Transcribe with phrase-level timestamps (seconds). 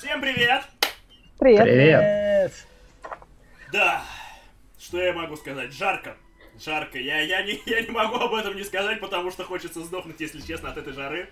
[0.00, 0.62] Всем привет!
[1.38, 1.62] Привет.
[1.62, 2.66] Привет.
[3.70, 4.02] Да,
[4.78, 5.74] что я могу сказать?
[5.74, 6.16] Жарко.
[6.58, 6.98] Жарко.
[6.98, 10.40] Я, я, не, я не могу об этом не сказать, потому что хочется сдохнуть, если
[10.40, 11.28] честно, от этой жары.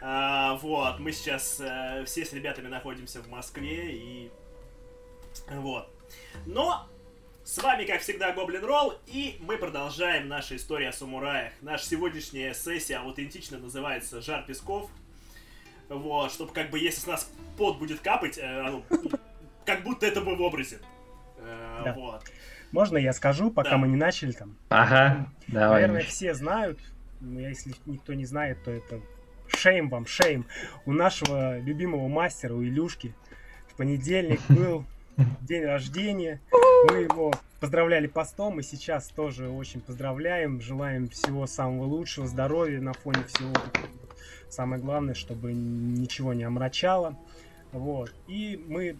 [0.00, 4.30] А, вот, мы сейчас э, все с ребятами находимся в Москве и...
[5.50, 5.92] Вот.
[6.46, 6.88] Но
[7.42, 11.52] с вами, как всегда, Гоблин Ролл, и мы продолжаем нашу историю о самураях.
[11.62, 14.88] Наша сегодняшняя сессия аутентично называется «Жар песков».
[15.88, 18.82] Вот, чтобы как бы, если с нас пот будет капать, э, оно-
[19.64, 20.78] как будто это мы в образе.
[21.38, 21.92] Э, Да.
[21.94, 22.22] Вот.
[22.72, 23.76] Можно я скажу, пока Да.
[23.78, 24.56] мы не начали там?
[24.68, 25.82] Ага, давай.
[25.82, 26.80] Наверное, все знают,
[27.20, 29.00] но если никто не знает, то это
[29.46, 30.44] шейм вам, шейм.
[30.84, 33.14] У нашего любимого мастера, у Илюшки,
[33.68, 34.84] в понедельник был
[35.40, 36.40] день рождения.
[36.90, 40.60] Мы его поздравляли постом, и сейчас тоже очень поздравляем.
[40.60, 43.52] Желаем всего самого лучшего, здоровья на фоне всего.
[44.48, 47.18] Самое главное, чтобы ничего не омрачало.
[47.72, 48.14] Вот.
[48.26, 48.96] И мы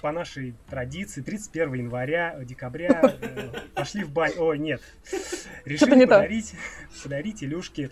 [0.00, 4.34] по нашей традиции 31 января, э, декабря э, пошли в баню.
[4.38, 4.80] О, нет.
[5.64, 6.54] Решили не подарить,
[7.02, 7.90] подарить Илюшке,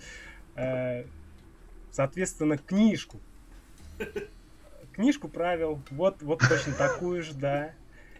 [0.56, 1.05] э,
[1.91, 3.19] соответственно, книжку.
[4.92, 5.83] Книжку правил.
[5.91, 7.72] Вот, вот точно такую же, да.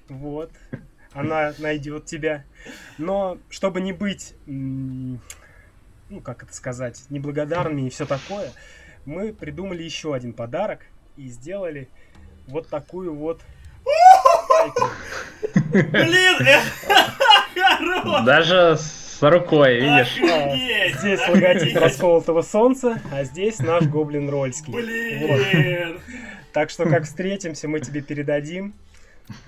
[0.09, 0.51] Вот.
[1.13, 2.45] Она найдет тебя.
[2.99, 4.35] Но чтобы не быть,
[6.15, 8.53] ну как это сказать, неблагодарными и все такое,
[9.05, 10.81] мы придумали еще один подарок
[11.17, 11.89] и сделали
[12.47, 13.43] вот такую вот.
[15.73, 16.61] Блин, э,
[17.55, 18.25] хорош!
[18.25, 20.17] Даже с рукой, видишь?
[20.17, 21.01] Офигеть!
[21.01, 24.73] Здесь логотип расколотого солнца, а здесь наш гоблин рольский.
[24.73, 26.01] Блин!
[26.53, 28.75] Так что как встретимся, мы тебе передадим.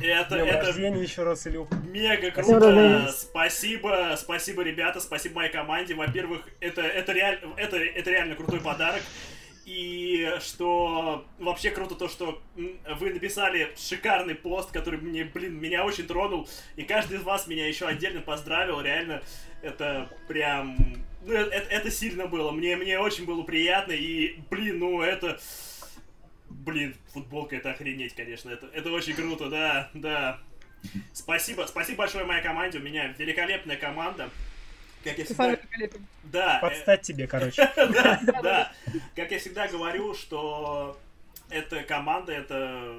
[0.00, 1.68] Это, Днем это рождения еще раз, Илюх.
[1.84, 3.12] мега круто.
[3.12, 5.94] Спасибо, спасибо, ребята, спасибо моей команде.
[5.94, 9.02] Во-первых, это, это, реаль- это, это реально крутой подарок.
[9.66, 16.06] И что вообще круто то, что вы написали шикарный пост, который мне, блин, меня очень
[16.06, 16.48] тронул.
[16.76, 18.80] И каждый из вас меня еще отдельно поздравил.
[18.80, 19.22] Реально,
[19.62, 20.76] это прям...
[21.24, 22.52] Ну, это, это сильно было.
[22.52, 23.92] Мне, мне очень было приятно.
[23.92, 25.40] И, блин, ну это...
[26.64, 28.50] Блин, футболка это охренеть, конечно.
[28.50, 30.40] Это, это очень круто, да, да.
[31.12, 32.78] Спасибо, спасибо большое моей команде.
[32.78, 34.30] У меня великолепная команда.
[35.04, 35.56] Как я всегда...
[36.24, 37.70] Да, э, Подстать тебе, короче.
[37.76, 38.72] да, да.
[39.14, 40.98] Как я всегда говорю, что
[41.50, 42.96] эта команда, это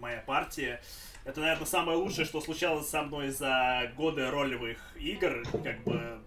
[0.00, 0.80] моя партия.
[1.24, 5.44] Это, наверное, самое лучшее, что случалось со мной за годы ролевых игр.
[5.62, 6.18] Как бы,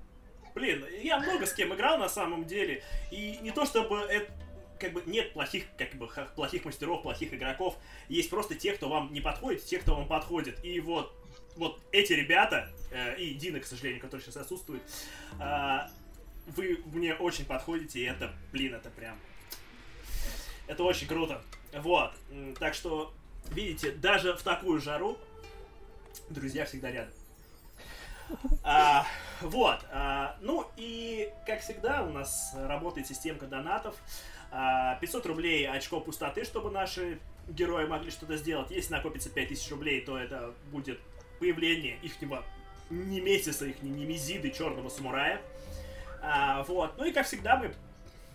[0.53, 2.81] блин, я много с кем играл на самом деле.
[3.11, 4.31] И не то чтобы это
[4.80, 7.78] как бы нет плохих, как бы, плохих мастеров, плохих игроков.
[8.08, 10.63] Есть просто те, кто вам не подходит, те, кто вам подходит.
[10.63, 11.16] И вот,
[11.56, 14.81] вот эти ребята, э, и Дина, к сожалению, который сейчас отсутствует,
[15.40, 15.90] а,
[16.47, 19.18] вы мне очень подходите, и это, блин, это прям...
[20.68, 21.41] Это очень круто.
[21.74, 22.14] Вот.
[22.59, 23.14] Так что,
[23.52, 25.18] видите, даже в такую жару
[26.30, 27.14] друзья всегда рядом.
[28.64, 29.06] А,
[29.41, 29.80] вот.
[29.91, 33.96] а, ну и, как всегда, у нас работает системка донатов.
[35.01, 38.71] 500 рублей очко пустоты, чтобы наши герои могли что-то сделать.
[38.71, 40.99] Если накопится 5000 рублей, то это будет
[41.39, 42.43] появление ихнего
[42.89, 45.41] немесиса, их немезиды черного самурая.
[46.21, 46.97] А, вот.
[46.97, 47.73] Ну и как всегда мы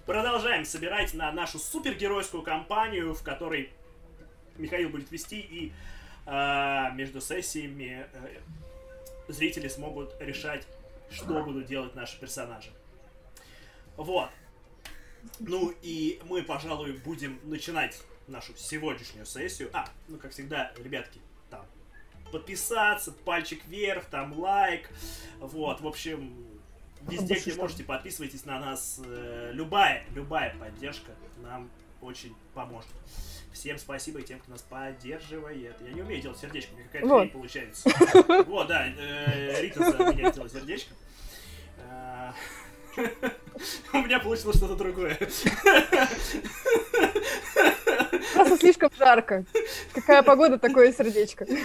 [0.07, 3.71] продолжаем собирать на нашу супергеройскую кампанию, в которой
[4.57, 5.73] Михаил будет вести и
[6.27, 8.39] а, между сессиями э,
[9.29, 10.67] зрители смогут решать,
[11.11, 12.71] что будут делать наши персонажи.
[13.97, 14.31] Вот.
[15.39, 19.71] Ну и мы, пожалуй, будем начинать нашу сегодняшнюю сессию.
[19.73, 21.21] А, ну как всегда, ребятки,
[21.51, 21.65] там
[22.33, 24.89] подписаться, пальчик вверх, там лайк.
[25.41, 26.35] Вот, в общем,
[27.03, 29.01] везде, где можете, подписывайтесь на нас.
[29.05, 31.71] Э, Любая, любая поддержка нам
[32.01, 32.91] очень поможет.
[33.53, 35.77] Всем спасибо и тем, кто нас поддерживает.
[35.81, 37.33] Я не умею делать сердечко, мне какая-то Вот.
[37.33, 37.91] получается.
[38.47, 40.95] Вот, да, э, Рита за меня сделала сердечко.
[43.93, 45.17] У меня получилось что-то другое.
[48.35, 49.45] Просто слишком жарко.
[49.93, 51.47] Какая погода, такое сердечко.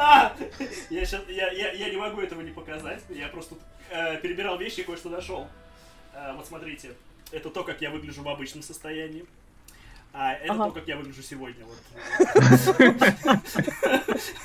[0.00, 0.36] А,
[0.90, 3.00] я, щас- я, я, я не могу этого не показать.
[3.08, 3.56] Я просто
[3.90, 5.48] э, перебирал вещи и кое-что нашел.
[6.14, 6.92] Э, вот смотрите.
[7.32, 9.26] Это то, как я выгляжу в обычном состоянии.
[10.12, 10.66] А это Ага.
[10.66, 11.64] то, как я выгляжу сегодня.
[11.66, 11.78] Вот.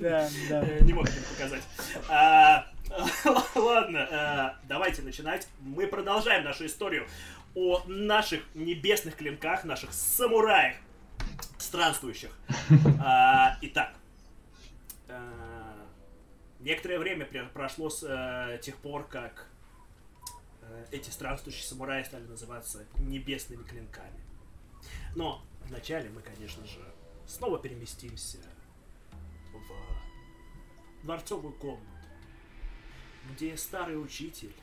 [0.00, 0.62] Да, да.
[0.66, 1.62] Э, Не мог тебе показать.
[2.08, 2.66] А,
[3.54, 5.48] Ладно, э, давайте начинать.
[5.60, 7.06] Мы продолжаем нашу историю
[7.54, 10.76] о наших небесных клинках, наших самураях,
[11.58, 12.30] странствующих.
[13.02, 13.94] А, Итак,
[15.08, 15.30] э,
[16.60, 19.48] некоторое время прошло с тех пор, как
[20.90, 24.20] эти странствующие самураи стали называться небесными клинками.
[25.14, 26.80] Но вначале мы, конечно же,
[27.26, 28.38] снова переместимся
[29.52, 31.84] в дворцовую комнату,
[33.32, 34.54] где старый учитель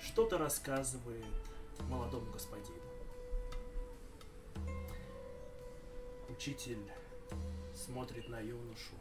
[0.00, 1.24] что-то рассказывает
[1.88, 2.82] молодому господину.
[6.28, 6.90] Учитель
[7.74, 8.94] смотрит на юношу,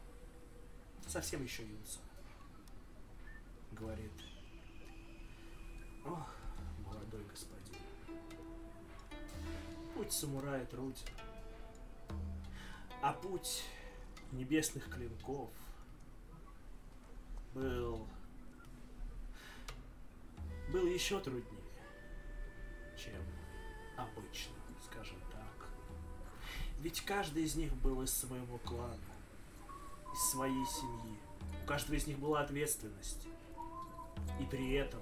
[1.07, 1.99] совсем еще юноша,
[3.71, 4.11] говорит,
[6.05, 6.35] ох,
[6.85, 7.81] молодой господин,
[9.95, 11.07] путь самурая труден,
[13.03, 13.65] а путь
[14.31, 15.49] небесных клинков
[17.53, 18.07] был
[20.71, 21.43] был еще труднее,
[22.97, 23.21] чем
[23.97, 24.55] обычно,
[24.85, 25.67] скажем так.
[26.79, 28.97] Ведь каждый из них был из своего клана,
[30.13, 31.19] из своей семьи.
[31.61, 33.27] У каждого из них была ответственность.
[34.39, 35.01] И при этом,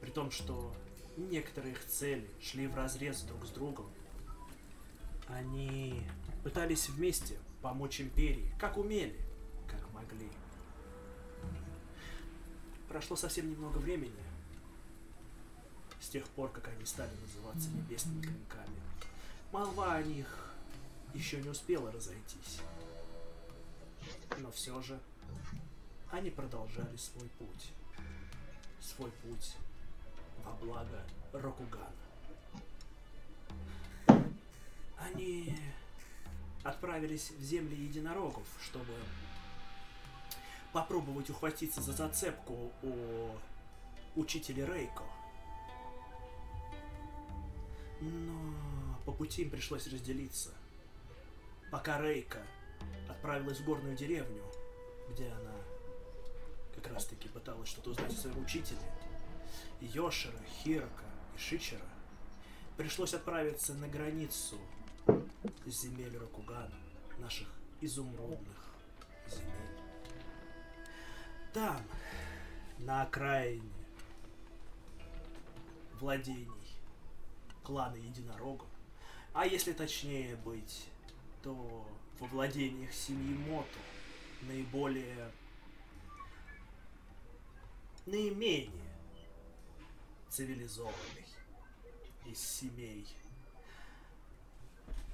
[0.00, 0.74] при том, что
[1.16, 3.86] некоторые их цели шли в разрез друг с другом,
[5.28, 6.02] они
[6.42, 9.18] пытались вместе помочь империи, как умели,
[9.68, 10.30] как могли.
[12.88, 14.12] Прошло совсем немного времени
[16.00, 18.80] с тех пор, как они стали называться небесными клинками.
[19.52, 20.54] Молва о них
[21.14, 22.60] еще не успела разойтись.
[24.38, 24.98] Но все же
[26.10, 27.70] они продолжали свой путь.
[28.80, 29.56] Свой путь
[30.44, 31.92] во благо Рокугана.
[34.98, 35.56] Они
[36.62, 38.92] отправились в земли единорогов, чтобы
[40.72, 43.30] попробовать ухватиться за зацепку у
[44.16, 45.04] учителя Рейко.
[48.00, 50.50] Но по пути им пришлось разделиться.
[51.70, 52.42] Пока Рейка
[53.08, 54.42] отправилась в горную деревню,
[55.10, 55.54] где она
[56.74, 58.80] как раз таки пыталась что-то узнать о своем учителе,
[59.80, 61.04] Йошера, Хирока
[61.36, 61.86] и Шичера,
[62.76, 64.56] пришлось отправиться на границу
[65.66, 66.78] земель Рокугана,
[67.18, 67.48] наших
[67.80, 68.74] изумрудных
[69.28, 69.78] земель.
[71.52, 71.80] Там,
[72.78, 73.70] на окраине
[76.00, 76.76] владений
[77.62, 78.68] клана единорогов,
[79.32, 80.86] а если точнее быть,
[81.42, 81.86] то
[82.18, 83.78] во владениях семьи Мото
[84.42, 85.30] наиболее
[88.06, 88.70] наименее
[90.28, 91.26] цивилизованной
[92.26, 93.06] из семей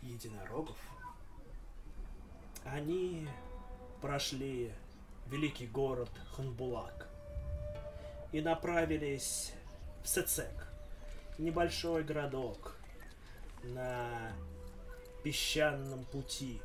[0.02, 0.76] единорогов,
[2.64, 3.28] они
[4.00, 4.72] прошли
[5.26, 7.08] великий город Ханбулак
[8.32, 9.52] и направились
[10.02, 10.68] в Сецек,
[11.38, 12.76] небольшой городок
[13.62, 14.32] на
[15.22, 16.60] песчаном пути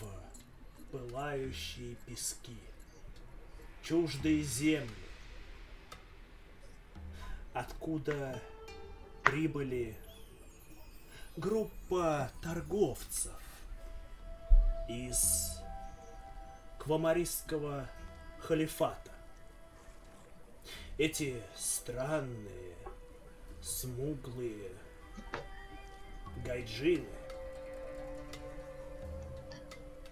[0.00, 2.58] в пылающие пески,
[3.82, 4.90] чуждые земли,
[7.54, 8.40] откуда
[9.24, 9.96] прибыли
[11.36, 13.40] группа торговцев
[14.88, 15.60] из
[16.78, 17.88] Квамаристского
[18.40, 19.12] халифата.
[20.98, 22.76] Эти странные,
[23.62, 24.70] смуглые
[26.44, 27.08] гайджины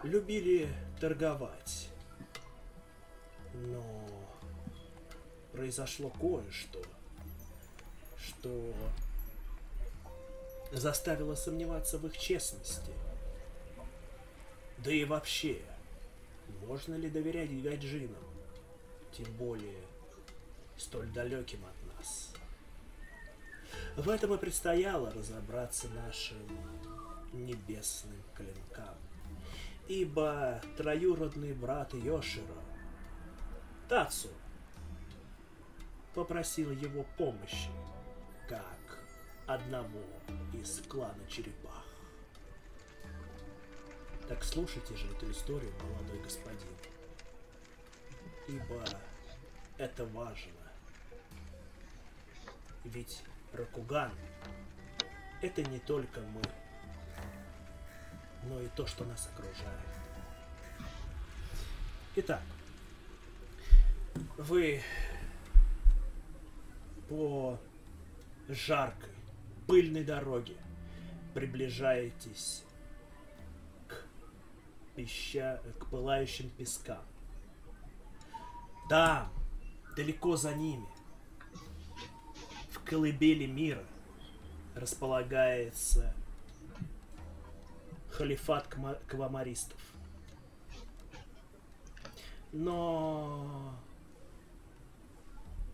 [0.02, 0.68] любили
[1.00, 1.88] торговать.
[3.52, 4.08] Но
[5.52, 6.82] произошло кое-что–
[8.22, 8.72] что
[10.72, 12.92] заставило сомневаться в их честности.
[14.78, 15.60] Да и вообще,
[16.66, 18.24] можно ли доверять гаджинам,
[19.12, 19.82] тем более
[20.76, 22.32] столь далеким от нас?
[23.96, 26.38] В этом и предстояло разобраться нашим
[27.32, 28.94] небесным клинкам.
[29.88, 32.44] Ибо троюродный брат Йоширо,
[33.88, 34.28] Тацу,
[36.14, 37.70] попросил его помощи
[38.50, 38.98] как
[39.46, 40.02] одного
[40.52, 41.84] из клана черепах.
[44.28, 46.74] Так слушайте же эту историю, молодой господин.
[48.48, 48.84] Ибо
[49.78, 50.50] это важно.
[52.82, 54.10] Ведь Ракуган—
[55.42, 56.42] это не только мы,
[58.48, 59.78] но и то, что нас окружает.
[62.16, 62.42] Итак,
[64.36, 64.82] вы
[67.08, 67.56] по
[68.54, 69.14] жаркой,
[69.66, 70.56] пыльной дороге
[71.34, 72.64] приближаетесь
[73.86, 74.04] к,
[74.94, 75.62] пища...
[75.78, 77.02] к пылающим пескам.
[78.88, 79.32] Там,
[79.96, 80.88] далеко за ними,
[82.70, 83.84] в колыбели мира,
[84.74, 86.14] располагается
[88.10, 88.66] халифат
[89.06, 89.78] квамаристов.
[92.52, 93.72] Но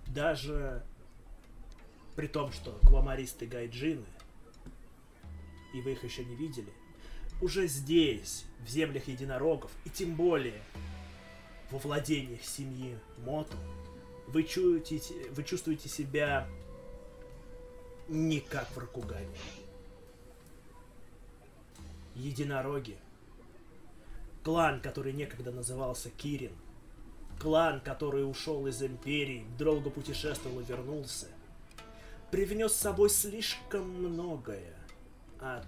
[0.08, 0.84] даже
[2.16, 4.06] при том, что квамаристы гайджины,
[5.74, 6.72] и вы их еще не видели,
[7.42, 10.62] уже здесь, в землях единорогов, и тем более
[11.70, 13.56] во владениях семьи Мото,
[14.28, 16.48] вы чувствуете, вы чувствуете себя
[18.08, 19.28] не как в Ракугане.
[22.14, 22.96] Единороги.
[24.42, 26.52] Клан, который некогда назывался Кирин.
[27.40, 31.26] Клан, который ушел из Империи, долго путешествовал и вернулся.
[32.30, 34.74] Привнес с собой слишком многое
[35.38, 35.66] от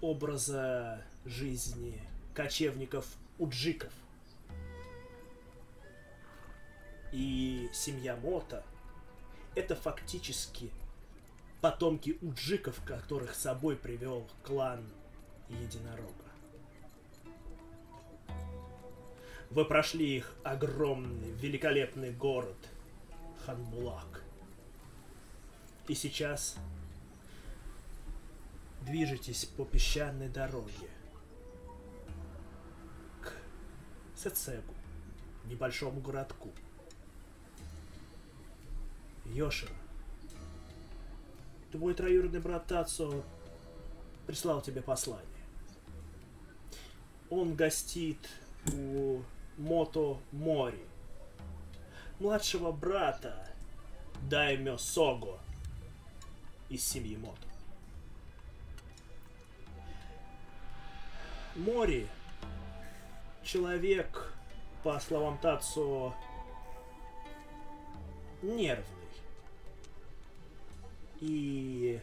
[0.00, 2.00] образа жизни
[2.34, 3.92] кочевников-уджиков.
[7.12, 8.64] И семья Мота—
[9.56, 10.70] это фактически
[11.60, 14.86] потомки уджиков, которых с собой привел клан
[15.48, 16.12] Единорога.
[19.50, 22.56] Вы прошли их огромный, великолепный город
[23.44, 24.15] Ханбулак.
[25.88, 26.56] И сейчас
[28.82, 30.90] движетесь по песчаной дороге
[33.20, 33.32] к
[34.16, 34.74] Сецегу,
[35.44, 36.50] небольшому городку.
[39.26, 39.74] Йошира,
[41.70, 43.24] твой троюродный брат Тацо
[44.26, 45.24] прислал тебе послание.
[47.30, 48.18] Он гостит
[48.72, 49.20] у
[49.56, 50.84] Мото Мори,
[52.18, 53.48] младшего брата
[54.28, 55.40] Даймё Сого
[56.68, 57.46] из семьи Мото.
[61.54, 62.06] Мори
[63.42, 64.32] человек,
[64.82, 66.14] по словам Тацу,
[68.42, 68.84] нервный
[71.20, 72.00] и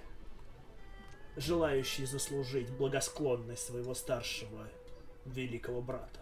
[1.35, 4.67] желающий заслужить благосклонность своего старшего
[5.25, 6.19] великого брата.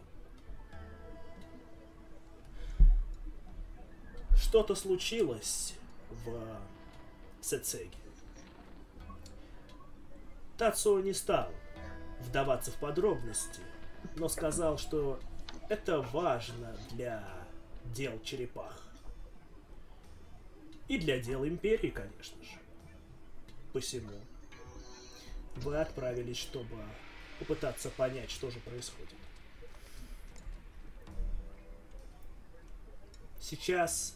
[4.35, 5.75] Что-то случилось
[6.25, 6.59] в
[7.41, 8.00] Сецеге.
[10.61, 11.51] Тацуо не стал
[12.19, 13.61] вдаваться в подробности,
[14.15, 15.19] но сказал, что
[15.69, 17.27] это важно для
[17.85, 18.79] дел черепах.
[20.87, 22.51] И для дел империи, конечно же.
[23.73, 24.13] Посему
[25.55, 26.77] вы отправились, чтобы
[27.39, 29.15] попытаться понять, что же происходит.
[33.39, 34.15] Сейчас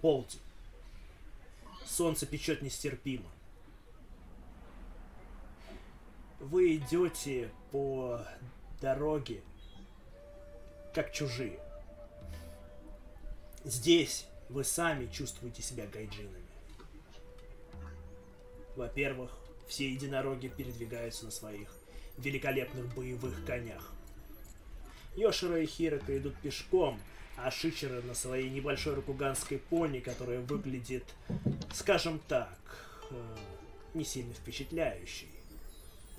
[0.00, 0.40] полдень.
[1.84, 3.30] Солнце печет нестерпимо.
[6.40, 8.24] Вы идете по
[8.80, 9.42] дороге,
[10.94, 11.60] как чужие.
[13.62, 16.46] Здесь вы сами чувствуете себя гайджинами.
[18.74, 19.30] Во-первых,
[19.68, 21.68] все единороги передвигаются на своих
[22.16, 23.92] великолепных боевых конях.
[25.16, 26.98] Йошира и Хирока идут пешком,
[27.36, 31.04] а Шичера на своей небольшой рукуганской пони, которая выглядит,
[31.74, 32.58] скажем так,
[33.10, 33.36] э,
[33.92, 35.39] не сильно впечатляющей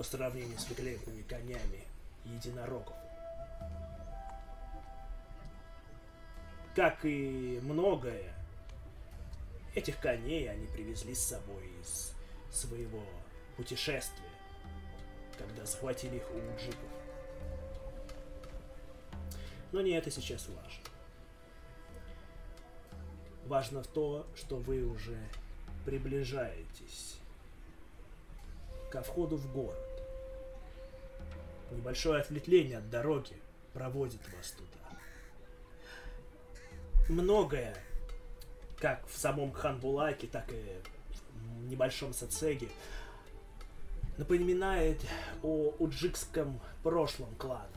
[0.02, 1.84] по сравнению с великолепными конями
[2.26, 2.96] единорогов.
[6.76, 8.34] Как и многое,
[9.76, 12.16] этих коней они привезли с собой из
[12.52, 13.04] своего
[13.58, 14.32] путешествия,
[15.38, 16.90] когда захватили их у джипов.
[19.72, 20.84] Но не это сейчас важно.
[23.46, 25.20] Важно то, что вы уже
[25.86, 27.20] приближаетесь
[28.90, 29.91] ко входу в город.
[31.72, 33.34] Небольшое ответвление от дороги
[33.74, 35.00] проводит вас туда.
[37.08, 37.76] Многое,
[38.78, 40.62] как в самом Ханбулаке, так и
[41.34, 42.68] в небольшом Сацеге,
[44.18, 45.02] напоминает
[45.42, 47.68] о уджикском прошлом клана.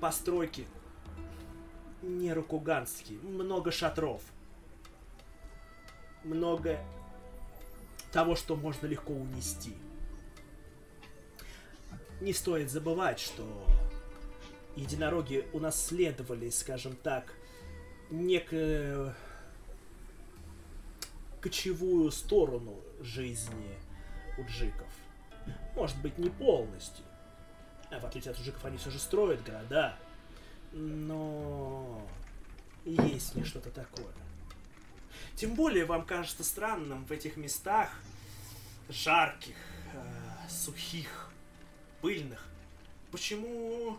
[0.00, 0.66] Постройки
[2.02, 4.22] не рукуганские, много шатров,
[6.24, 6.78] много
[8.12, 9.74] того, что можно легко унести
[12.20, 13.44] не стоит забывать, что
[14.74, 17.32] единороги унаследовали, скажем так,
[18.10, 19.14] некую
[21.40, 23.78] кочевую сторону жизни
[24.38, 24.88] у джиков.
[25.74, 27.04] Может быть, не полностью.
[27.90, 29.96] А в отличие от джиков, они все же строят города.
[30.72, 32.06] Но
[32.84, 34.12] есть них что-то такое.
[35.34, 37.90] Тем более вам кажется странным в этих местах
[38.88, 39.56] жарких,
[39.92, 41.25] э, сухих,
[42.00, 42.46] пыльных.
[43.10, 43.98] Почему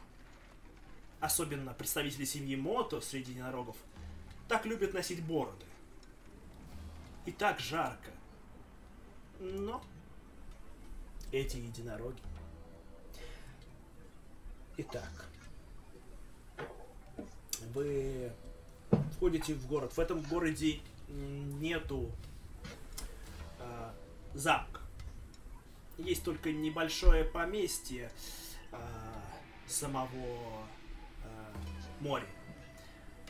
[1.19, 3.75] особенно представители семьи Мото среди единорогов
[4.47, 5.65] так любят носить бороды?
[7.25, 8.11] И так жарко.
[9.39, 9.83] Но
[11.31, 12.21] эти единороги.
[14.77, 15.25] Итак,
[17.73, 18.31] Вы
[19.15, 19.91] входите в город.
[19.93, 22.11] В этом городе нету
[23.59, 23.91] э,
[24.35, 24.81] замка.
[25.97, 28.11] Есть только небольшое поместье
[28.71, 28.77] э,
[29.67, 30.09] самого
[31.23, 31.27] э,
[31.99, 32.27] моря.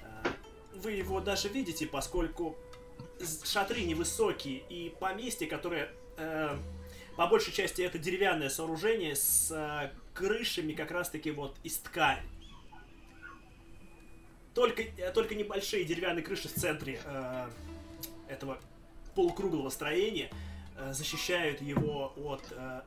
[0.01, 0.29] Э,
[0.75, 2.57] вы его даже видите, поскольку
[3.43, 6.57] шатры невысокие и поместье, которое э,
[7.15, 12.21] по большей части это деревянное сооружение с э, крышами как раз-таки вот из ткани.
[14.53, 17.50] Только, э, только небольшие деревянные крыши в центре э,
[18.27, 18.59] этого
[19.15, 20.29] полукруглого строения
[20.91, 22.81] защищают его от э,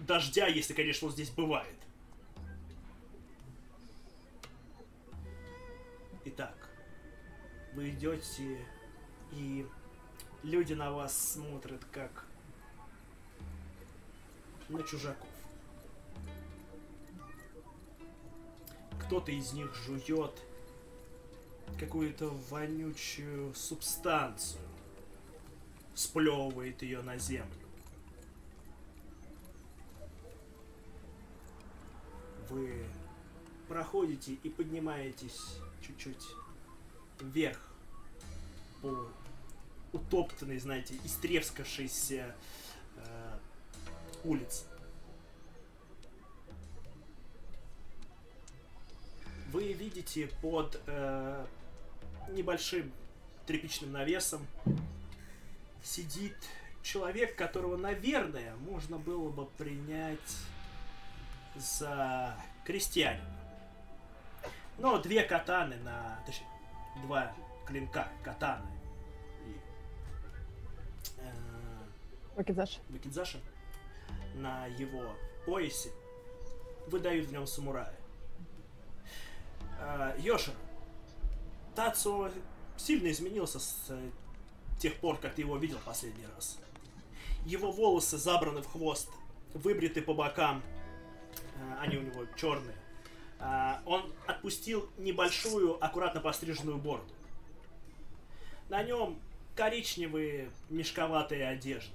[0.00, 1.76] дождя, если, конечно, он здесь бывает.
[6.24, 6.68] Итак,
[7.74, 8.66] вы идете,
[9.32, 9.66] и
[10.42, 12.26] люди на вас смотрят как
[14.68, 15.28] на чужаков.
[19.00, 20.40] Кто-то из них жует
[21.78, 24.69] какую-то вонючую субстанцию,
[25.94, 27.50] сплевывает ее на землю.
[32.48, 32.84] Вы
[33.68, 36.26] проходите и поднимаетесь чуть-чуть
[37.20, 37.60] вверх
[38.82, 39.08] по
[39.92, 42.34] утоптанной, знаете, истрескавшейся
[42.96, 43.38] э,
[44.24, 44.64] улице.
[49.52, 51.46] Вы видите под э,
[52.30, 52.92] небольшим
[53.46, 54.46] тряпичным навесом
[55.82, 56.36] сидит
[56.82, 60.36] человек, которого, наверное, можно было бы принять
[61.56, 62.34] за
[62.64, 63.40] крестьянина.
[64.78, 66.22] Но две катаны на...
[66.26, 66.46] Точнее,
[67.02, 67.34] два
[67.66, 68.70] клинка катаны
[69.46, 69.60] и...
[71.18, 71.32] Э,
[72.36, 72.80] Вакидзаши.
[72.88, 73.40] Вакидзаши
[74.34, 75.90] на его поясе
[76.86, 77.94] выдают в нем самурая.
[79.78, 80.52] Э, Йоши,
[81.74, 82.30] Тацу
[82.76, 83.92] сильно изменился с
[84.80, 86.58] тех пор, как ты его видел последний раз.
[87.46, 89.08] Его волосы забраны в хвост,
[89.54, 90.62] выбриты по бокам,
[91.54, 92.76] э, они у него черные.
[93.38, 97.12] Э, он отпустил небольшую, аккуратно постриженную бороду.
[98.68, 99.18] На нем
[99.54, 101.92] коричневые мешковатые одежды.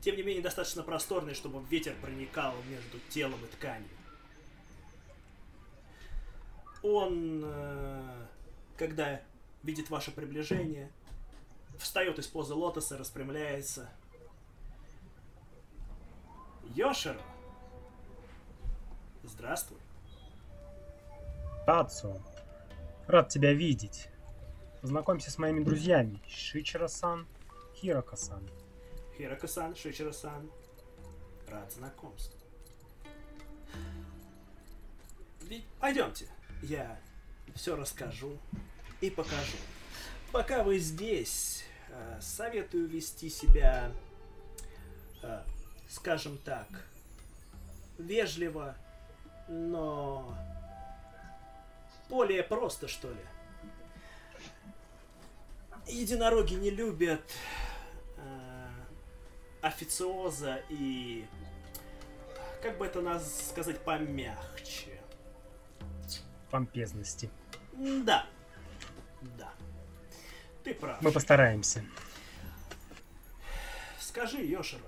[0.00, 3.88] Тем не менее, достаточно просторные, чтобы ветер проникал между телом и тканью.
[6.82, 8.26] Он, э,
[8.76, 9.20] когда
[9.62, 10.90] видит ваше приближение,
[11.80, 13.90] встает из позы лотоса, распрямляется.
[16.74, 17.20] Йоширо!
[19.22, 19.78] Здравствуй.
[21.66, 22.20] Тацу,
[23.06, 24.08] рад тебя видеть.
[24.80, 26.20] Познакомься с моими друзьями.
[26.26, 27.26] Шичера-сан,
[27.76, 28.48] Хирока-сан.
[29.16, 30.50] Хирока-сан, Шичера-сан.
[31.48, 32.38] Рад знакомству.
[35.80, 36.28] Пойдемте,
[36.62, 36.98] я
[37.54, 38.38] все расскажу
[39.00, 39.56] и покажу.
[40.32, 41.64] Пока вы здесь,
[42.20, 43.92] советую вести себя,
[45.22, 45.42] э,
[45.88, 46.66] скажем так,
[47.98, 48.76] вежливо,
[49.48, 50.34] но
[52.08, 53.20] более просто, что ли.
[55.86, 57.22] Единороги не любят
[58.16, 58.68] э,
[59.62, 61.26] официоза и,
[62.62, 65.00] как бы это нас сказать, помягче.
[66.50, 67.30] Помпезности.
[67.72, 68.26] Да.
[69.38, 69.52] Да.
[70.64, 71.00] Ты прав.
[71.00, 71.84] Мы постараемся.
[73.98, 74.82] Скажи, Йошера.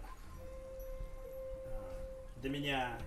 [2.42, 2.98] До меня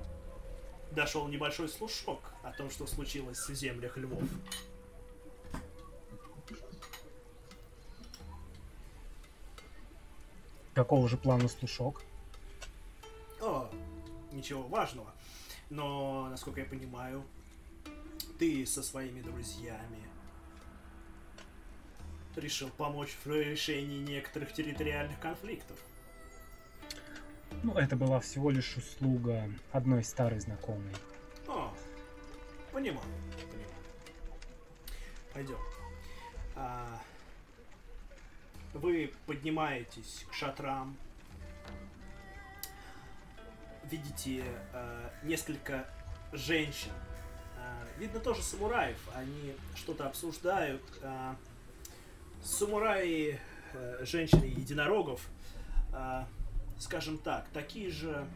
[0.91, 4.23] дошел небольшой слушок о том, что случилось в землях львов.
[10.73, 12.01] Какого же плана слушок?
[13.41, 13.69] О,
[14.31, 15.13] ничего важного.
[15.69, 17.23] Но, насколько я понимаю,
[18.39, 20.03] ты со своими друзьями
[22.37, 25.77] решил помочь в решении некоторых территориальных конфликтов.
[27.63, 30.93] Ну, это была всего лишь услуга одной старой знакомой.
[31.47, 31.73] О,
[32.71, 33.69] понимаю, понимаю.
[35.33, 35.57] Пойдем.
[36.55, 37.01] А,
[38.73, 40.95] вы поднимаетесь к шатрам.
[43.89, 44.43] Видите
[44.73, 45.87] а, несколько
[46.33, 46.91] женщин.
[47.57, 48.99] А, видно тоже самураев.
[49.13, 50.83] Они что-то обсуждают.
[51.01, 51.35] А,
[52.45, 53.39] самураи,
[53.73, 55.27] а, женщины единорогов,
[55.91, 56.27] а,
[56.79, 58.27] скажем так, такие же,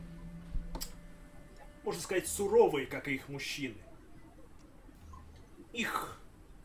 [1.83, 3.77] можно сказать, суровые, как и их мужчины.
[5.71, 6.19] Их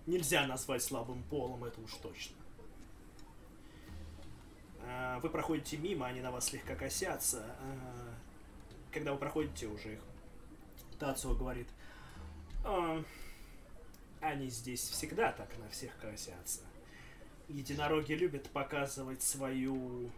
[0.07, 2.37] нельзя назвать слабым полом, это уж точно.
[4.81, 7.45] А, Вы проходите мимо, они на вас слегка косятся.
[7.61, 8.15] А,
[8.91, 10.01] Когда вы проходите уже их,
[10.99, 11.69] Тацио говорит.
[12.65, 13.03] «А,
[14.21, 16.61] Они здесь всегда так на всех красятся.
[17.49, 20.11] Единороги любят показывать свою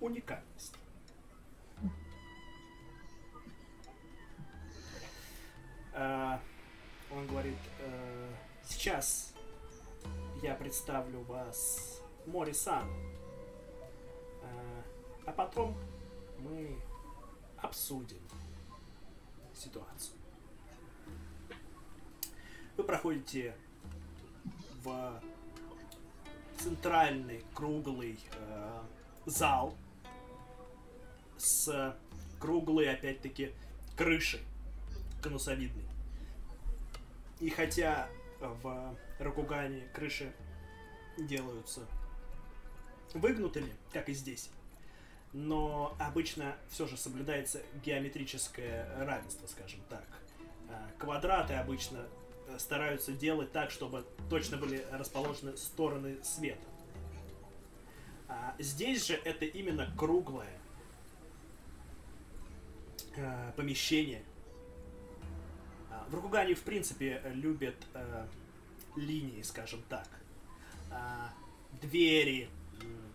[0.00, 0.76] уникальность.
[5.94, 6.40] А,
[7.10, 8.28] он говорит, «Э,
[8.64, 9.34] сейчас
[10.42, 12.88] я представлю вас Мори-сан,
[14.42, 14.82] А,
[15.26, 15.76] а потом
[16.38, 16.76] мы
[17.58, 18.18] обсудим
[19.54, 20.16] ситуацию.
[22.76, 23.54] Вы проходите
[24.82, 25.22] в
[26.62, 28.82] центральный круглый э,
[29.26, 29.74] зал
[31.36, 31.96] с
[32.38, 33.52] круглой, опять-таки,
[33.96, 34.40] крышей
[35.22, 35.84] конусовидной.
[37.40, 38.08] И хотя
[38.40, 40.32] в Ракугане крыши
[41.18, 41.80] делаются
[43.14, 44.48] выгнутыми, как и здесь,
[45.32, 50.06] но обычно все же соблюдается геометрическое равенство, скажем так.
[50.68, 52.21] А, Квадраты обычно э,
[52.58, 56.66] стараются делать так, чтобы точно были расположены стороны света.
[58.28, 60.58] А здесь же это именно круглое
[63.16, 64.22] э, помещение.
[65.90, 68.26] А, В Рукугане, в принципе, любят э,
[68.96, 70.08] линии, скажем так.
[70.90, 71.32] А,
[71.80, 72.48] Двери,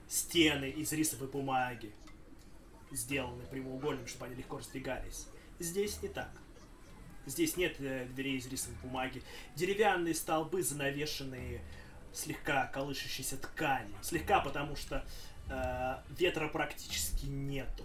[0.08, 1.94] стены из рисовой бумаги
[2.92, 5.28] сделаны прямоугольными, чтобы они легко раздвигались.
[5.60, 6.30] Здесь не так.
[7.28, 9.22] Здесь нет э, дверей из рисовой бумаги.
[9.54, 11.62] Деревянные столбы, занавешенные
[12.14, 13.98] слегка колышащейся тканью.
[14.02, 15.06] Слегка, потому что
[15.50, 17.84] э, ветра практически нету.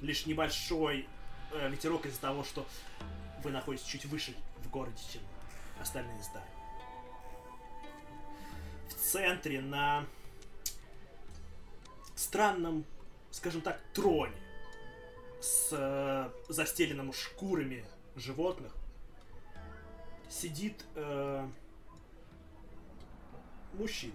[0.00, 1.06] Лишь небольшой
[1.52, 2.66] э, ветерок из-за того, что
[3.44, 5.22] вы находитесь чуть выше в городе, чем
[5.80, 6.44] остальные здания.
[8.88, 10.04] В центре на
[12.16, 12.84] странном,
[13.30, 14.34] скажем так, троне
[15.40, 17.84] с э, застеленным шкурами
[18.16, 18.74] животных
[20.28, 21.48] сидит э,
[23.74, 24.14] мужчина.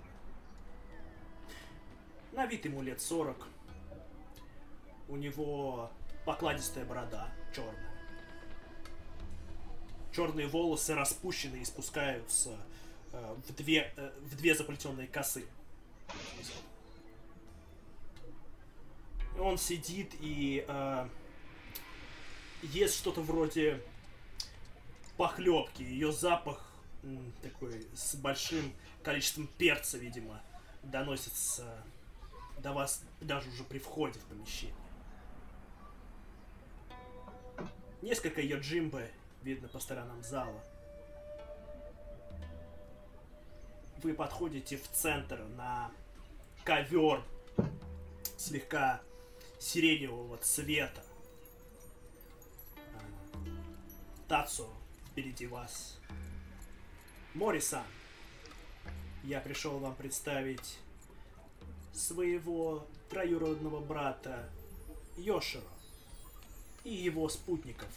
[2.31, 3.47] На вид ему лет 40.
[5.09, 5.91] У него
[6.25, 7.91] покладистая борода, черная.
[10.13, 12.57] Черные волосы распущены и спускаются
[13.11, 15.45] э, в, две, э, в две заплетенные косы.
[19.39, 21.07] Он сидит и э,
[22.63, 23.81] ест что-то вроде
[25.17, 25.81] похлебки.
[25.81, 26.71] Ее запах
[27.41, 30.41] такой с большим количеством перца, видимо,
[30.83, 31.83] доносится
[32.59, 34.75] до вас даже уже при входе в помещение.
[38.01, 39.09] Несколько ее джимбы
[39.43, 40.63] видно по сторонам зала.
[44.03, 45.91] Вы подходите в центр на
[46.63, 47.23] ковер
[48.37, 49.01] слегка
[49.61, 51.03] сиреневого цвета.
[54.27, 54.67] Тацу
[55.11, 55.99] впереди вас.
[57.35, 57.85] Морисан,
[59.23, 60.79] я пришел вам представить
[61.93, 64.49] своего троюродного брата
[65.17, 65.63] Йоширо
[66.83, 67.89] и его спутников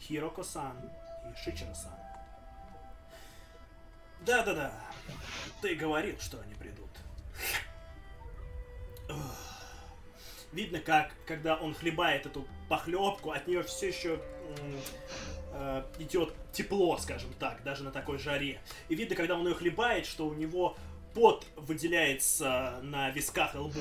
[0.00, 1.98] Хироко-сан и Шичиро-сан.
[4.20, 4.72] Да-да-да,
[5.62, 6.90] ты говорил, что они придут.
[10.52, 14.20] Видно, как, когда он хлебает эту похлебку, от нее все еще
[15.52, 18.60] э, идет тепло, скажем так, даже на такой жаре.
[18.88, 20.76] И видно, когда он ее хлебает, что у него
[21.14, 23.80] пот выделяется на висках и лбу.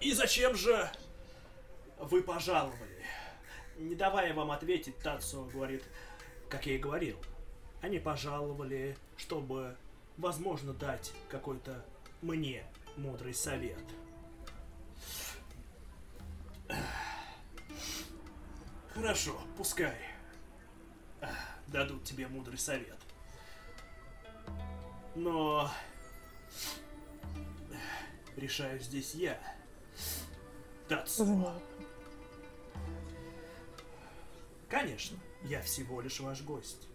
[0.00, 0.90] И зачем же
[1.98, 3.04] вы пожаловали?
[3.78, 5.82] Не давая вам ответить, Тацу говорит,
[6.48, 7.16] как я и говорил,
[7.80, 9.76] они пожаловали, чтобы,
[10.18, 11.84] возможно, дать какой-то
[12.20, 12.64] мне
[12.96, 13.82] мудрый совет.
[18.94, 19.96] Хорошо, пускай
[21.68, 22.98] дадут тебе мудрый совет.
[25.14, 25.70] Но
[28.36, 29.38] решаю здесь я.
[30.88, 31.60] Тацуо.
[34.68, 36.88] Конечно, я всего лишь ваш гость.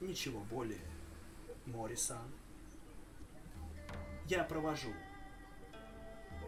[0.00, 0.80] Ничего более,
[1.66, 2.30] Морисан.
[4.30, 4.94] Я провожу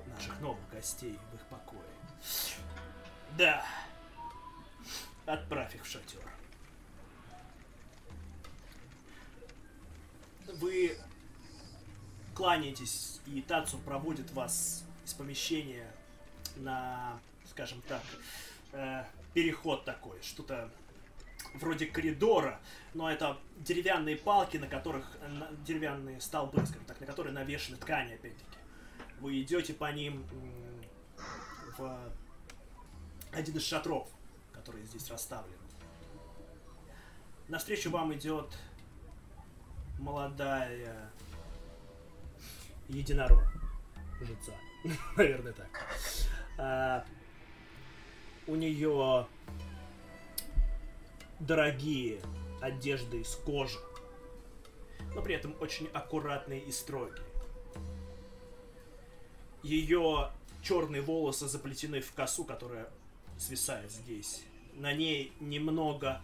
[0.07, 1.83] наших новых гостей в их покое.
[3.37, 3.66] Да.
[5.27, 6.23] Отправь их в шатер.
[10.47, 10.97] Вы
[12.37, 15.92] кланяетесь, и Тацу проводит вас из помещения
[16.55, 17.18] на,
[17.51, 18.03] скажем так,
[18.75, 20.71] э, переход такой, что-то
[21.54, 22.60] вроде коридора,
[22.94, 25.16] но это деревянные палки, на которых
[25.64, 28.58] деревянные столбы, скажем так, на которые навешаны ткани, опять-таки.
[29.20, 30.24] Вы идете по ним
[31.78, 32.12] в
[33.32, 34.08] один из шатров,
[34.52, 35.56] которые здесь расставлены.
[37.48, 38.56] Навстречу вам идет
[39.98, 41.10] молодая
[42.88, 43.42] единорог.
[44.20, 44.52] Жица.
[45.16, 45.68] Наверное, так.
[46.58, 47.04] А,
[48.46, 49.26] у нее
[51.46, 52.20] дорогие
[52.61, 53.78] одежды из кожи,
[55.14, 57.26] но при этом очень аккуратные и строгие.
[59.62, 60.31] Ее
[60.62, 62.88] черные волосы заплетены в косу, которая
[63.38, 64.44] свисает здесь.
[64.74, 66.20] На ней немного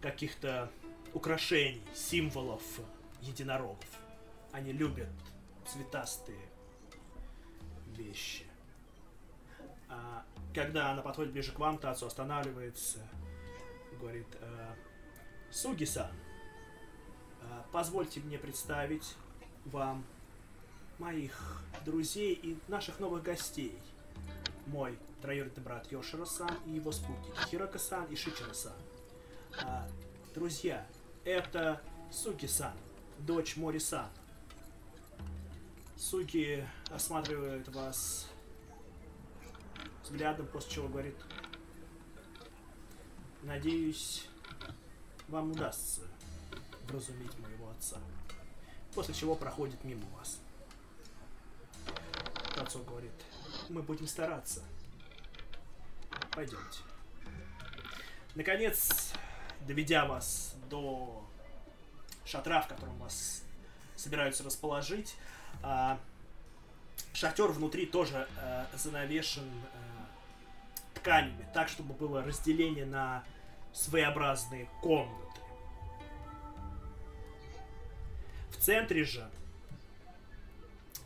[0.00, 0.70] каких-то
[1.12, 2.62] украшений, символов
[3.20, 3.86] единорогов.
[4.52, 5.08] Они любят
[5.66, 6.40] цветастые
[7.96, 8.44] вещи.
[9.88, 12.98] А когда она подходит ближе к вам, Тацу останавливается,
[14.02, 14.74] говорит, «Э,
[15.52, 16.10] Суги-сан,
[17.40, 19.14] э, позвольте мне представить
[19.64, 20.04] вам
[20.98, 23.78] моих друзей и наших новых гостей.
[24.66, 28.74] Мой троюродный брат Йоширо-сан и его спутник Хирока-сан и Шичиро-сан.
[29.62, 29.88] А,
[30.34, 30.84] друзья,
[31.24, 32.74] это Суки-сан,
[33.20, 34.08] дочь Мори-сан.
[35.96, 38.28] Суки осматривает вас
[40.02, 41.14] взглядом, после чего говорит,
[43.42, 44.26] надеюсь,
[45.28, 46.02] вам удастся
[46.86, 47.98] вразумить моего отца.
[48.94, 50.38] После чего проходит мимо вас.
[52.56, 53.12] Отцов говорит,
[53.68, 54.62] мы будем стараться.
[56.32, 56.80] Пойдемте.
[58.34, 59.12] Наконец,
[59.66, 61.26] доведя вас до
[62.24, 63.42] шатра, в котором вас
[63.96, 65.14] собираются расположить,
[65.62, 65.98] а,
[67.12, 70.01] шатер внутри тоже а, занавешен а,
[71.02, 73.24] тканями, так, чтобы было разделение на
[73.72, 75.40] своеобразные комнаты.
[78.50, 79.28] В центре же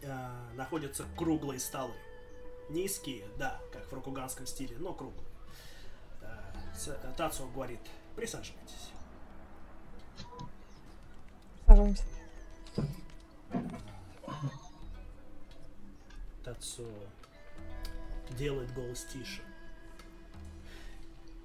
[0.02, 1.94] э, находятся круглые столы.
[2.68, 5.28] Низкие, да, как в рокуганском стиле, но круглые.
[6.20, 7.80] Э, Тацуо говорит,
[8.14, 8.90] присаживайтесь.
[11.66, 12.04] Сажаемся.
[16.44, 16.86] Тацуо
[18.36, 19.42] делает голос тише.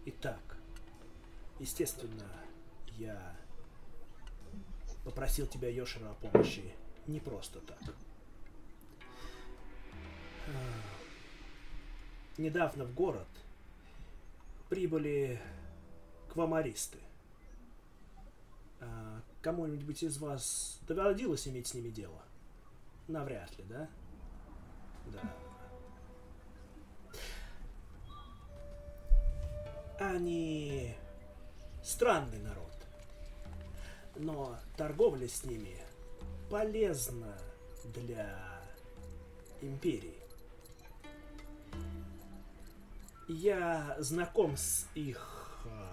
[0.05, 0.57] Итак,
[1.59, 2.27] естественно,
[2.97, 3.35] я
[5.03, 6.73] попросил тебя, Йошира, о помощи
[7.07, 7.79] не просто так.
[10.47, 10.51] А,
[12.37, 13.27] Недавно в город
[14.69, 15.39] прибыли
[16.29, 16.97] квамаристы.
[18.79, 22.21] А, Кому-нибудь из вас доводилось иметь с ними дело?
[23.07, 23.89] Навряд ли, да?
[25.07, 25.50] Да.
[30.01, 30.95] Они
[31.83, 32.73] странный народ.
[34.15, 35.77] Но торговля с ними
[36.49, 37.37] полезна
[37.93, 38.35] для
[39.61, 40.17] империи.
[43.27, 45.87] Я знаком с их э,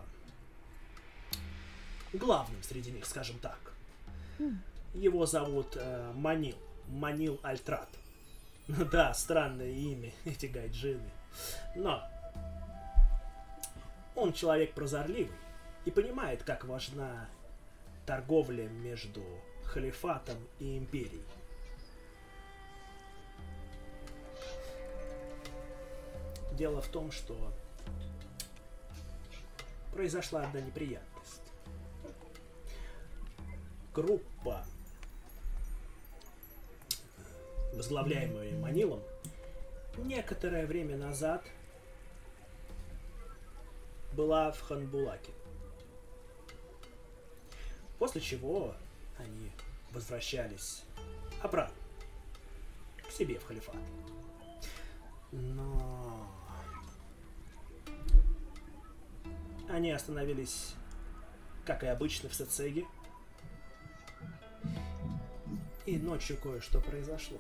[2.15, 3.59] главным среди них, скажем так.
[4.95, 6.57] Его зовут э, Манил.
[6.89, 7.91] Манил Альтрат.
[8.91, 11.11] Да, странное имя, эти гайджины.
[11.77, 12.03] Но
[14.19, 15.31] он человек прозорливый
[15.85, 17.29] и понимает, как важна
[18.05, 19.23] торговля между
[19.65, 21.25] халифатом и империей.
[26.53, 27.53] Дело в том, что
[29.93, 31.43] произошла одна неприятность.
[33.95, 34.65] Группа,
[37.75, 39.03] возглавляемая Манилом,
[39.97, 41.45] некоторое время назад
[44.19, 45.31] была в Ханбулаке.
[48.01, 48.75] После чего
[49.17, 49.53] они
[49.93, 50.83] возвращались
[51.41, 51.77] обратно
[53.07, 53.77] к себе в халифат.
[55.31, 56.29] Но
[59.69, 60.75] они остановились,
[61.65, 62.87] как и обычно, в Сацеге.
[65.87, 67.39] И ночью кое-что произошло.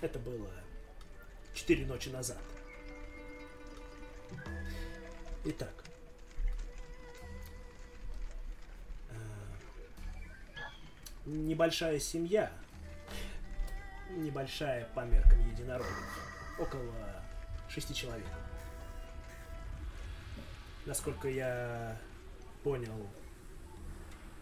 [0.00, 0.50] Это было
[1.52, 2.40] четыре ночи назад.
[5.44, 5.72] Итак.
[9.08, 9.14] э,
[11.24, 12.52] Небольшая семья.
[14.10, 16.58] Небольшая по меркам единорогов.
[16.58, 16.92] Около
[17.68, 18.26] шести человек.
[20.84, 21.96] Насколько я
[22.62, 23.06] понял,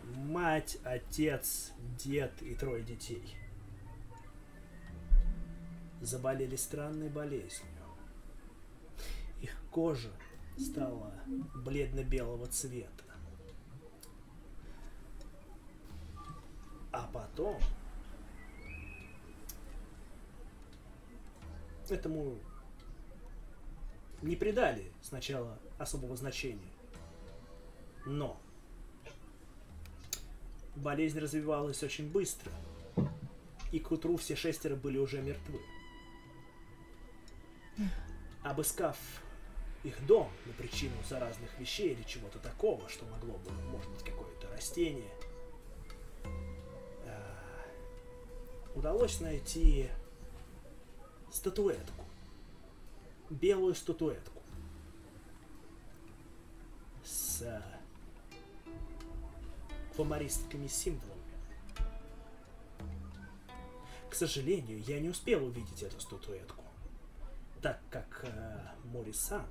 [0.05, 3.37] мать, отец, дед и трое детей
[6.01, 7.69] заболели странной болезнью.
[9.43, 10.11] Их кожа
[10.59, 11.15] стала
[11.55, 13.05] бледно-белого цвета.
[16.93, 17.61] А потом
[21.91, 22.39] этому
[24.23, 26.73] не придали сначала особого значения.
[28.07, 28.41] Но
[30.77, 32.53] болезнь развивалась очень быстро,
[33.73, 35.61] и к утру все шестеро были уже мертвы.
[38.43, 38.97] Обыскав
[39.85, 44.49] их дом на причину заразных вещей или чего-то такого, что могло бы, может быть, какое-то
[44.51, 45.11] растение,
[47.05, 47.33] э,
[48.75, 49.89] удалось найти
[51.31, 52.05] статуэтку.
[53.31, 54.43] Белую статуэтку.
[57.05, 57.63] С э,
[59.95, 61.15] фомаристскими символами.
[64.11, 66.65] К сожалению, я не успел увидеть эту статуэтку,
[67.63, 69.47] так как э, Морисан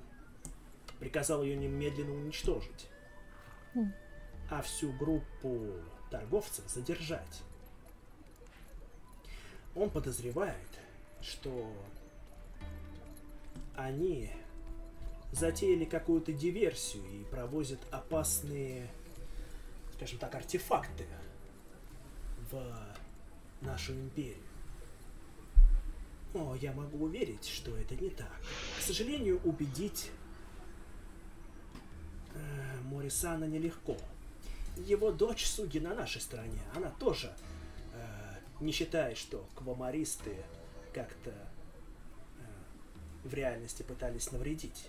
[0.98, 2.88] приказал ее немедленно уничтожить,
[3.74, 3.92] Хм.
[4.50, 5.72] а всю группу
[6.10, 7.42] торговцев задержать.
[9.74, 10.56] Он подозревает,
[11.20, 11.70] что
[13.76, 14.30] они
[15.32, 18.88] затеяли какую-то диверсию и провозят опасные,
[19.94, 21.06] скажем так, артефакты
[22.50, 22.76] в
[23.60, 24.36] нашу империю.
[26.34, 28.40] Но я могу уверить, что это не так.
[28.78, 30.10] К сожалению, убедить
[32.84, 33.96] Морисана нелегко.
[34.76, 36.60] Его дочь судьи на нашей стороне.
[36.74, 37.32] Она тоже
[37.94, 40.36] э, не считает, что квамаристы
[40.92, 41.34] как-то э,
[43.24, 44.88] в реальности пытались навредить.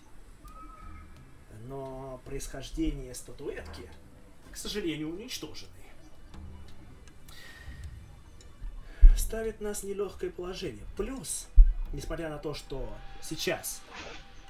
[1.67, 3.89] Но происхождение статуэтки,
[4.51, 5.71] к сожалению, уничтожены.
[9.17, 10.83] Ставит нас в нелегкое положение.
[10.97, 11.47] Плюс,
[11.93, 12.87] несмотря на то, что
[13.21, 13.81] сейчас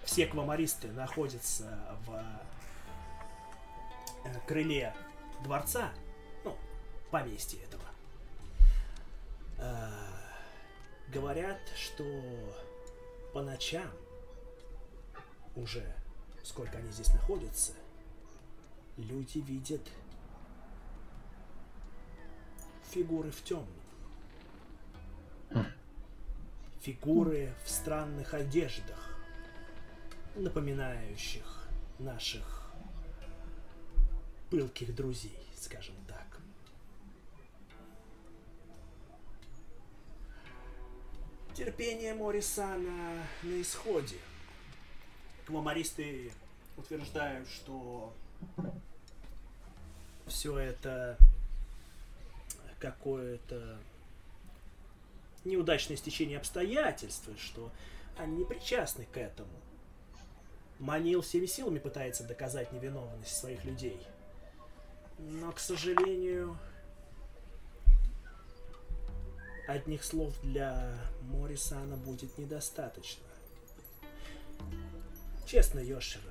[0.06, 2.24] все квамаристы находятся в э,
[4.48, 4.94] крыле
[5.44, 5.92] дворца,
[6.44, 6.56] ну,
[7.12, 7.84] поместье этого,
[9.58, 9.90] э,
[11.12, 12.04] говорят, что
[13.34, 13.92] по ночам
[15.56, 15.96] уже
[16.50, 17.74] сколько они здесь находятся,
[18.98, 19.82] люди видят
[22.90, 23.68] фигуры в темном.
[26.82, 29.20] Фигуры в странных одеждах,
[30.36, 31.68] напоминающих
[32.00, 32.59] наших
[34.50, 36.40] пылких друзей, скажем так.
[41.54, 44.18] Терпение Морисана на исходе.
[45.46, 46.32] Квамаристы
[46.78, 48.14] утверждают, что
[50.28, 51.18] все это
[52.80, 53.78] какое-то
[55.44, 57.72] неудачное стечение обстоятельств, что
[58.18, 59.50] они не причастны к этому.
[60.80, 64.00] Манил всеми силами пытается доказать невиновность своих людей.
[65.20, 66.58] Но, к сожалению,
[69.68, 73.24] одних слов для Морисана будет недостаточно.
[75.46, 76.24] Честно, Йошира,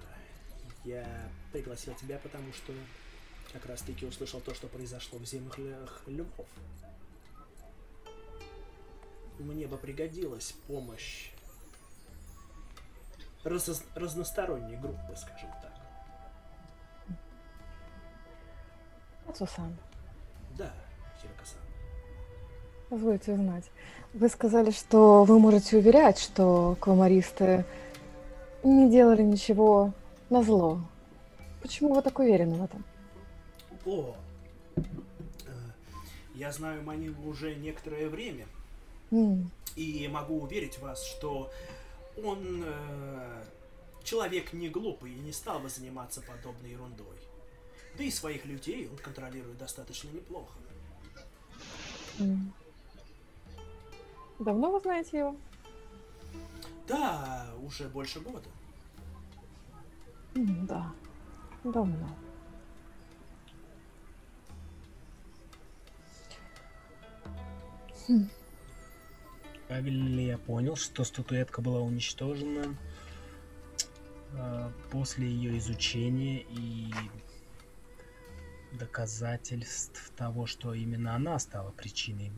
[0.84, 2.72] я пригласил тебя, потому что
[3.52, 6.46] как раз таки услышал то, что произошло в землях львов.
[9.38, 11.30] Мне бы пригодилась помощь
[13.44, 15.77] раз- разносторонней группы, скажем так.
[19.28, 19.76] Ацусан,
[20.56, 20.72] Да,
[21.20, 21.58] Хирокасан.
[22.88, 23.64] позвольте узнать.
[24.14, 27.64] Вы сказали, что вы можете уверять, что квамаристы
[28.64, 29.92] не делали ничего
[30.30, 30.80] на зло.
[31.62, 32.84] Почему вы так уверены в этом?
[33.84, 34.14] О,
[34.76, 34.80] э,
[36.34, 38.46] я знаю Манилу уже некоторое время,
[39.10, 41.50] М, и могу уверить вас, что
[42.24, 43.44] он э,
[44.04, 47.06] человек не глупый и не стал бы заниматься подобной ерундой.
[47.98, 50.54] Да и своих людей он контролирует достаточно неплохо.
[54.38, 55.36] Давно вы знаете его?
[56.86, 58.48] Да, уже больше года.
[60.34, 60.92] Да,
[61.64, 62.08] давно.
[69.66, 72.74] Правильно ли я понял, что статуэтка была уничтожена
[74.32, 76.90] э, после ее изучения и
[78.72, 82.32] доказательств того, что именно она стала причиной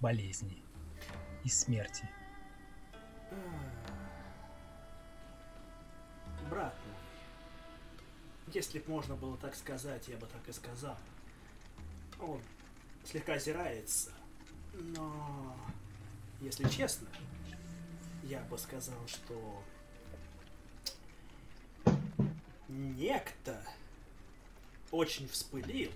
[0.00, 0.62] болезни
[1.44, 2.08] и смерти?
[6.50, 6.96] Брат мой,
[8.52, 10.98] если б можно было так сказать, я бы так и сказал.
[12.20, 12.40] Он
[13.04, 14.10] слегка озирается,
[14.74, 15.56] но,
[16.40, 17.08] если честно,
[18.22, 19.62] я бы сказал, что
[22.68, 23.62] некто
[24.92, 25.90] очень вспылил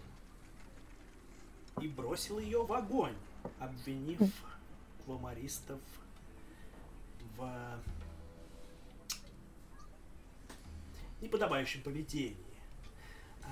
[1.80, 3.14] и бросил ее в огонь,
[3.60, 4.32] обвинив
[5.04, 5.80] квамаристов
[7.36, 7.78] в
[11.20, 12.36] неподобающем поведении.
[13.42, 13.48] А,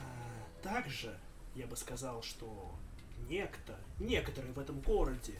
[0.62, 1.16] также
[1.55, 2.74] я бы сказал, что
[3.28, 5.38] некто, некоторые в этом городе,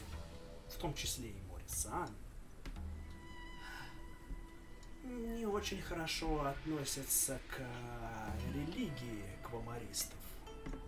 [0.69, 2.11] в том числе и Морисан,
[5.03, 7.61] не очень хорошо относятся к
[8.55, 9.25] религии
[9.55, 10.19] квамаристов.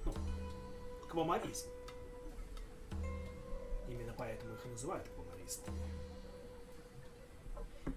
[0.05, 0.13] Ну,
[1.09, 1.69] квамаризм.
[3.89, 5.81] Именно поэтому их и называют квамаристами.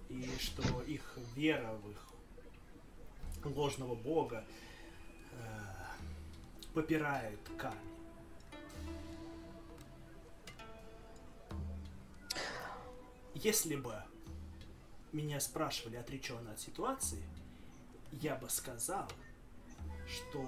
[0.08, 2.06] И что их вера в их
[3.44, 4.44] ложного бога
[5.32, 5.60] э,
[6.72, 7.78] попирает камень.
[13.34, 14.04] Если бы
[15.12, 17.24] меня спрашивали отреченно от ситуации,
[18.12, 19.08] я бы сказал,
[20.10, 20.44] что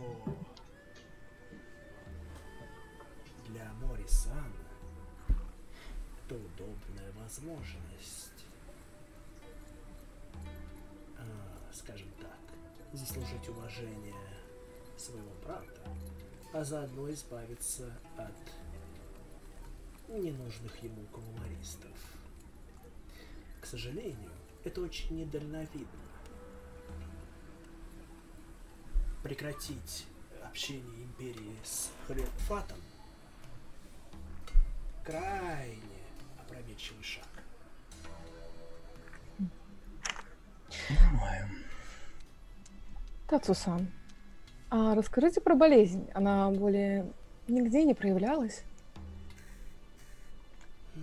[3.47, 4.53] для Морисана
[6.25, 8.45] это удобная возможность,
[11.17, 12.39] а, скажем так,
[12.93, 14.15] заслужить уважение
[14.97, 15.89] своего брата,
[16.53, 18.35] а заодно избавиться от
[20.09, 21.97] ненужных ему коммунаристов.
[23.61, 24.33] К сожалению,
[24.65, 26.02] это очень недальновидно.
[29.23, 30.07] Прекратить
[30.45, 32.79] общение империи с Халифатом
[35.05, 36.03] крайне
[36.39, 37.27] опрометчивый шаг.
[40.89, 41.49] Понимаю.
[43.29, 43.91] Тацусан,
[44.71, 46.09] а расскажите про болезнь.
[46.15, 47.11] Она более
[47.49, 48.63] нигде не проявлялась?
[50.95, 51.03] Хм.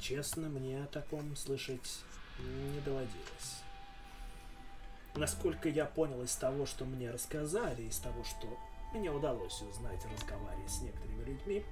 [0.00, 2.00] Честно, мне о таком слышать
[2.38, 3.63] не доводилось.
[5.16, 8.48] Насколько я понял из того, что мне рассказали, из того, что
[8.92, 11.64] мне удалось узнать, разговаривая с некоторыми людьми,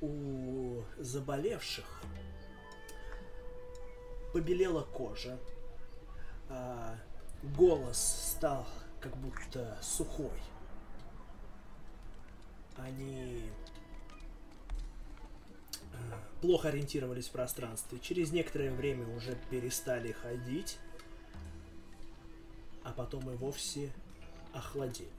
[0.00, 2.02] у заболевших
[4.32, 5.38] побелела кожа,
[6.48, 6.96] а
[7.56, 7.98] голос
[8.36, 8.66] стал
[9.00, 10.40] как будто сухой.
[12.76, 13.42] Они
[15.92, 17.98] а, плохо ориентировались в пространстве.
[18.00, 20.78] Через некоторое время уже перестали ходить,
[22.88, 23.92] а потом и вовсе
[24.54, 25.10] охладели.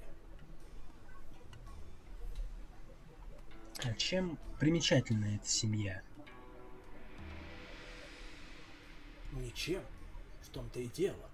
[3.83, 6.01] А чем примечательна эта семья?
[9.33, 9.83] Ничем.
[10.41, 11.29] В том-то и дело.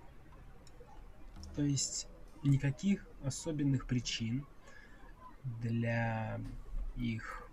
[1.56, 2.08] То есть
[2.44, 4.46] никаких особенных причин
[5.62, 6.42] для
[6.98, 7.50] их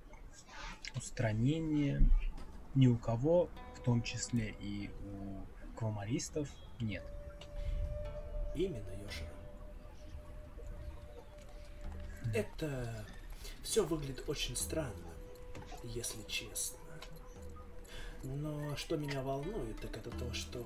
[0.96, 2.02] устранения
[2.74, 6.48] ни у кого, в том числе и у квамаристов,
[6.80, 7.04] нет.
[8.54, 9.28] Именно, Йошира.
[12.34, 13.06] Это
[13.62, 15.12] все выглядит очень странно,
[15.84, 16.78] если честно.
[18.22, 20.64] Но что меня волнует, так это то, что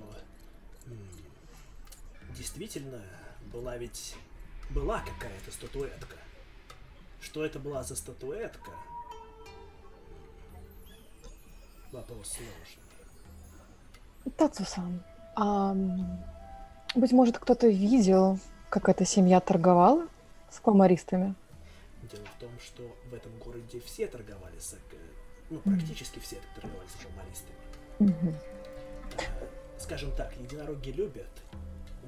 [2.36, 3.02] действительно
[3.52, 4.14] была ведь
[4.70, 6.16] была какая-то статуэтка.
[7.20, 8.72] Что это была за статуэтка?
[11.92, 12.82] Вопрос сложный.
[14.36, 15.02] Тацусан,
[15.36, 15.74] а
[16.98, 18.38] быть может, кто-то видел,
[18.70, 20.06] как эта семья торговала
[20.50, 21.34] с квамаристами?
[22.10, 24.74] Дело в том, что в этом городе все торговали с...
[24.74, 24.96] э,
[25.50, 28.00] Ну, практически все торговали с.
[28.00, 28.34] Мгм.
[29.18, 29.22] Э,
[29.78, 31.28] Скажем так, единороги любят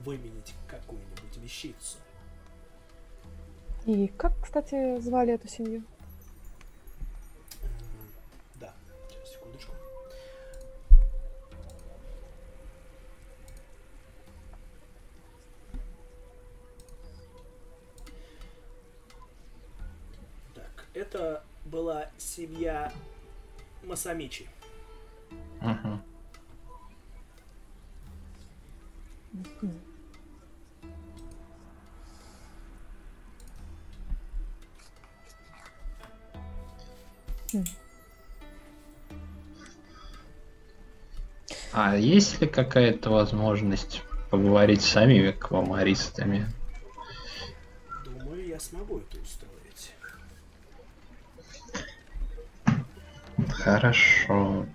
[0.04, 1.98] выменить какую-нибудь вещицу.
[3.86, 5.82] И как, кстати, звали эту семью?
[20.98, 22.92] Это была семья
[23.84, 24.48] Масамичи.
[41.72, 46.46] А есть ли какая-то возможность поговорить с самими квамаристами?
[48.04, 49.47] Думаю, я смогу это устроить.
[53.58, 54.66] Хорошо.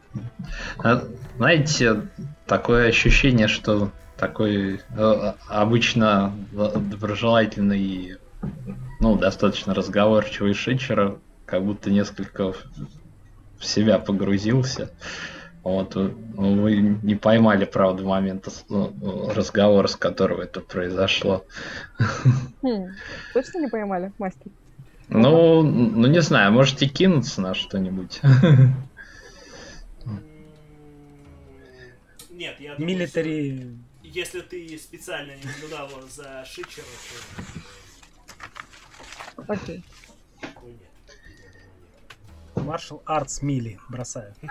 [0.84, 1.04] А,
[1.38, 2.08] Знаете,
[2.46, 8.18] такое ощущение, что такой э, обычно доброжелательный,
[9.00, 12.54] ну, достаточно разговорчивый Шичера, как будто несколько
[13.58, 14.92] в себя погрузился.
[15.64, 18.86] Вот, вы не поймали, правда, момента э,
[19.34, 21.46] разговора, с которого это произошло.
[22.62, 22.90] Хм.
[23.34, 24.52] Точно не поймали, мастер?
[25.14, 28.20] Ну, ну не знаю, можете кинуться на что-нибудь.
[32.32, 33.68] Нет, я думаю, Милитари что-
[34.02, 36.88] если ты специально не наблюдала за Шичером,
[39.36, 39.46] то...
[39.48, 39.84] Окей.
[40.64, 40.92] нет.
[42.56, 44.34] Маршал Артс Мили бросаю.
[44.42, 44.50] Ну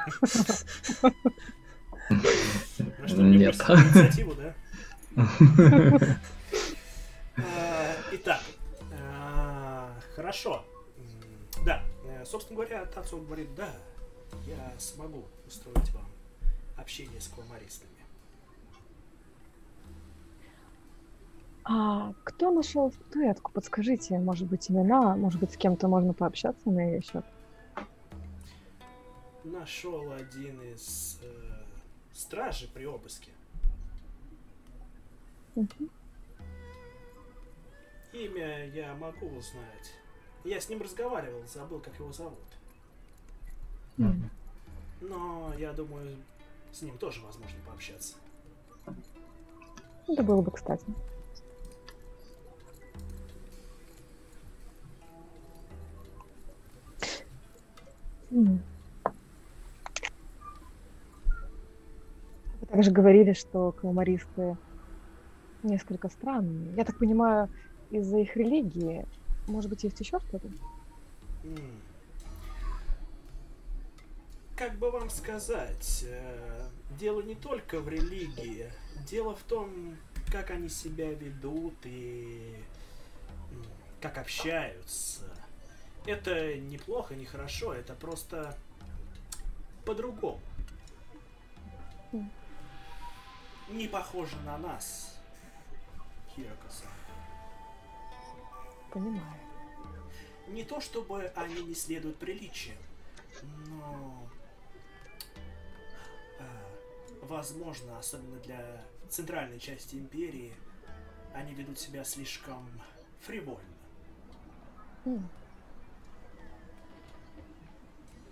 [3.07, 3.57] что, мне Нет.
[3.59, 4.55] просто инициативу, да?
[7.39, 8.41] А, Итак,
[10.23, 10.65] хорошо.
[11.67, 13.75] Да, э, собственно говоря, Тацу говорит, да,
[14.47, 16.07] я смогу устроить вам
[16.77, 17.91] общение с кламаристами.
[21.65, 23.51] А кто нашел статуэтку?
[23.53, 27.25] Подскажите, может быть, имена, может быть, с кем-то можно пообщаться на ее счет?
[29.43, 31.65] Нашел один из э,
[32.13, 33.33] стражей при обыске.
[35.57, 35.91] Мгм.
[38.13, 40.02] Имя я могу узнать.
[40.45, 42.39] Я с ним разговаривал, забыл, как его зовут.
[45.01, 46.17] Но я думаю,
[46.73, 48.17] с ним тоже возможно пообщаться.
[50.09, 50.85] Это было бы кстати.
[58.31, 58.59] Вы
[62.69, 64.57] также говорили, что кламаристы
[65.63, 66.75] несколько странные.
[66.75, 67.51] Я так понимаю,
[67.91, 69.07] из-за их религии.
[69.53, 70.49] Может быть, есть еще что-то?
[74.57, 78.73] Как бы вам сказать, э, дело не только в религии,
[79.07, 79.99] дело в том,
[80.31, 82.57] как они себя ведут и
[83.51, 83.67] м,
[84.01, 85.25] как общаются.
[86.07, 88.57] Это неплохо, не хорошо, это просто
[89.85, 90.41] по-другому.
[93.69, 95.19] Не похоже на нас,
[96.35, 96.92] Хирокосан.
[98.93, 99.23] Понимаю.
[100.49, 102.77] Не то чтобы они не следуют приличиям,
[103.69, 104.29] но
[106.39, 106.45] э,
[107.23, 110.53] возможно, особенно для центральной части империи,
[111.33, 112.69] они ведут себя слишком
[113.21, 113.61] фривольно.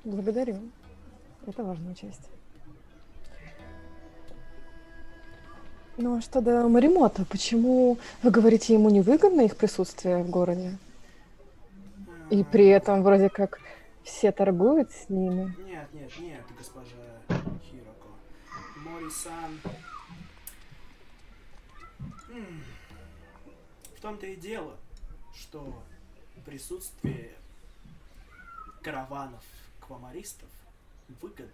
[0.05, 0.71] Благодарю.
[1.47, 2.29] Это важная часть.
[6.01, 7.27] Ну а что до Маримота?
[7.27, 10.79] Почему вы говорите, ему невыгодно их присутствие в городе?
[12.31, 13.61] И при этом вроде как
[14.03, 15.55] все торгуют с ними.
[15.67, 16.97] Нет, нет, нет, госпожа
[17.29, 18.09] Хироко.
[18.77, 19.61] Мори-сан...
[22.31, 22.63] М,
[23.99, 24.77] В том-то и дело,
[25.35, 25.83] что
[26.47, 27.33] присутствие
[28.81, 29.45] караванов
[29.87, 30.49] квамаристов
[31.21, 31.45] выгодно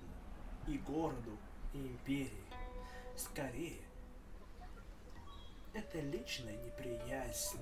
[0.69, 1.33] и городу,
[1.75, 2.31] и империи.
[3.17, 3.81] Скорее,
[5.77, 7.61] это личная неприязнь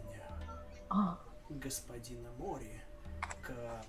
[0.88, 2.80] А, господина Мори
[3.42, 3.84] к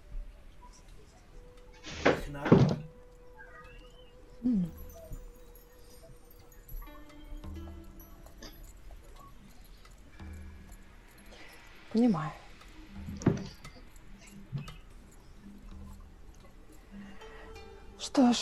[2.05, 2.76] их народу.
[4.43, 4.71] м.
[11.93, 12.32] Понимаю.
[17.99, 18.38] Что ж,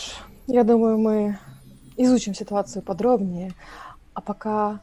[0.47, 1.37] я думаю, мы
[1.97, 3.53] изучим ситуацию подробнее.
[4.13, 4.81] А пока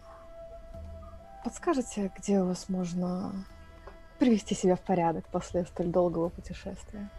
[1.44, 3.32] подскажете, где у вас можно
[4.18, 7.10] привести себя в порядок после столь долгого путешествия?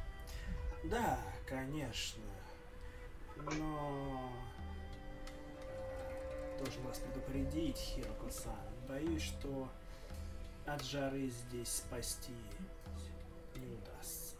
[0.84, 1.18] Да,
[1.48, 2.22] конечно.
[3.38, 4.32] Но
[5.64, 8.54] э, должен вас предупредить, Хироко-сан.
[8.88, 9.68] Боюсь, что
[10.68, 12.34] от жары здесь спасти
[13.56, 14.36] не удастся.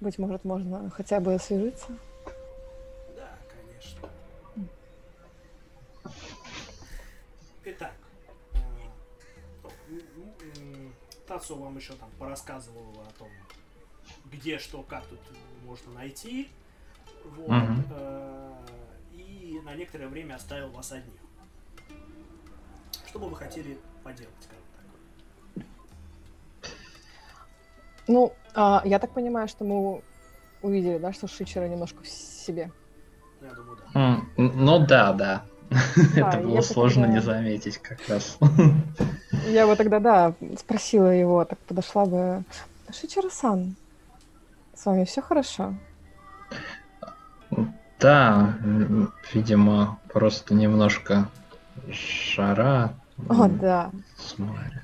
[0.00, 1.96] Быть может, можно хотя бы освежиться?
[7.64, 7.92] Итак,
[8.54, 8.58] э,
[10.16, 10.34] ну,
[11.26, 13.28] Тацу вам еще там порассказывал о том,
[14.26, 15.20] где что, как тут
[15.64, 16.48] можно найти.
[17.24, 17.50] Вот.
[17.90, 18.52] Э,
[19.14, 21.20] И на некоторое время оставил вас одних.
[23.06, 24.64] Что бы вы хотели поделать, скажем
[25.54, 25.64] так?
[28.08, 30.02] Ну, а, я так понимаю, что мы
[30.62, 32.72] увидели, да, что Шичера немножко в себе.
[33.40, 34.00] Ну, Я думаю, да.
[34.00, 35.44] М, Ну да, да.
[36.16, 38.38] Это было бы сложно не заметить как раз.
[39.48, 42.44] Я бы тогда, да, спросила его, так подошла бы.
[42.90, 43.74] Шичера-сан,
[44.74, 45.74] с вами все хорошо?
[47.98, 48.58] Да,
[49.32, 51.28] видимо, просто немножко
[51.88, 52.94] жара.
[53.28, 53.90] О, да.
[54.18, 54.82] с моря.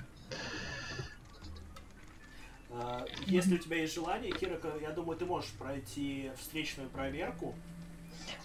[2.70, 7.55] А, Если у тебя есть желание, Кирака, я думаю, ты можешь пройти встречную проверку.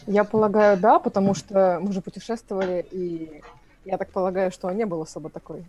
[0.06, 3.42] Я полагаю, да, потому что мы же путешествовали, и
[3.86, 5.66] я так полагаю, что не был особо такой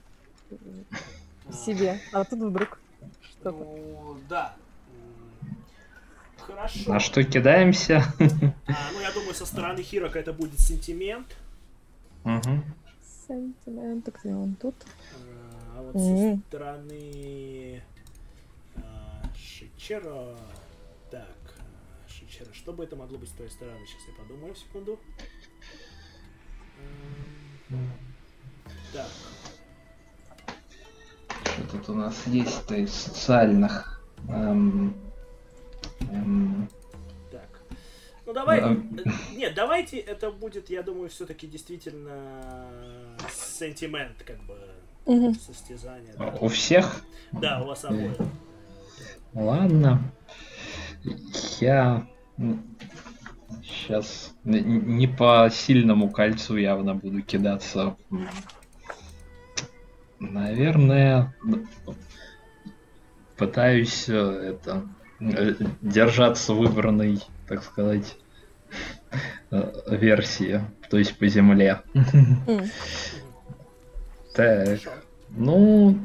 [1.53, 2.01] себе.
[2.13, 2.81] А тут вдруг
[3.23, 3.53] что-то.
[3.53, 4.55] Ну, да.
[6.39, 6.93] Хорошо.
[6.93, 8.03] На что кидаемся?
[8.19, 11.27] А, ну, я думаю, со стороны Хирока это будет сентимент.
[12.25, 12.65] Мгм.
[13.27, 14.75] Сентимент, где он тут?
[15.75, 16.37] А вот Мгм.
[16.43, 17.83] со стороны
[18.77, 20.37] а, Шичера.
[22.35, 22.53] А, Шичера.
[22.55, 23.79] Что бы это могло быть с той стороны?
[23.87, 24.99] Сейчас я подумаю секунду.
[27.71, 27.91] М,
[28.93, 29.09] Так,
[31.45, 34.03] Что тут у нас есть-то из социальных?
[34.29, 34.95] Эм,
[36.11, 36.69] эм,
[37.31, 37.63] так.
[38.27, 38.61] Ну давай.
[38.61, 39.03] Да.
[39.05, 44.57] э, Нет, давайте это будет, я думаю, все-таки действительно сентимент, как бы
[45.35, 46.15] состязание.
[46.19, 47.03] Да, у всех?
[47.33, 48.17] Да, у вас обоих.
[49.35, 50.01] Ладно.
[51.61, 52.07] Я
[53.63, 57.97] сейчас не по сильному кольцу явно буду кидаться.
[60.19, 61.35] Наверное,
[63.37, 64.87] пытаюсь э, это
[65.21, 68.17] э, держаться выбранной, так сказать,
[69.51, 71.83] э, версии, то есть по земле.
[74.35, 74.81] Так,
[75.31, 75.97] ну,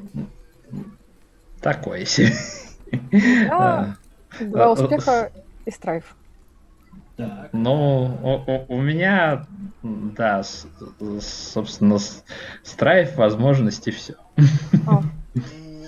[1.62, 2.32] такое себе.
[3.50, 3.98] Да,
[4.40, 5.32] Два а, успеха
[5.66, 6.16] и страйф.
[7.20, 7.50] Так.
[7.52, 9.46] Ну, у, у- у меня,
[9.84, 10.66] да, с-
[11.20, 12.24] собственно, с-
[12.64, 14.14] страйф, возможности, все.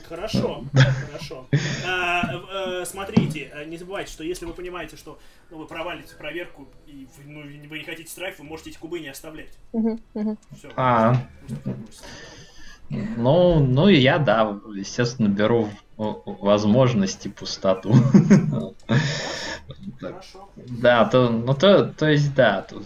[0.10, 0.66] Хорошо,
[1.10, 1.48] хорошо.
[1.88, 2.22] А,
[2.82, 5.18] э, смотрите, э, не забывайте, что если вы понимаете, что
[5.50, 9.00] ну, вы провалите проверку и вы, ну, вы не хотите страйф, вы можете эти кубы
[9.00, 9.58] не оставлять.
[10.58, 10.70] Все.
[10.76, 11.16] А.
[12.90, 15.70] Ну, ну и я, да, естественно, беру
[16.26, 17.94] возможности пустоту.
[20.00, 20.50] Хорошо.
[20.56, 22.86] Да, то, ну то, то есть, да, тут,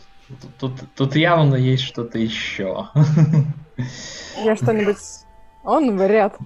[0.60, 2.90] тут, тут явно есть что-то еще.
[4.44, 4.98] Я что-нибудь...
[5.64, 6.38] Он вряд.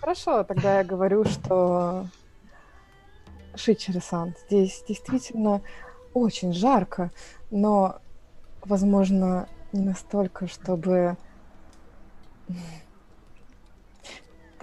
[0.00, 2.06] Хорошо, тогда я говорю, что
[3.56, 5.62] Шичерисан, здесь действительно
[6.12, 7.10] очень жарко,
[7.50, 7.96] но,
[8.64, 11.16] возможно, не настолько, чтобы,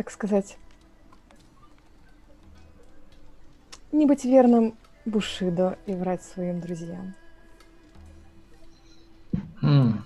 [0.02, 0.58] так сказать,
[3.92, 4.74] не быть верным
[5.06, 7.14] Бушидо и врать своим друзьям.
[9.62, 10.04] М.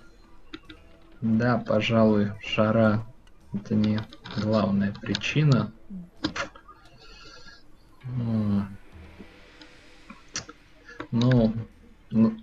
[1.21, 3.05] Да, пожалуй, жара
[3.53, 4.01] это не
[4.35, 5.71] главная причина.
[11.09, 11.53] Ну,
[12.11, 12.35] ну,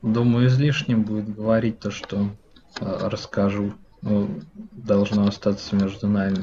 [0.00, 2.30] думаю, излишним будет говорить то, что
[2.80, 3.74] э, расскажу.
[4.00, 4.40] Ну,
[4.72, 6.42] должно остаться между нами.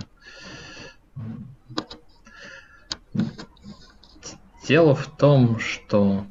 [4.67, 6.25] Дело в том, что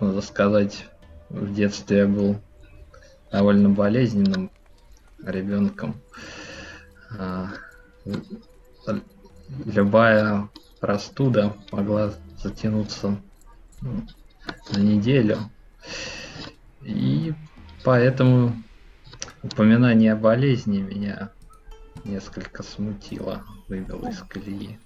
[0.00, 0.86] надо сказать,
[1.28, 2.40] в детстве я был
[3.30, 4.50] довольно болезненным
[5.22, 6.00] ребенком.
[7.18, 7.48] А,
[9.64, 10.48] Любая
[10.80, 12.12] простуда могла
[12.42, 13.20] затянуться
[13.80, 14.06] ну,
[14.72, 15.38] на неделю.
[16.82, 17.34] И
[17.84, 18.54] поэтому
[19.42, 21.30] упоминание о болезни меня
[22.08, 24.78] несколько смутило, выбило из колеи.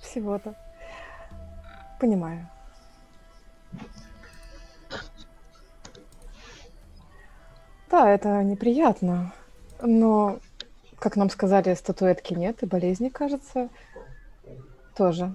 [0.00, 0.54] Всего-то.
[2.00, 2.48] Понимаю.
[7.90, 9.32] Да, это неприятно,
[9.80, 10.38] но,
[10.98, 13.70] как нам сказали, статуэтки нет, и болезни, кажется,
[14.94, 15.34] тоже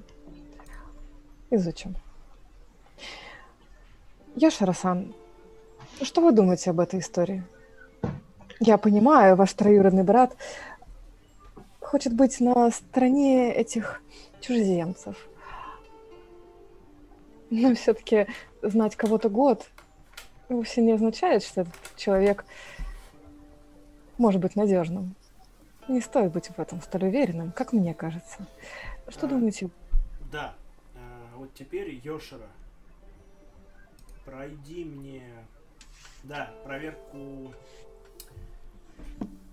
[1.49, 1.95] изучим.
[4.35, 5.13] Йошара-сан,
[6.01, 7.43] что вы думаете об этой истории?
[8.59, 10.35] Я понимаю, ваш троюродный брат
[11.79, 14.01] хочет быть на стороне этих
[14.41, 15.15] чужеземцев.
[17.49, 18.27] Но все-таки
[18.61, 19.69] знать кого-то год
[20.49, 22.45] вовсе не означает, что этот человек
[24.17, 25.15] может быть надежным.
[25.87, 28.45] Не стоит быть в этом столь уверенным, как мне кажется.
[29.09, 29.29] Что А.
[29.29, 29.69] думаете?
[30.31, 30.55] Да.
[30.95, 32.47] А, вот теперь Йошера.
[34.25, 35.23] Пройди мне.
[36.23, 37.53] Да, проверку.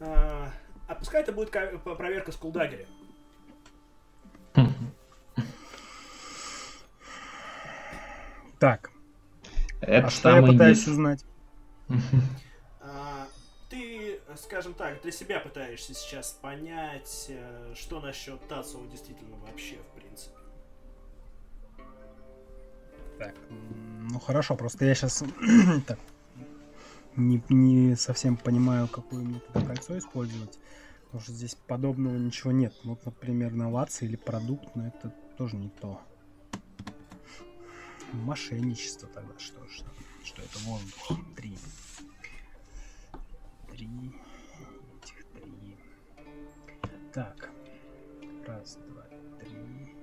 [0.01, 0.53] А,
[0.89, 2.87] а пускай это будет проверка с Кулдагеря.
[8.59, 8.91] Так,
[9.81, 10.89] Это а что я пытаюсь низ.
[10.89, 11.25] узнать?
[12.83, 13.29] А,
[13.69, 19.95] ты, скажем так, для себя пытаешься сейчас понять, э, что насчет Тацуо действительно вообще, в
[20.01, 20.35] принципе.
[23.19, 23.35] Так,
[24.11, 25.23] ну хорошо, просто я сейчас
[25.87, 25.99] так,
[27.21, 30.59] не, не совсем понимаю, какое мне тут кольцо использовать.
[31.05, 32.75] Потому что здесь подобного ничего нет.
[32.85, 36.01] Вот, например, новация или продукт, но это тоже не то.
[38.13, 39.67] Мошенничество тогда что?
[39.69, 39.87] Что,
[40.25, 41.19] что это воздух?
[41.37, 41.57] Три.
[43.73, 43.89] Три.
[45.03, 45.77] Этих три.
[47.13, 47.51] Так.
[48.47, 49.05] Раз, два,
[49.41, 49.95] три.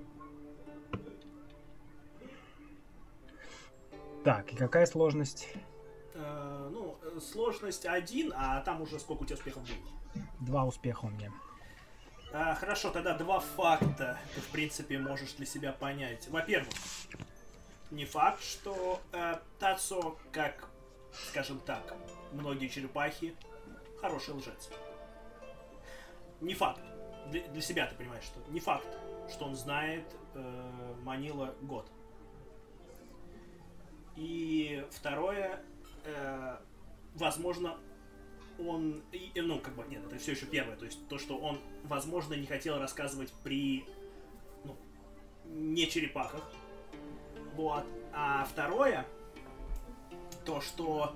[4.24, 5.48] Так, и какая сложность?
[7.20, 10.24] Сложность один, а там уже сколько у тебя успехов будет.
[10.40, 11.32] Два успеха у меня.
[12.32, 16.28] А, хорошо, тогда два факта ты, в принципе, можешь для себя понять.
[16.28, 16.72] Во-первых,
[17.90, 20.68] не факт, что э, Тацо, как,
[21.30, 21.94] скажем так,
[22.32, 23.34] многие черепахи,
[24.00, 24.68] хороший лжец.
[26.40, 26.80] Не факт.
[27.28, 28.86] Для, для себя ты понимаешь, что не факт,
[29.30, 30.04] что он знает
[30.34, 31.90] э, Манила год.
[34.16, 35.62] И второе,
[36.04, 36.58] э,
[37.18, 37.76] возможно,
[38.58, 41.60] он, и, ну, как бы, нет, это все еще первое, то есть то, что он,
[41.84, 43.84] возможно, не хотел рассказывать при,
[44.64, 44.76] ну,
[45.44, 46.42] не черепахах,
[47.54, 49.06] вот, а второе,
[50.44, 51.14] то, что,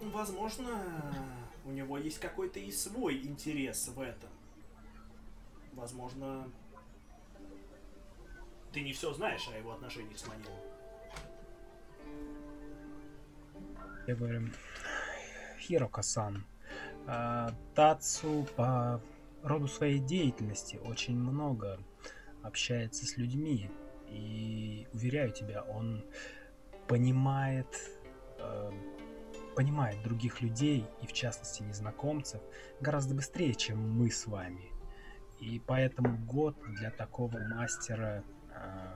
[0.00, 1.14] возможно,
[1.64, 4.30] у него есть какой-то и свой интерес в этом.
[5.72, 6.50] Возможно,
[8.72, 10.75] ты не все знаешь о его отношениях с Манилом.
[14.06, 14.42] Я говорю,
[15.58, 16.44] Хирока-сан,
[17.08, 19.02] а, Тацу по
[19.42, 21.80] роду своей деятельности очень много
[22.44, 23.68] общается с людьми.
[24.08, 26.04] И уверяю тебя, он
[26.86, 27.66] понимает,
[28.38, 28.70] э,
[29.56, 32.40] понимает других людей, и в частности незнакомцев,
[32.80, 34.70] гораздо быстрее, чем мы с вами.
[35.40, 38.94] И поэтому год для такого мастера э,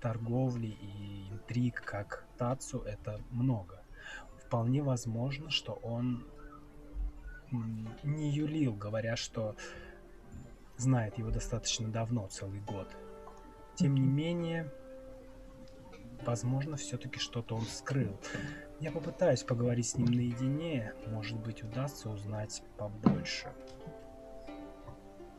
[0.00, 3.79] торговли и интриг, как Тацу, это много
[4.50, 6.26] вполне возможно, что он
[8.02, 9.54] не юлил, говоря, что
[10.76, 12.88] знает его достаточно давно, целый год.
[13.76, 14.68] Тем не менее,
[16.26, 18.18] возможно, все-таки что-то он скрыл.
[18.80, 23.52] Я попытаюсь поговорить с ним наедине, может быть, удастся узнать побольше.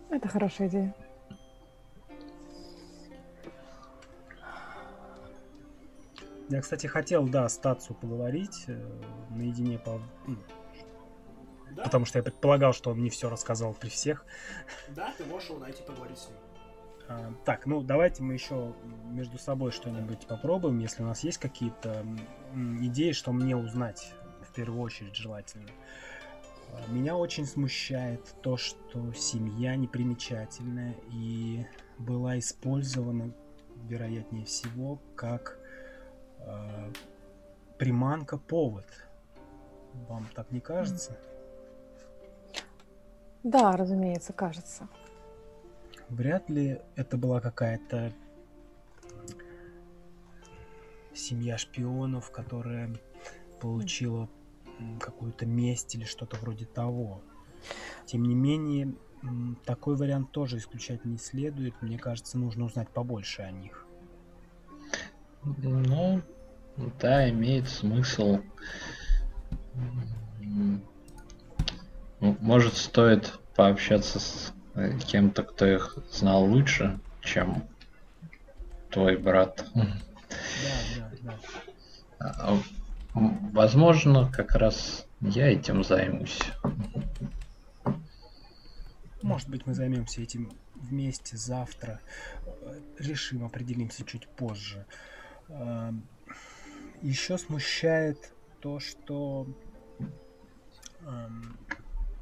[0.09, 0.95] Это хорошая идея.
[6.51, 10.01] Я, кстати, хотел, да, с Тацу поговорить э, наедине по...
[10.27, 10.35] ну,
[11.73, 11.83] Да?
[11.83, 14.25] Потому что я предполагал, что он не все рассказал при всех.
[14.89, 16.37] Да, ты можешь его найти, поговорить с ним.
[17.07, 18.73] А, так, ну давайте мы еще
[19.05, 22.05] между собой что-нибудь попробуем, если у нас есть какие-то
[22.81, 25.69] идеи, что мне узнать в первую очередь желательно.
[26.73, 31.65] А, Меня очень смущает то, что семья непримечательная и
[31.97, 33.33] была использована,
[33.87, 35.60] вероятнее всего, как
[36.45, 36.91] э,
[37.77, 38.85] приманка, повод.
[40.07, 41.17] Вам так не кажется?
[43.43, 44.87] Да, разумеется, кажется.
[46.09, 48.13] Вряд ли это была какая-то
[51.13, 52.89] семья шпионов, которая
[53.59, 54.29] получила
[54.99, 57.21] какую-то месть или что-то вроде того.
[58.05, 58.93] Тем не менее,
[59.65, 61.81] такой вариант тоже исключать не следует.
[61.81, 63.87] Мне кажется, нужно узнать побольше о них.
[65.43, 66.21] Ну,
[66.99, 68.39] да, имеет смысл.
[72.19, 77.63] Может, стоит пообщаться с э, кем-то, кто их знал лучше, чем
[78.91, 79.65] твой брат.
[79.73, 81.37] Да, да,
[82.19, 82.57] да.
[83.13, 86.39] Возможно, как раз я этим займусь.
[89.23, 91.99] Может быть, мы займемся этим вместе завтра.
[92.45, 94.85] Э, Решим, определимся чуть позже.
[97.01, 99.47] Еще смущает то, что
[101.01, 101.57] эм,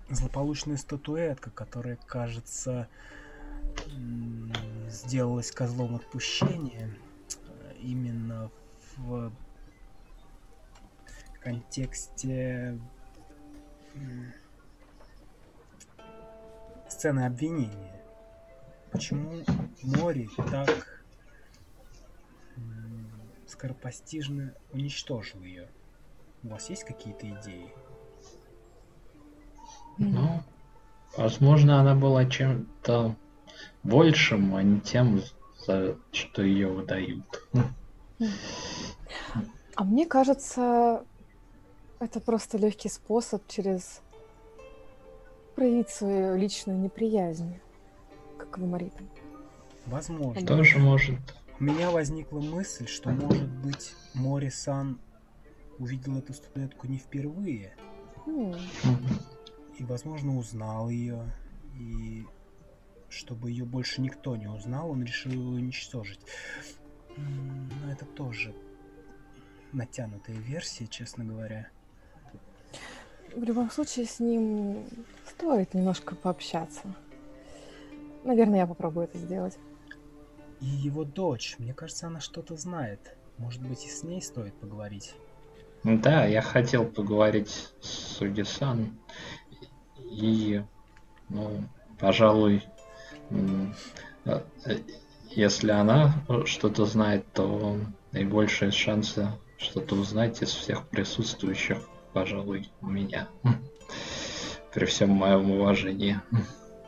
[0.09, 2.88] злополучная статуэтка, которая, кажется,
[4.88, 6.89] сделалась козлом отпущения
[7.47, 8.49] э, именно
[8.95, 9.32] в
[11.41, 12.80] контексте
[16.88, 18.01] сцены обвинения.
[18.91, 19.43] Почему
[19.84, 21.03] Мори так
[23.49, 25.67] скоропостижно уничтожил ее?
[26.43, 27.73] У вас есть какие-то идеи?
[29.97, 30.41] Ну,
[31.17, 33.15] возможно, она была чем-то
[33.83, 35.21] большим, а не тем,
[35.65, 37.43] за что ее выдают.
[39.75, 41.03] А мне кажется,
[41.99, 44.01] это просто легкий способ через
[45.55, 47.59] проявить свою личную неприязнь
[48.37, 49.09] к аквамаритам.
[49.85, 50.45] Возможно.
[50.47, 51.19] Тоже может.
[51.60, 54.97] У меня возникла мысль, что, может быть, Мори-сан
[55.78, 57.76] увидел эту статуэтку не впервые,
[58.26, 58.55] М,
[59.78, 61.26] и, возможно, узнал ее,
[61.76, 62.26] и
[63.10, 66.22] чтобы ее больше никто не узнал, он решил ее уничтожить.
[67.18, 68.53] Но это тоже
[69.74, 71.68] натянутая версия, честно говоря.
[73.36, 74.86] В любом случае, с ним
[75.28, 76.84] стоит немножко пообщаться.
[78.24, 79.57] Наверное, я попробую это сделать.
[80.62, 83.16] И его дочь, мне кажется, она что-то знает.
[83.38, 85.14] Может быть, и с ней стоит поговорить?
[85.84, 88.99] Да, я хотел поговорить с Сугисан.
[90.12, 90.62] И,
[91.30, 91.64] ну,
[91.99, 92.64] пожалуй,
[93.30, 93.72] э,
[94.26, 94.78] э,
[95.30, 96.14] если она
[96.45, 97.80] что-то знает, то
[98.12, 101.78] наибольшие шансы что-то узнать из всех присутствующих,
[102.14, 103.30] пожалуй, у меня.
[104.74, 106.20] При всем моем уважении.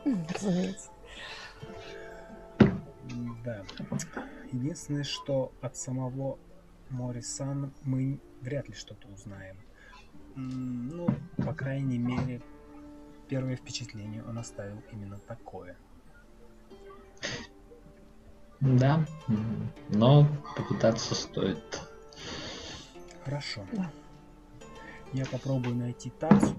[0.04, 0.91] Разумеется.
[3.44, 3.64] Да.
[4.52, 6.38] Единственное, что от самого
[6.90, 9.58] Морисан мы вряд ли что-то узнаем.
[10.36, 12.42] Ну, по крайней мере,
[13.28, 15.78] первое впечатление он оставил именно такое.
[18.60, 19.06] Да,
[19.90, 21.82] но попытаться стоит.
[23.24, 23.66] Хорошо.
[25.14, 26.56] Я попробую найти Тацу.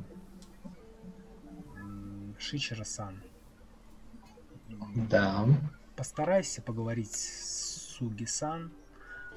[2.38, 3.22] Шичера-сан.
[5.08, 5.46] Да.
[6.02, 8.72] Постарайся поговорить с Суги-сан.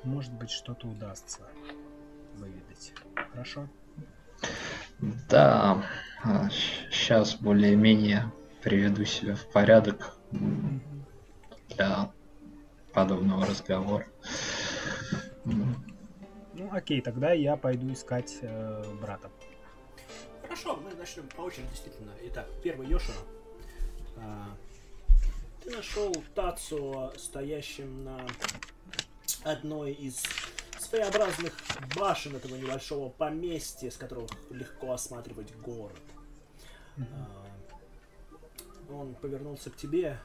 [0.03, 1.41] Может быть, что-то удастся
[2.37, 2.91] выведать.
[3.31, 3.69] Хорошо?
[5.29, 5.85] Да,
[6.89, 8.31] сейчас более-менее
[8.63, 10.17] приведу себя в порядок
[11.69, 12.11] для
[12.95, 14.07] подобного разговора.
[15.43, 19.29] Ну, окей, тогда я пойду искать э, брата.
[20.41, 22.13] Хорошо, мы начнем по очереди, действительно.
[22.23, 23.19] Итак, первый Йошина.
[25.65, 28.27] Ты нашел Тацу стоящим на
[29.43, 30.21] одной из
[30.77, 31.57] своеобразных
[31.95, 35.97] башен этого небольшого поместья, с которого легко осматривать город.
[36.99, 37.47] А,
[38.91, 40.19] Он повернулся к тебе.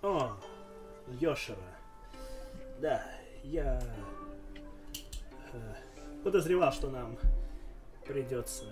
[0.00, 0.38] О,
[1.20, 1.58] Йошера.
[2.80, 3.06] Да,
[3.42, 3.78] я
[5.52, 5.74] э,
[6.24, 7.18] подозревал, что нам
[8.06, 8.64] придется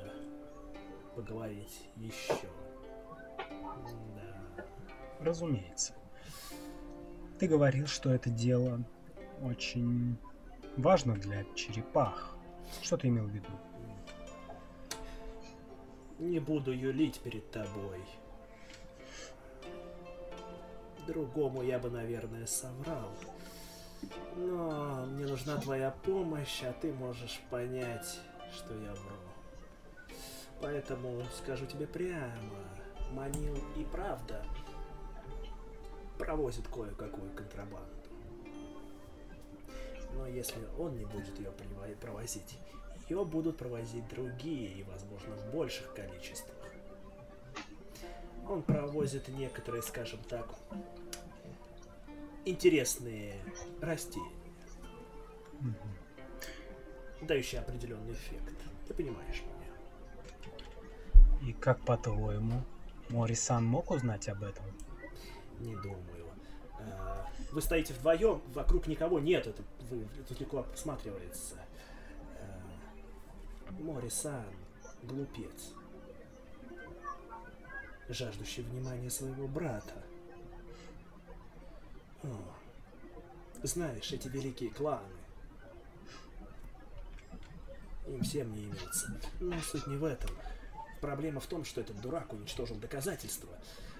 [1.15, 2.49] поговорить еще.
[5.25, 5.95] Разумеется.
[7.39, 8.83] Ты говорил, что это дело
[9.43, 10.17] очень
[10.77, 12.37] важно для черепах.
[12.83, 13.49] Что ты имел в виду?
[16.19, 18.01] Не буду юлить перед тобой.
[21.07, 23.11] Другому я бы, наверное, соврал.
[24.37, 28.21] Но мне нужна твоя помощь, а ты можешь понять,
[28.53, 30.17] что я вру.
[30.61, 32.59] Поэтому скажу тебе прямо,
[33.13, 34.45] Манил и правда
[36.23, 37.91] провозит кое-какую контрабанду.
[40.15, 41.51] Но если он не будет ее
[42.01, 42.59] провозить,
[43.09, 46.57] ее будут провозить другие и, возможно, в больших количествах.
[48.49, 50.47] Он провозит некоторые, скажем так,
[52.45, 53.35] интересные
[53.81, 54.31] растения,
[57.21, 58.55] дающие определенный эффект.
[58.87, 59.73] Ты понимаешь меня?
[61.49, 62.63] И как по-твоему,
[63.09, 64.65] Морисан мог узнать об этом?
[65.63, 66.29] Не думаю.
[66.81, 71.55] А, Вы стоите вдвоем, вокруг никого нет, это, вы, это легко просматривается.
[72.41, 74.45] А, Мори-сан,
[75.05, 75.73] глупец.
[78.09, 80.03] Жаждущий внимания своего брата.
[82.25, 82.29] О,
[83.63, 85.07] знаешь, эти великие кланы.
[88.09, 89.21] Им всем не имется.
[89.39, 90.31] Но суть не в этом.
[91.01, 93.92] Проблема в том, что этот дурак уничтожил доказательства, э,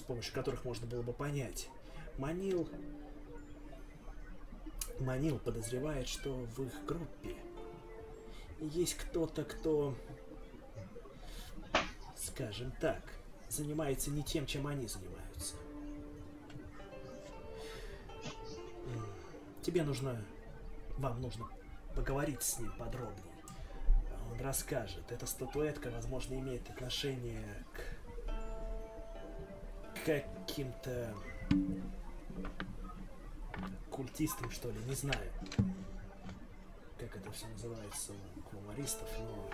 [0.00, 1.68] с помощью которых можно было бы понять.
[2.16, 2.68] Манил...
[4.98, 7.36] Манил подозревает, что в их группе
[8.60, 9.96] есть кто-то, кто,
[12.16, 13.00] скажем так,
[13.48, 15.54] занимается не тем, чем они занимаются.
[19.62, 20.22] Тебе нужно...
[20.98, 21.48] Вам нужно
[21.94, 23.24] поговорить с ним подробнее.
[24.30, 25.10] Он расскажет.
[25.10, 27.99] Эта статуэтка, возможно, имеет отношение к
[30.04, 31.14] каким-то
[33.90, 35.30] культистам, что ли, не знаю.
[36.98, 39.50] Как это все называется у кумаристов, но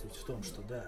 [0.00, 0.84] суть в том, что да.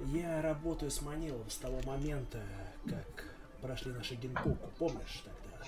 [0.00, 2.42] Я работаю с Манилом с того момента,
[2.88, 5.66] как прошли наши генпуку, помнишь тогда?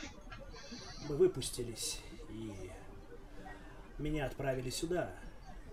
[1.09, 2.71] Мы выпустились и
[3.99, 5.11] меня отправили сюда,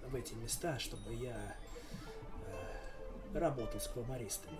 [0.07, 1.55] в эти места, чтобы я
[2.47, 4.57] э, работал с квамаристами.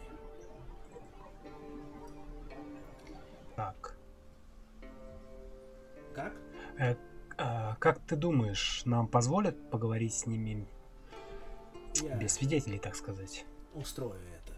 [3.56, 3.98] Так.
[6.14, 6.34] Как?
[6.78, 6.96] Э,
[7.38, 10.68] а, как ты думаешь, нам позволят поговорить с ними
[12.02, 13.46] Я без свидетелей, так сказать?
[13.76, 14.54] устрою это.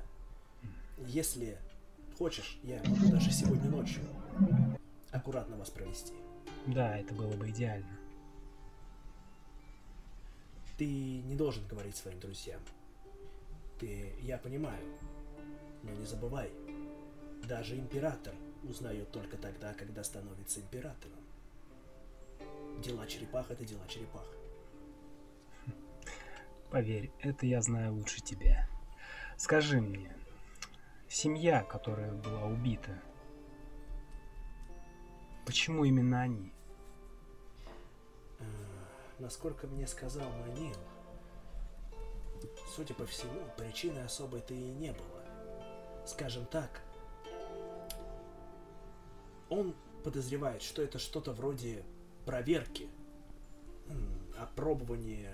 [1.08, 1.58] Если
[2.18, 4.04] хочешь, я могу даже сегодня ночью
[5.12, 6.14] аккуратно вас провести.
[6.68, 7.98] Да, это было бы идеально.
[10.78, 10.86] Ты
[11.22, 12.62] не должен говорить своим друзьям.
[13.80, 14.84] Ты, я понимаю,
[15.84, 16.52] но не забывай,
[17.48, 18.34] даже император
[18.70, 21.20] узнает только тогда, когда становится императором.
[22.82, 24.26] дела черепах это дела черепах.
[26.70, 28.68] Поверь, это я знаю лучше тебя.
[29.38, 30.13] Скажи мне,
[31.07, 33.01] семья, которая была убита,
[35.45, 36.51] почему именно они?
[38.39, 38.43] Э,
[39.20, 40.76] насколько мне сказал Манил,
[42.76, 45.24] судя по всему, причины особой-то и не было.
[46.05, 46.82] Скажем так,
[49.50, 51.84] он подозревает, что это что-то вроде
[52.26, 52.89] проверки,
[54.38, 55.34] опробования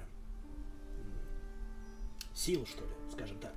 [2.34, 3.53] сил, что ли, скажем так.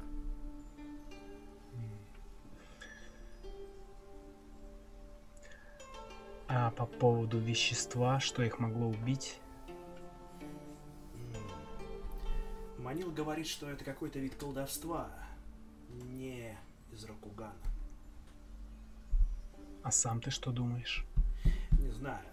[6.49, 9.39] А по поводу вещества, что их могло убить?
[12.79, 15.11] Манил говорит, что это какой-то вид колдовства,
[15.89, 16.57] не
[16.93, 17.53] из Рокугана.
[19.87, 21.07] А сам ты что думаешь?
[21.78, 22.26] Не знаю.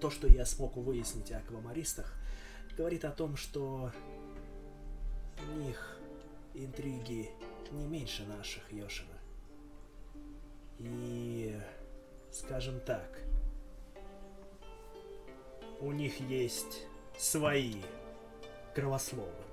[0.00, 2.12] То, что я смог выяснить о аквамаристах,
[2.76, 3.92] говорит о том, что
[5.48, 5.96] у них
[6.54, 7.30] интриги
[7.70, 9.16] не меньше наших, Йошина.
[10.80, 11.56] И,
[12.32, 13.16] скажем так,
[15.78, 16.84] у них есть
[17.16, 17.80] свои
[18.74, 19.49] кровословы.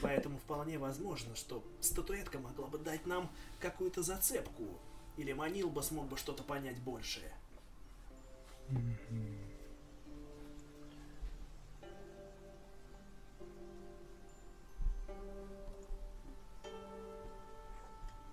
[0.00, 3.28] Поэтому вполне возможно, что статуэтка могла бы дать нам
[3.58, 4.64] какую-то зацепку.
[5.16, 7.32] Или Манил бы смог бы что-то понять большее.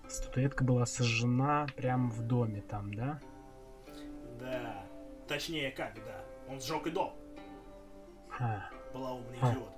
[0.08, 3.20] Статуэтка была сожжена прямо в доме там, да?
[4.38, 4.86] Да.
[5.26, 6.24] Точнее, как, да.
[6.48, 7.12] Он сжег и дом.
[8.38, 8.70] А.
[8.94, 9.75] Была умный идиот.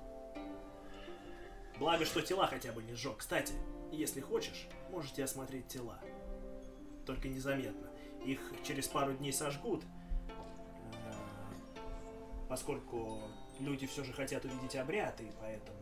[1.79, 3.17] Благо, что тела хотя бы не сжег.
[3.17, 3.53] Кстати,
[3.91, 5.99] если хочешь, можете осмотреть тела.
[7.05, 7.89] Только незаметно.
[8.25, 9.85] Их через пару дней сожгут,
[10.93, 11.13] э,
[12.49, 13.21] поскольку
[13.59, 15.79] люди все же хотят увидеть обряд, и поэтому...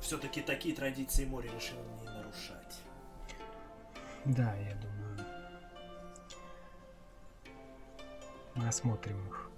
[0.00, 2.80] Все-таки такие традиции море решил не нарушать.
[4.24, 5.26] Да, я думаю.
[8.54, 9.50] Мы осмотрим их.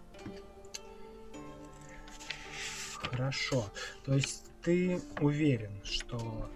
[3.12, 3.66] Хорошо.
[4.04, 6.50] То есть ты уверен, что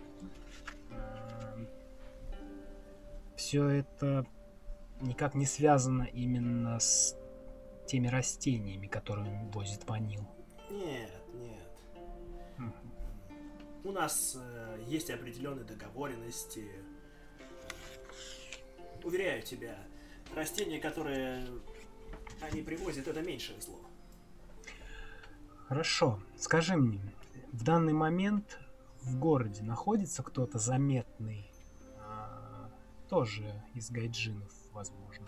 [0.91, 1.67] э,
[3.37, 4.27] все это
[5.03, 7.15] никак не связано именно с
[7.87, 10.27] теми растениями, которые возит Манил?
[10.71, 12.73] Нет, нет.
[13.85, 16.65] У нас э, есть определенные договоренности.
[19.05, 19.79] Уверяю тебя,
[20.35, 21.47] растения, которые
[22.41, 23.86] они привозят, это меньшее зло.
[25.69, 26.21] Хорошо.
[26.39, 27.01] Скажи мне,
[27.53, 28.61] в данный момент
[29.03, 31.51] в городе находится кто-то заметный,
[31.99, 32.71] а,
[33.09, 35.27] тоже из гайджинов, возможно?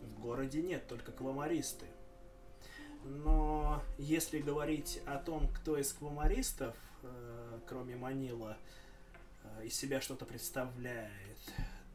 [0.00, 1.86] В городе нет, только квамаристы.
[3.02, 8.56] Но если говорить о том, кто из квамаристов, э, кроме Манила,
[9.42, 11.38] э, из себя что-то представляет,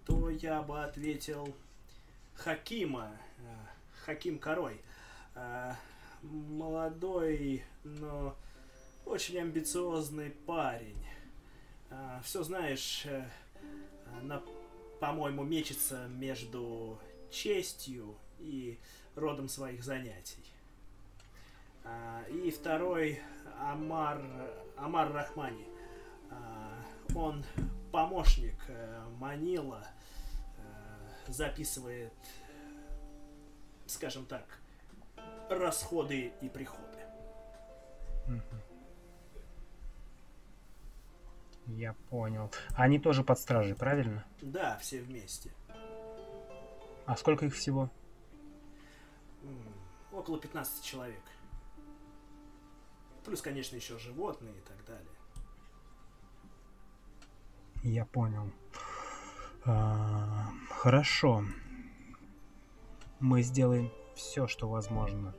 [0.06, 1.56] то я бы ответил
[2.36, 3.56] Хакима, э,
[4.06, 4.82] Хаким Корой.
[6.22, 8.36] Молодой, но
[9.06, 11.06] очень амбициозный парень.
[11.90, 13.26] А, все знаешь, э,
[14.22, 14.42] она,
[15.00, 17.00] по-моему, мечется между
[17.32, 18.78] честью и
[19.16, 20.44] родом своих занятий.
[21.84, 23.22] А, и второй
[23.60, 24.22] Амар,
[24.78, 25.66] Амар Рахмани.
[26.30, 26.84] А,
[27.16, 27.44] он
[27.92, 29.86] помощник э, Манила,
[30.58, 32.14] э, записывает,
[33.88, 34.60] скажем так,
[35.50, 36.86] расходы и приходы.
[41.68, 42.52] Я понял.
[42.76, 44.26] Они тоже под стражей, правильно?
[44.42, 45.52] Да, все вместе.
[47.06, 47.90] А сколько их всего?
[50.12, 51.22] Около 15 человек.
[53.24, 55.12] Плюс, конечно, еще животные и так далее.
[57.84, 58.52] Я понял.
[59.66, 61.44] А, хорошо.
[63.20, 65.34] Мы сделаем все, что возможно.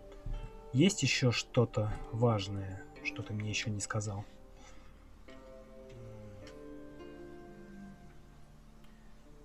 [0.73, 4.25] Есть еще что-то важное, что ты мне еще не сказал?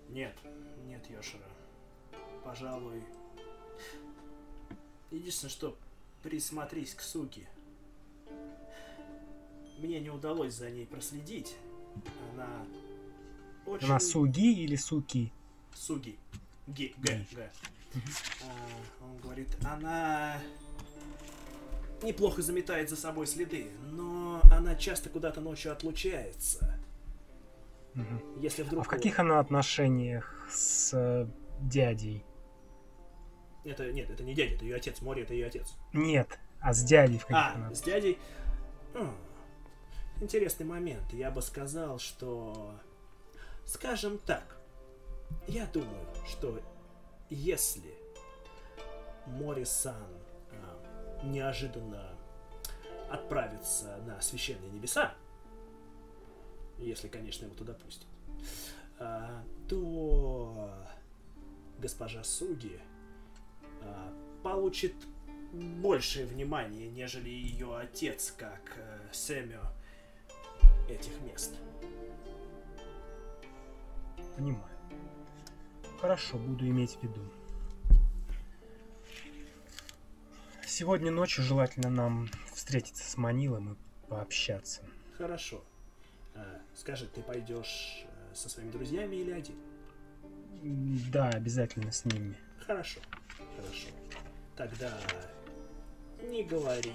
[0.10, 0.36] Нет,
[0.86, 1.44] нет, Йошера.
[2.44, 3.04] Пожалуй.
[5.12, 5.78] Единственное, что
[6.24, 7.48] присмотрись к Суки.
[9.80, 11.58] Мне не удалось за ней проследить.
[12.32, 12.66] Она
[13.66, 13.86] очень...
[13.86, 15.34] Она Суги или Суки?
[15.74, 16.18] Суги.
[16.68, 17.52] Г, Г, Г.
[18.44, 20.38] А, он говорит, она
[22.02, 26.80] неплохо заметает за собой следы, но она часто куда-то ночью отлучается.
[28.40, 28.86] Если А вдруг...
[28.86, 31.28] в каких она отношениях с э,
[31.62, 32.26] дядей?
[33.64, 35.02] Это, нет, это не дядя, это ее отец.
[35.02, 35.74] Мори это ее отец.
[35.94, 38.20] Нет, а с дядей в каких А, она с дядей...
[38.94, 39.16] М,
[40.22, 41.12] Интересный момент.
[41.14, 42.74] Я бы сказал, что...
[43.66, 44.58] Скажем так.
[45.48, 46.60] Я думаю, что
[47.30, 47.94] если
[49.26, 49.96] Мори-сан
[50.52, 52.16] а, неожиданно
[53.10, 55.14] отправится на священные небеса,
[56.78, 58.08] если, конечно, его туда пустят,
[59.00, 60.72] а, то
[61.80, 62.80] госпожа Суги
[63.82, 64.14] а,
[64.44, 64.94] получит
[65.54, 69.62] большее внимание, нежели ее отец, как э, Сэмё
[70.90, 71.56] этих мест.
[74.36, 74.75] Понимаю.
[76.00, 77.22] Хорошо, буду иметь в виду.
[80.66, 84.82] Сегодня ночью желательно нам встретиться с Манилом и пообщаться.
[85.18, 85.64] Хорошо.
[86.36, 89.56] А, скажи, ты пойдешь э, со своими друзьями или один?
[91.12, 92.36] Да, обязательно с ними.
[92.66, 93.00] Хорошо,
[93.56, 93.88] хорошо.
[94.58, 94.92] Тогда
[96.22, 96.94] не говори.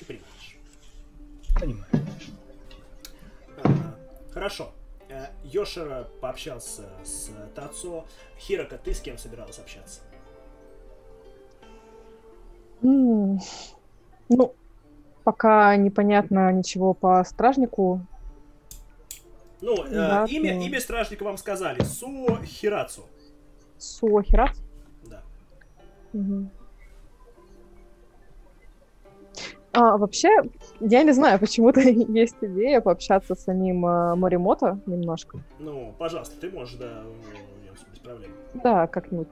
[0.00, 0.56] Ты понимаешь.
[1.54, 1.86] Понимаю.
[3.62, 3.98] А,
[4.32, 4.74] хорошо.
[5.14, 8.04] Э, Йошера пообщался с Тацо.
[8.36, 10.00] Хирока, ты с кем собиралась общаться?
[12.82, 13.38] Ну,
[15.22, 18.04] пока непонятно ничего по стражнику.
[19.60, 20.62] Ну, э, Да, имя, ну.
[20.62, 21.80] имя стражника вам сказали.
[21.84, 23.04] Суо Хирацу.
[23.78, 24.56] Суохират.
[25.04, 25.22] Да.
[26.12, 26.50] Мгм.
[29.74, 30.30] А, вообще,
[30.80, 35.40] я не знаю, почему-то есть идея пообщаться с самим э, Моримото немножко.
[35.58, 37.02] Ну, пожалуйста, ты можешь, да,
[37.92, 38.30] без проблем.
[38.54, 39.28] Да, как-нибудь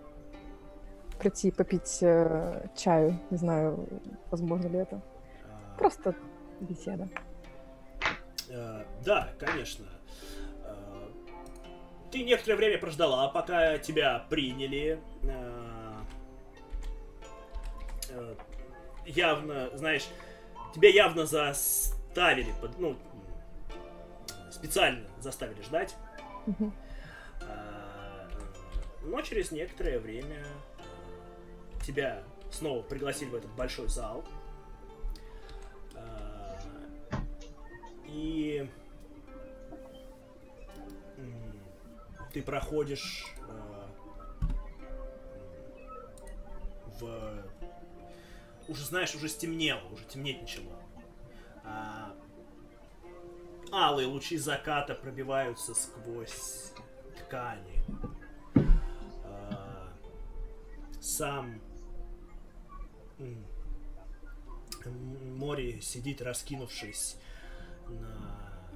[1.19, 3.19] прийти попить э, чаю.
[3.31, 3.87] Не знаю,
[4.31, 5.01] возможно ли это.
[5.45, 6.15] А, Просто
[6.61, 7.09] беседа.
[8.51, 9.87] Э, да, конечно.
[10.65, 10.75] Э,
[12.11, 14.99] ты некоторое время прождала, пока тебя приняли.
[15.23, 15.93] Э,
[19.07, 20.09] явно, знаешь,
[20.75, 22.97] тебя явно заставили, ну,
[24.51, 25.97] специально заставили ждать.
[27.43, 28.29] А,
[29.03, 30.45] Но через некоторое время
[31.85, 34.25] тебя снова пригласили в этот большой зал.
[35.95, 36.59] А,
[38.07, 38.69] И
[42.33, 43.87] ты проходишь э,
[46.99, 47.45] в...
[48.69, 50.73] Уже знаешь, уже стемнело, уже темнеть начало.
[51.65, 52.15] А,
[53.73, 56.73] Алые лучи заката пробиваются сквозь
[57.19, 57.83] ткани.
[59.25, 59.93] А,
[61.01, 61.61] Сам
[63.19, 63.45] м,
[64.85, 67.17] м, Мори сидит, раскинувшись
[67.89, 68.69] на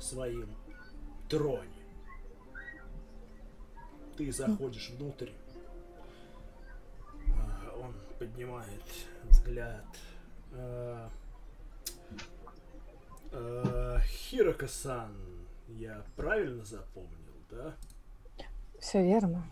[0.00, 0.54] своем
[1.28, 1.72] троне.
[4.16, 5.30] Ты заходишь внутрь.
[8.18, 8.82] Поднимает
[9.24, 9.84] взгляд.
[10.52, 11.08] А,
[13.32, 15.14] а, Хирока-сан,
[15.68, 17.74] я правильно запомнил, да?
[18.80, 19.44] Все верно.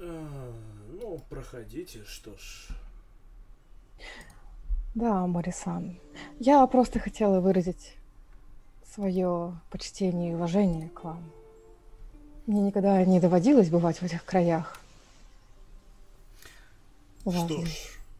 [0.00, 0.52] А,
[1.00, 2.68] ну, проходите, что ж.
[4.94, 6.00] Да, Морисан.
[6.38, 7.96] Я просто хотела выразить
[8.94, 11.30] свое почтение и уважение к вам.
[12.46, 14.80] Мне никогда не доводилось бывать в этих краях.
[17.30, 17.70] Что ж,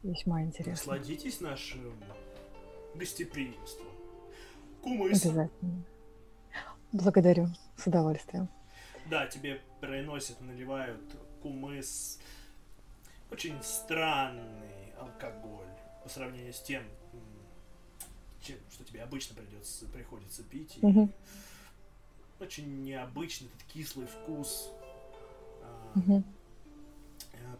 [0.02, 0.70] весьма интересно.
[0.94, 1.94] насладитесь нашим
[2.94, 3.86] гостеприимством.
[4.82, 5.24] Кумыс.
[5.24, 5.85] Обязательно.
[6.93, 7.48] Благодарю.
[7.76, 8.48] С удовольствием.
[9.10, 11.01] Да, тебе приносят, наливают
[11.43, 12.18] кумыс.
[13.31, 15.66] Очень странный алкоголь
[16.02, 16.82] по сравнению с тем,
[18.40, 20.78] чем, что тебе обычно придется, приходится пить.
[20.81, 21.12] И Мгм.
[22.40, 24.70] Очень необычный этот кислый вкус.
[25.94, 26.24] Мгм.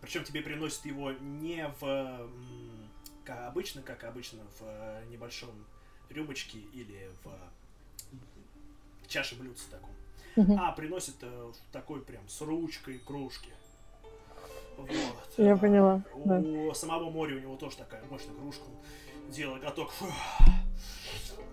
[0.05, 2.29] Причем тебе приносят его не в
[3.25, 5.49] как обычно, как обычно в э, небольшом
[6.11, 7.31] рюмочке или в
[9.09, 9.89] чаше блюдце таком,
[10.37, 10.61] Мгм.
[10.61, 13.49] а приносят э, такой прям с ручкой кружки.
[14.77, 14.89] Вот.
[15.39, 16.39] Я А, поняла, да.
[16.39, 18.65] У самого моря у него тоже такая мощная кружка.
[19.31, 19.91] Делает глоток.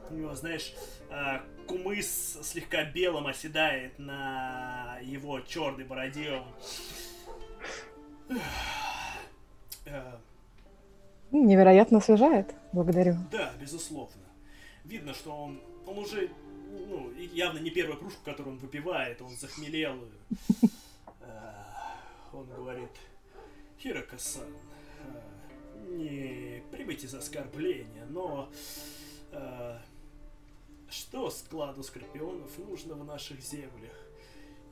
[0.09, 0.73] У него, знаешь,
[1.09, 6.31] э, кумыс слегка белым оседает на его черной бороде.
[6.31, 6.43] Он...
[9.85, 10.17] Э,
[11.31, 12.53] Невероятно освежает.
[12.73, 13.15] Благодарю.
[13.31, 14.21] Да, безусловно.
[14.83, 16.29] Видно, что он, он уже,
[16.69, 19.97] ну, явно не первая кружка, которую он выпивает, он захмелел.
[21.21, 21.53] э,
[22.33, 22.89] Он говорит,
[23.79, 24.47] Хирока-сан,
[25.03, 28.49] э, не примите за оскорбление, но
[29.31, 29.77] э,
[30.89, 33.95] что складу скорпионов нужно в наших землях.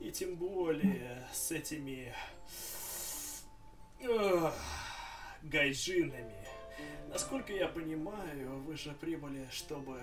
[0.00, 2.14] И тем более с этими
[5.42, 6.46] гайджинами.
[7.08, 10.00] Насколько я понимаю, вы же прибыли, чтобы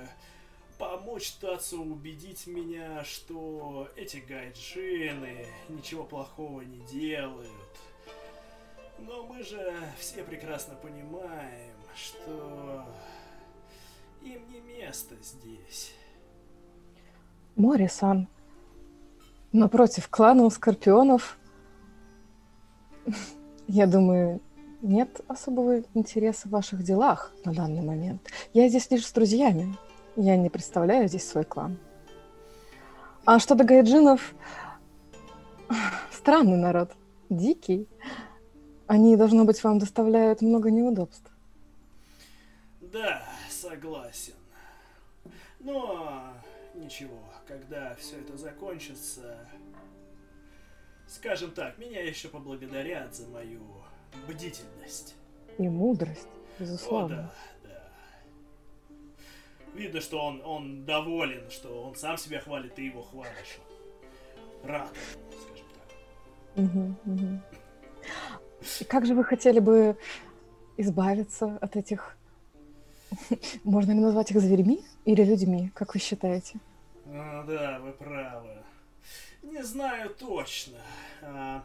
[0.77, 7.51] помочь Тацу убедить меня, что эти гайджины ничего плохого не делают.
[8.99, 12.85] Но мы же все прекрасно понимаем, что
[14.21, 15.93] им не место здесь.
[17.55, 18.27] Морисан,
[19.51, 21.37] напротив клана Скорпионов,
[23.67, 24.41] я думаю,
[24.81, 28.21] нет особого интереса в ваших делах на данный момент.
[28.53, 29.75] Я здесь лишь с друзьями.
[30.15, 31.77] Я не представляю здесь свой клан.
[33.25, 34.33] А что до гайджинов...
[36.11, 36.91] Странный народ.
[37.29, 37.87] Дикий.
[38.87, 41.29] Они, должно быть, вам доставляют много неудобств.
[42.81, 44.33] Да, согласен.
[45.59, 46.33] Но
[46.73, 49.37] ничего, когда все это закончится,
[51.07, 53.61] скажем так, меня еще поблагодарят за мою
[54.27, 55.15] бдительность.
[55.57, 57.31] И мудрость, О, безусловно.
[57.63, 57.89] да, да.
[59.73, 63.57] Видно, что он, он доволен, что он сам себя хвалит, ты его хвалишь.
[64.63, 64.89] Рад,
[65.41, 66.63] скажем так.
[67.05, 67.41] Мгм.
[68.79, 69.97] И как же вы хотели бы
[70.77, 72.17] избавиться от этих...
[73.63, 76.59] Можно ли назвать их зверьми или людьми, как вы считаете?
[77.05, 78.57] А, да, вы правы.
[79.57, 80.77] Не знаю точно.
[81.23, 81.63] А,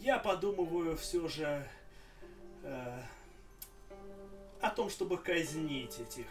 [0.00, 1.62] я подумываю все же
[2.62, 3.00] э,
[4.62, 6.24] о том, чтобы казнить этих.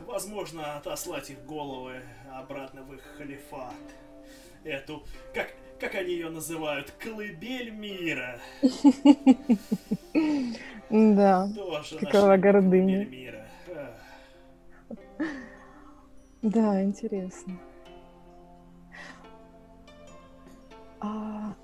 [0.00, 3.72] Возможно, отослать их головы обратно в их халифат.
[4.62, 8.38] Эту, как, как они ее называют, колыбель мира.
[10.90, 11.48] Да,
[11.98, 13.08] Какова гордыня.
[13.74, 15.28] Ах.
[16.42, 17.58] да, интересно.
[21.00, 21.54] А,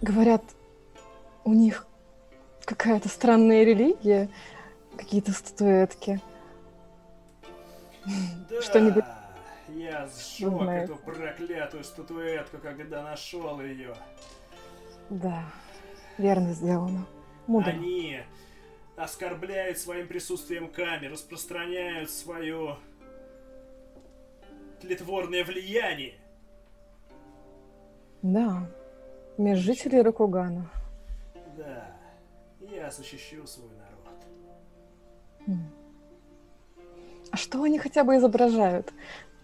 [0.00, 0.42] говорят,
[1.44, 1.86] у них
[2.64, 4.28] какая-то странная религия,
[4.96, 6.20] какие-то статуэтки.
[8.48, 9.04] Да, Что-нибудь-
[9.68, 13.94] я сжег эту проклятую статуэтку, когда нашел ее.
[15.10, 15.44] Да,
[16.16, 17.06] верно сделано.
[17.46, 17.70] Мудро.
[17.70, 18.20] Они
[18.96, 22.78] оскорбляют своим присутствием камер, распространяют свое
[24.80, 26.14] тлетворное влияние.
[28.22, 28.68] Да,
[29.36, 30.70] меж жителей Ракугана.
[31.56, 31.86] Да,
[32.60, 35.58] я защищу свой народ.
[37.30, 38.92] А что они хотя бы изображают?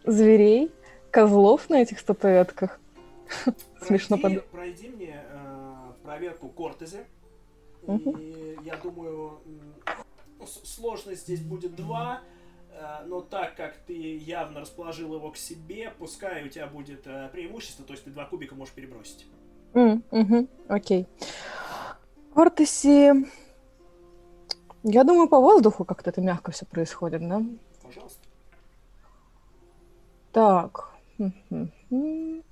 [0.05, 0.73] Зверей?
[1.11, 2.81] Козлов на этих статуэтках?
[3.81, 4.47] Смешно Пройди, подумать.
[4.47, 7.05] пройди мне э, проверку Кортезе.
[7.87, 8.17] Мгм.
[8.19, 9.39] И я думаю,
[10.45, 12.21] сложность здесь будет 2.
[13.07, 17.85] Но так как ты явно расположил его к себе, пускай у тебя будет э, преимущество,
[17.85, 19.27] то есть ты два кубика можешь перебросить.
[19.75, 21.07] М, мгм, Окей.
[22.35, 23.13] Кортеси...
[24.83, 27.43] Я думаю, по воздуху как-то это мягко все происходит, да?
[27.83, 28.21] Пожалуйста.
[30.33, 30.91] Так.
[31.17, 31.73] Мгм.
[31.91, 32.43] М.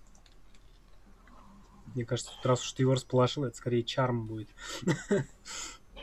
[1.95, 4.49] Мне кажется, раз уж ты его расположил, это скорее чарм будет.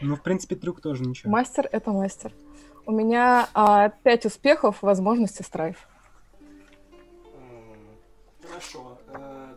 [0.01, 1.29] Ну, в принципе, трюк тоже ничего.
[1.29, 2.33] Мастер— это мастер.
[2.85, 5.87] У меня а, пять успехов, возможности страйф.
[7.33, 7.97] М,
[8.47, 8.97] Хорошо.
[9.07, 9.55] э,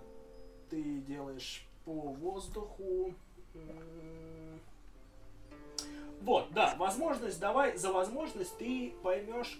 [0.70, 3.14] Ты делаешь по воздуху.
[6.22, 9.58] Вот, да, возможность, давай за возможность ты поймешь,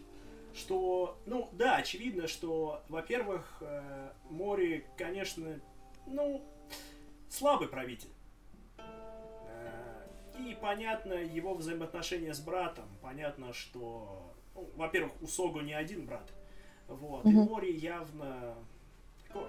[0.55, 5.59] что, ну, да, очевидно, что, во-первых, э, Мори, конечно,
[6.07, 6.41] ну,
[7.29, 8.11] слабый правитель.
[10.39, 12.87] И понятно его взаимоотношения с братом.
[13.03, 16.31] Понятно, что, ну, во-первых, у Согу не один брат.
[16.89, 17.25] Вот.
[17.25, 17.51] И Мгм.
[17.51, 18.55] Мори явно
[19.27, 19.49] такой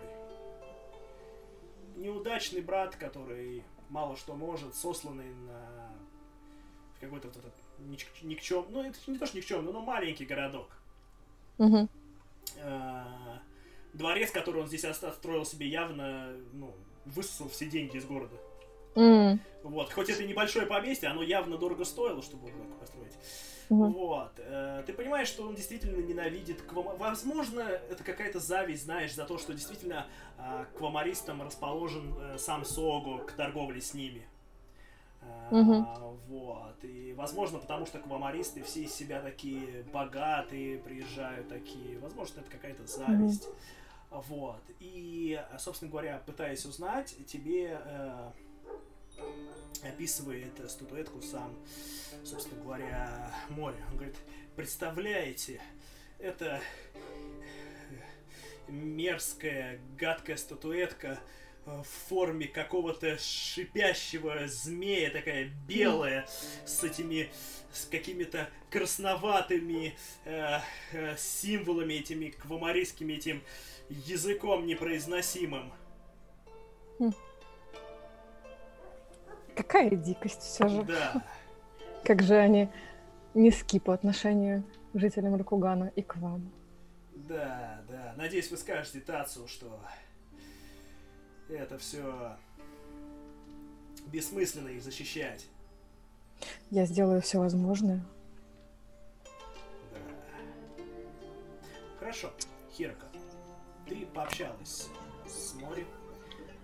[1.96, 5.92] неудачный брат, который мало что может, сосланный на
[7.00, 10.70] какой-то вот этот ник- никчем, ну это не то что никчемный, но маленький городок.
[12.58, 13.04] Э,
[13.94, 16.74] Дворец, который он здесь оста- строил себе, явно, ну,
[17.06, 18.36] высосал все деньги из города.
[18.96, 23.14] М, Вот, хоть это небольшое поместье, оно явно дорого стоило, чтобы его так построить.
[23.70, 23.94] мгм.
[23.94, 24.32] Вот.
[24.38, 26.96] э, Ты понимаешь, что он действительно ненавидит Квама...
[26.96, 30.06] Возможно, это какая-то зависть, знаешь, за то, что действительно
[30.38, 34.28] а, квамаристам расположен э, сам Согу к торговле с ними.
[35.52, 35.88] Мгм.
[36.28, 36.84] Вот.
[36.84, 41.98] И, возможно, потому что квамаристы все из себя такие богатые, приезжают такие.
[42.00, 43.48] Возможно, это какая-то зависть.
[44.12, 44.62] Вот.
[44.80, 47.80] И, собственно говоря, пытаясь узнать, тебе
[49.84, 51.56] описывает статуэтку сам,
[52.24, 53.78] собственно говоря, море.
[53.90, 54.16] Он говорит,
[54.56, 55.62] представляете,
[56.20, 56.62] это
[58.68, 61.20] мерзкая, гадкая статуэтка
[61.66, 66.28] в форме какого-то шипящего змея, такая белая,
[66.66, 67.30] с этими,
[67.72, 69.96] с какими-то красноватыми
[70.26, 70.60] э,
[70.92, 73.42] э, символами, этими квамарийскими, этим
[73.90, 75.72] языком непроизносимым.
[79.56, 80.84] Какая дикость все же.
[80.84, 81.24] Да.
[82.04, 82.70] Как же они
[83.34, 84.64] низки по отношению
[84.94, 86.52] к жителям Ракугана и к вам.
[87.16, 88.14] Да, да.
[88.18, 89.80] Надеюсь, вы скажете Тацу, что
[91.50, 92.38] это все
[94.08, 95.48] бессмысленно их защищать.
[96.70, 98.04] Я сделаю все возможное.
[99.94, 100.00] Да.
[102.00, 102.34] Хорошо,
[102.72, 103.06] Хирока,
[103.88, 104.90] ты пообщалась
[105.28, 105.86] с Мори.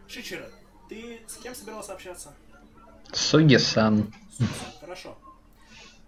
[0.07, 0.49] Шичера,
[0.89, 2.33] ты с кем собирался общаться?
[3.11, 4.13] Суги-сан.
[4.79, 5.17] Хорошо.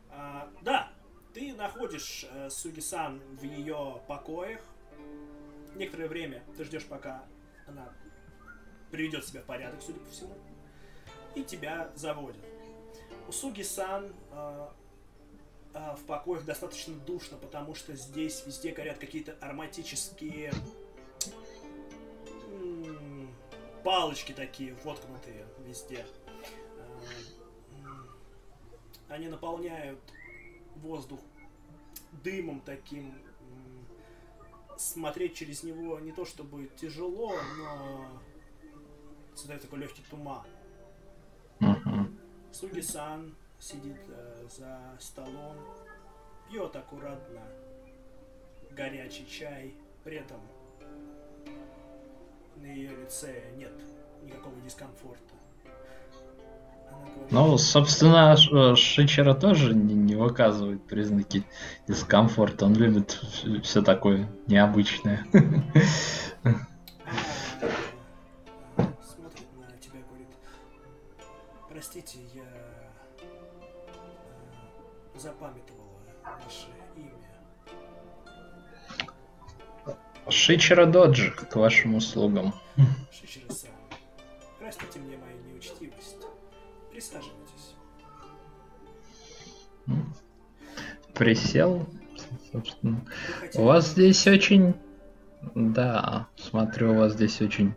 [0.10, 0.92] А, да,
[1.34, 4.62] ты находишь э, Суги-сан в ее покоях.
[5.76, 7.24] Некоторое время ты ждешь, пока
[7.68, 7.94] она
[8.92, 10.36] приведет себя в порядок, судя по всему.
[11.36, 12.44] И тебя заводят.
[13.28, 14.68] У Суги-сан э,
[15.74, 20.52] э, в покоях достаточно душно, потому что здесь везде горят какие-то ароматические
[23.84, 26.06] палочки такие, воткнутые везде.
[29.12, 30.00] Они наполняют
[30.78, 31.20] воздух
[32.24, 33.14] дымом таким.
[34.78, 38.22] Смотреть через него не то чтобы тяжело, но
[39.36, 40.48] создает такой легкий туман.
[41.60, 42.18] Мгм.
[42.54, 45.58] Суги-сан сидит э, за столом,
[46.50, 47.42] пьет аккуратно
[48.72, 49.76] горячий чай,
[50.06, 50.40] при этом
[52.56, 53.74] на ее лице нет
[54.24, 55.41] никакого дискомфорта.
[57.30, 61.46] Ну, собственно, Ш- Шичера тоже не, не выказывает признаки
[61.88, 62.66] дискомфорта.
[62.66, 63.22] Он любит
[63.64, 65.26] все такое необычное.
[65.34, 66.50] э,
[69.02, 70.28] смотрит на тебя, говорит,
[71.70, 72.42] простите, я
[73.22, 73.28] э,
[75.18, 76.00] запамятовала
[76.44, 77.30] ваше имя.
[80.30, 82.54] Шичера Доджи к вашим услугам.
[82.76, 83.71] Простите
[91.14, 91.88] Присел,
[92.52, 93.06] собственно.
[93.56, 94.76] У вас здесь очень...
[95.56, 97.74] Да, смотрю, у вас здесь очень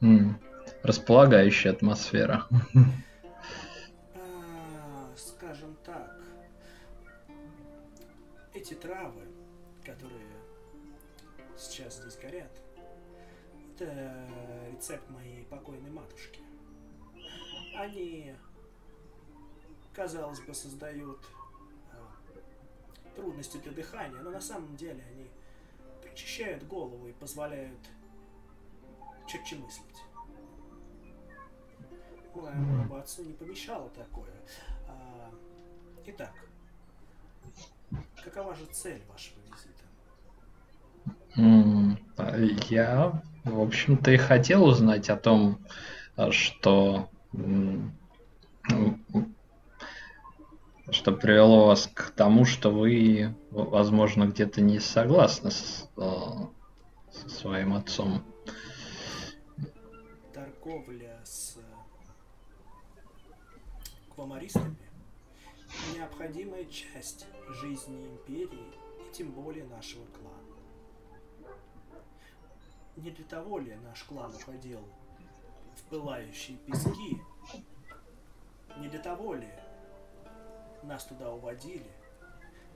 [0.00, 0.40] м,
[0.82, 2.46] располагающая атмосфера.
[4.14, 6.18] А, скажем так,
[8.54, 9.22] эти травы,
[9.84, 10.26] которые
[11.56, 12.50] сейчас здесь горят,
[13.76, 14.28] это
[14.72, 16.40] рецепт моей покойной матушки.
[17.76, 18.34] Они,
[19.94, 21.20] казалось бы, создают
[23.16, 25.26] трудности для дыхания, но на самом деле они
[26.02, 27.80] прочищают голову и позволяют
[29.26, 30.02] четче мыслить.
[32.34, 34.34] Моему отцу не помешало такое.
[34.88, 35.30] А,
[36.04, 36.34] итак,
[38.22, 39.84] какова же цель вашего визита?
[42.68, 45.58] Я, в общем-то, и хотел узнать о том,
[46.30, 47.08] что
[50.90, 56.48] что привело вас к тому, что вы, возможно, где-то не согласны с, а,
[57.10, 58.22] со своим отцом.
[60.32, 61.58] Торговля с
[64.14, 64.76] квамаристами
[65.94, 70.36] необходимая часть жизни империи и тем более нашего клана.
[72.96, 74.80] Не для того ли наш клан уходил
[75.76, 77.20] в пылающие пески?
[78.78, 79.48] Не для того ли
[80.86, 81.90] нас туда уводили,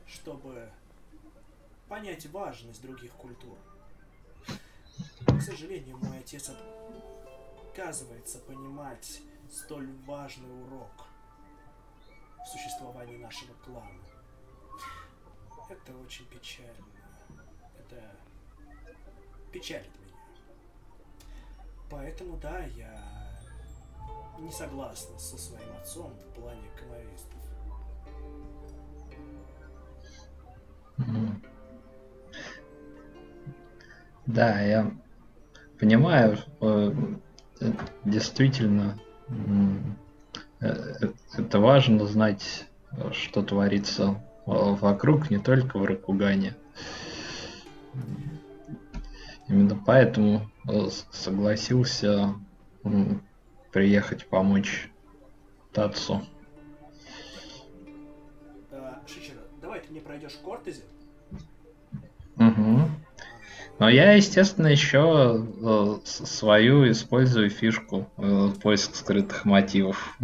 [0.07, 0.71] чтобы
[1.89, 3.57] понять важность других культур?
[5.27, 6.51] К сожалению, мой отец
[7.69, 11.07] отказывается понимать столь важный урок
[12.45, 14.03] в существовании нашего клана.
[15.69, 16.87] Это очень печально.
[17.79, 18.17] Это
[19.53, 20.17] печалит меня.
[21.91, 23.41] Поэтому, да, я
[24.39, 27.40] не согласна со своим отцом в плане комаристов.
[34.35, 34.93] Да, я
[35.81, 36.93] понимаю, э,
[38.05, 38.97] действительно,
[40.61, 40.67] э,
[41.01, 42.67] э, это важно знать,
[43.11, 46.55] что творится в- вокруг, не только в Ракугане.
[49.49, 50.49] Именно поэтому
[51.11, 52.35] согласился
[53.73, 54.93] приехать помочь
[55.73, 56.23] Тацу.
[59.09, 60.85] Шичера, давай ты мне пройдешь кортези.
[62.37, 62.91] Угу.
[63.81, 70.17] Но я, естественно, еще э, свою использую фишку э, поиск скрытых мотивов.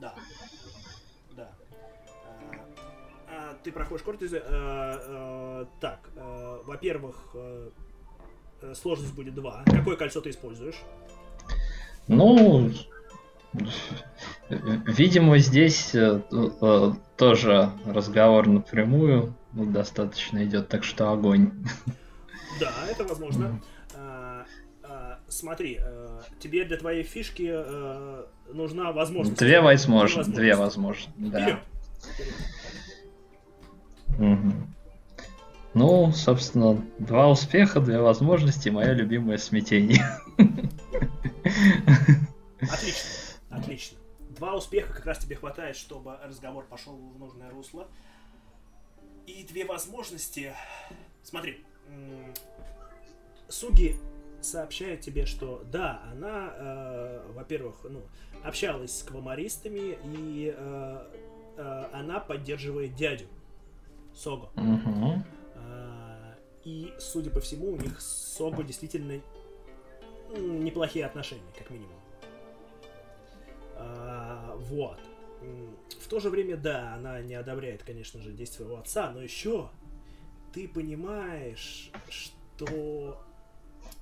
[0.00, 0.14] Да.
[1.36, 1.48] Да.
[3.28, 4.34] А, а, ты проходишь корт из...
[4.34, 6.10] а, а, так,
[6.64, 7.70] во-первых, э,
[8.74, 9.62] сложность будет 2.
[9.66, 10.82] Какое кольцо ты используешь?
[12.08, 12.72] Ну,
[14.48, 21.52] видимо, здесь э, э, тоже разговор напрямую достаточно идет, так что огонь.
[22.60, 23.60] Да, это возможно.
[23.94, 24.44] А,
[24.82, 29.38] а, смотри, а, тебе для твоей фишки а, нужна возможность.
[29.38, 30.30] Две возможности.
[30.30, 31.12] Две возможности.
[31.16, 31.40] Да.
[31.40, 31.60] Вперед.
[34.18, 34.52] Угу.
[35.74, 40.04] Ну, собственно, два успеха, две возможности, мое любимое смятение.
[42.60, 43.10] Отлично,
[43.50, 43.98] отлично.
[44.30, 47.88] Два успеха как раз тебе хватает, чтобы разговор пошел в нужное русло.
[49.26, 50.52] И две возможности.
[51.22, 51.64] Смотри,
[53.48, 53.96] Суги
[54.40, 58.02] сообщает тебе, что да, она, э, во-первых, ну,
[58.42, 61.12] общалась с квамаристами, и э,
[61.56, 63.26] э, она поддерживает дядю
[64.14, 64.50] Сого.
[64.56, 65.24] Угу.
[65.56, 69.20] А, И, судя по всему, у них с Сого действительно
[70.36, 72.00] неплохие отношения, как минимум.
[73.76, 75.00] А, Вот.
[76.00, 79.68] В то же время, да, она не одобряет, конечно же, действия своего отца, но еще
[80.54, 83.20] ты понимаешь, что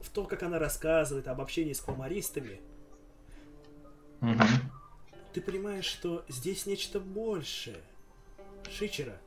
[0.00, 2.60] в то, как она рассказывает об общении с квамаристами,
[4.20, 4.44] Угу.
[5.32, 7.82] ты понимаешь, что здесь нечто большее.
[8.70, 9.18] Шичера.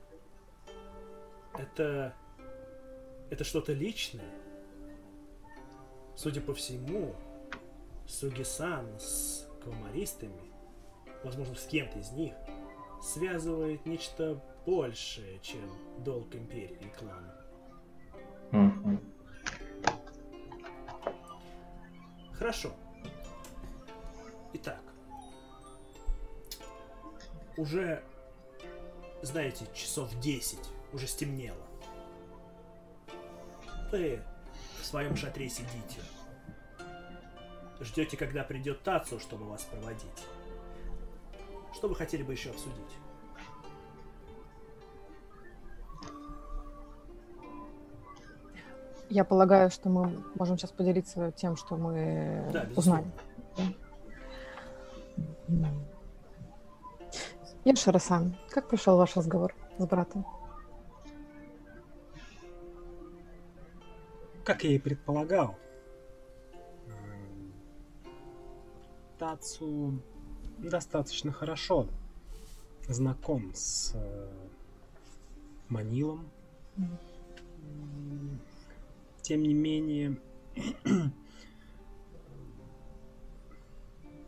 [1.57, 2.15] Это...
[3.29, 4.29] Это что-то личное.
[6.15, 7.15] Судя по всему,
[8.07, 10.39] Суги-сан с квамаристами,
[11.23, 12.33] возможно, с кем-то из них,
[13.01, 15.61] связывает нечто большее, чем
[16.03, 17.33] долг Империи и клана.
[22.33, 22.73] Хорошо.
[24.53, 24.81] Итак.
[27.57, 28.03] Уже,
[29.21, 30.59] знаете, часов 10.
[30.93, 31.65] Уже стемнело.
[33.91, 34.21] Вы
[34.81, 36.01] в своем шатре сидите.
[37.79, 40.25] Ждете, когда придет Тацу, чтобы вас проводить.
[41.73, 42.93] Что вы хотели бы еще обсудить?
[49.09, 53.05] Я полагаю, что мы можем сейчас поделиться тем, что мы Да, узнали.
[57.63, 60.25] Яшира-сан, как прошел ваш разговор с братом?
[64.43, 65.55] Как я и предполагал,
[69.17, 69.99] Тацу
[70.59, 71.87] достаточно хорошо
[72.87, 74.29] знаком с э,
[75.69, 76.29] Манилом.
[79.25, 80.19] Тем не менее,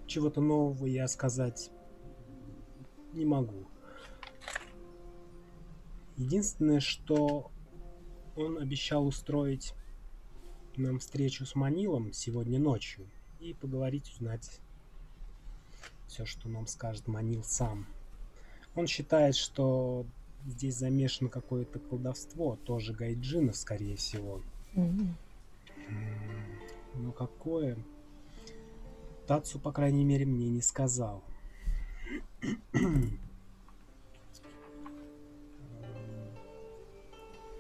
[0.07, 1.69] чего-то нового я сказать
[3.13, 3.67] не могу.
[6.15, 7.51] Единственное, что
[8.35, 9.75] он обещал устроить
[10.77, 13.07] нам встречу с Манилом сегодня ночью
[13.39, 14.59] и поговорить, узнать
[16.07, 17.85] все, что нам скажет Манил сам.
[18.73, 20.07] Он считает, что
[20.47, 24.41] здесь замешано какое-то колдовство, тоже гайджинов, скорее всего.
[26.95, 27.77] Но какое?
[29.25, 31.23] Тацу, по крайней мере, мне не сказал.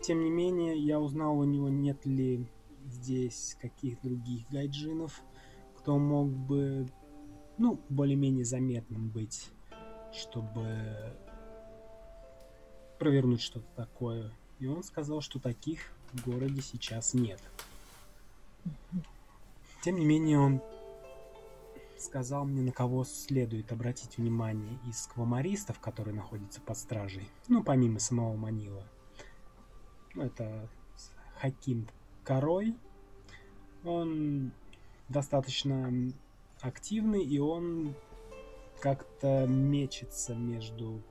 [0.01, 2.47] Тем не менее, я узнал у него, нет ли
[2.85, 5.21] здесь каких других гайджинов,
[5.75, 6.87] кто мог бы,
[7.57, 9.49] ну, более-менее заметным быть,
[10.13, 11.13] чтобы
[12.99, 14.31] провернуть что-то такое.
[14.59, 17.41] И он сказал, что таких в городе сейчас нет.
[19.83, 20.61] Тем не менее, он
[21.97, 27.29] сказал мне, на кого следует обратить внимание из квамаристов, которые находятся под стражей.
[27.47, 28.83] Ну, помимо самого Манила.
[30.15, 30.67] Ну, это
[31.39, 31.87] Хаким
[32.23, 32.75] Корой.
[33.83, 34.51] Он
[35.09, 35.91] достаточно
[36.61, 37.95] активный, и он
[38.79, 41.01] как-то мечется между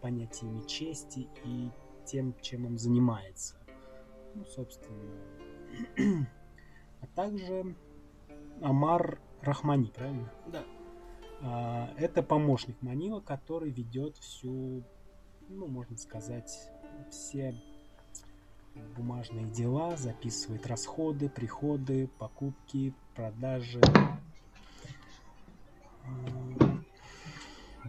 [0.00, 1.70] понятиями чести и
[2.04, 3.54] тем, чем он занимается.
[4.34, 5.14] Ну, собственно.
[7.00, 7.76] А также
[8.62, 10.32] Амар Рахмани, правильно?
[10.46, 10.64] Да.
[11.42, 14.82] А, Это помощник Манила, который ведет всю,
[15.50, 16.70] ну, можно сказать,
[17.10, 17.54] все
[18.96, 23.80] бумажные дела, записывает расходы, приходы, покупки, продажи.
[26.04, 26.78] А,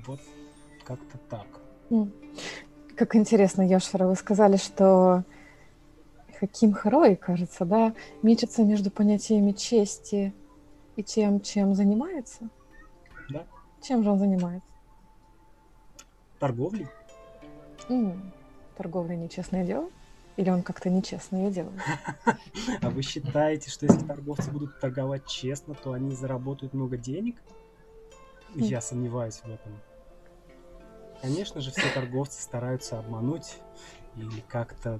[0.06, 0.20] Вот
[0.84, 1.48] как-то так.
[2.96, 5.24] Как интересно, Йошера, вы сказали, что
[6.40, 10.34] Хаким Харой, кажется, да, мечется между понятиями чести
[10.96, 12.50] и тем, чем занимается.
[13.30, 13.46] Да.
[13.82, 14.70] Чем же он занимается?
[16.40, 16.88] Торговлей?
[17.90, 18.32] М,
[18.78, 19.90] Торговля нечестное дело?
[20.38, 21.82] Или он как-то нечестно ее делает?
[22.82, 27.42] А вы считаете, что если торговцы будут торговать честно, то они заработают много денег?
[28.54, 29.80] Я сомневаюсь в этом.
[31.22, 33.58] Конечно же, все торговцы стараются обмануть
[34.16, 35.00] или как-то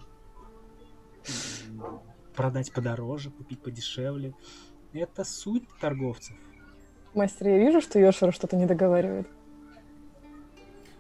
[2.36, 4.34] продать подороже, купить подешевле.
[4.94, 6.36] Это суть торговцев.
[7.14, 9.28] Мастер, я вижу, что Йошера что-то не договаривает.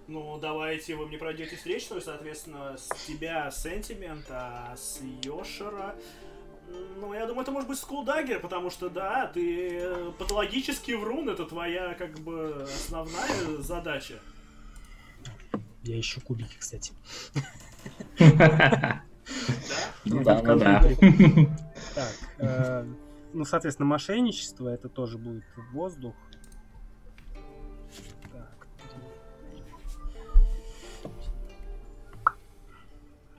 [0.07, 5.95] Ну, давайте вы мне пройдете встречную, соответственно, с тебя сентимент, а с Йошера...
[6.97, 11.45] Ну, я думаю, это может быть скулдагер, потому что, да, ты э, патологический врун, это
[11.45, 14.19] твоя, как бы, основная задача.
[15.83, 16.91] Я ищу кубики, кстати.
[19.25, 19.75] Да?
[20.05, 20.79] Ну да, ну да.
[20.81, 21.51] рубрику.
[21.95, 22.85] Так, э,
[23.33, 25.43] ну, соответственно, мошенничество, это тоже будет
[25.73, 26.13] воздух.
[28.31, 29.01] Так, три.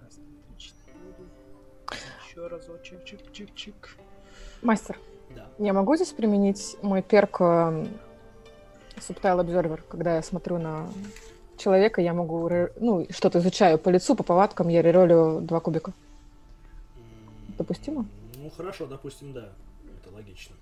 [0.03, 1.29] Раз, два, три, четыре.
[2.27, 3.89] Еще разочек, чик-чик-чик.
[4.63, 4.99] Мастер,
[5.35, 5.49] Да.
[5.59, 7.89] я могу здесь применить мой перк эм,
[8.97, 10.89] Subtile Observer, когда я смотрю на
[11.59, 15.93] человека, я могу, ну, что-то изучаю по лицу, по повадкам, я реролю два кубика.
[17.59, 18.07] Допустимо?
[18.37, 19.49] Ну, хорошо, допустим, да.
[20.01, 20.55] Это логично.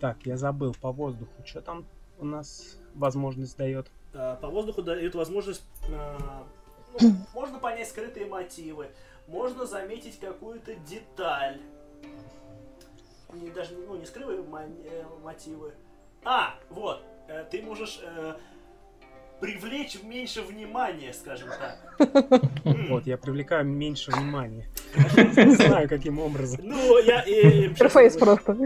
[0.00, 1.30] Так, я забыл по воздуху.
[1.44, 1.84] Что там
[2.18, 3.86] у нас возможность дает?
[4.14, 5.62] А, По воздуху дает возможность...
[5.92, 6.44] а,
[7.00, 8.88] ну, можно понять скрытые мотивы,
[9.26, 11.60] можно заметить какую-то деталь.
[13.32, 15.72] Не, даже ну, не скрытые э, мотивы.
[16.24, 18.34] А, вот, э, ты можешь э,
[19.40, 21.96] привлечь меньше внимания, скажем так.
[22.64, 24.66] Вот, я привлекаю меньше внимания.
[24.94, 26.60] Не знаю, каким образом.
[26.62, 27.24] Ну, я...
[27.26, 28.56] э, Интерфейс просто.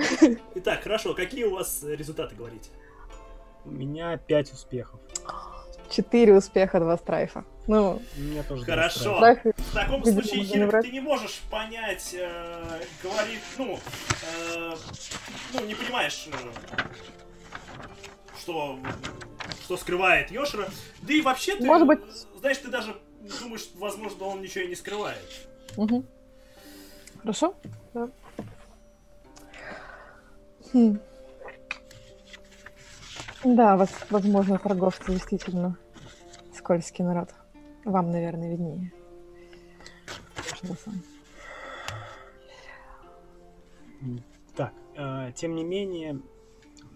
[0.56, 2.70] Итак, хорошо, какие у вас результаты, говорите?
[3.64, 5.00] У меня 5 успехов.
[5.90, 7.44] Четыре успеха, два страйфа.
[7.66, 9.18] Ну, меня тоже Хорошо.
[9.20, 13.78] В таком случае, Хирк, ты не можешь понять, э, говорит, ну,
[14.56, 14.74] э,
[15.52, 16.36] ну, не понимаешь, э,
[18.44, 18.78] что,
[19.62, 20.68] что скрывает Йошера.
[21.02, 22.00] Да и вообще ты, Может быть-
[22.38, 22.94] знаешь, ты даже
[23.40, 25.48] думаешь, возможно, он ничего и не скрывает.
[25.78, 26.04] Мгм.
[27.22, 27.54] Хорошо?
[27.94, 28.10] Да.
[30.72, 30.98] Хм.
[33.44, 35.78] Да, воз- возможно, торговцы действительно
[36.54, 37.30] скользкий народ.
[37.86, 38.92] Вам, наверное, виднее.
[44.56, 46.20] Так, э, тем не менее,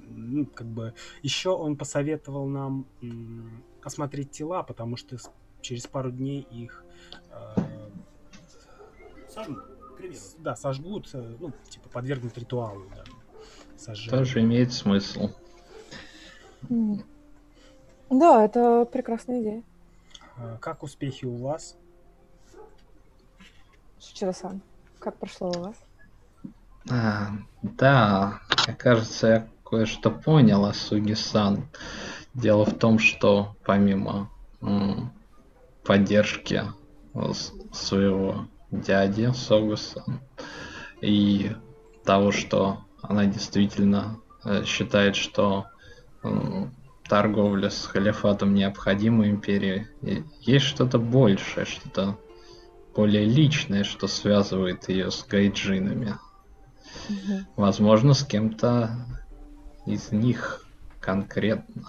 [0.08, 2.86] ну, как бы еще он посоветовал нам
[3.82, 5.16] осмотреть тела, потому что
[5.60, 6.84] через пару дней их
[7.30, 7.90] э,
[9.28, 10.20] Сожгу, к примеру.
[10.20, 13.04] с- да, сожгут, э, ну, типа подвергнут ритуалу, да.
[13.76, 14.18] Сожжения.
[14.18, 15.30] Тоже имеет смысл.
[18.10, 19.62] Да, это прекрасная идея.
[20.36, 21.76] Э, Как успехи у вас?
[24.00, 24.62] Шичиро-сан,
[24.98, 25.76] как прошло у вас?
[26.90, 27.28] А,
[27.62, 31.68] да, мне кажется, я кое-что понял о Суги-сан.
[32.34, 34.30] Дело в том, что помимо
[35.84, 36.62] поддержки
[37.14, 37.32] э,
[37.72, 40.20] своего дяди Согусан
[41.00, 41.52] и
[42.04, 45.66] того, что она действительно э, считает, что
[47.08, 49.86] торговля с халифатом необходима империи,
[50.40, 52.18] есть что-то большее, что-то
[52.94, 56.16] более личное, что связывает ее с гайджинами.
[57.08, 57.46] Мгм.
[57.56, 58.90] Возможно, с кем-то
[59.88, 60.64] из них
[61.00, 61.82] конкретно.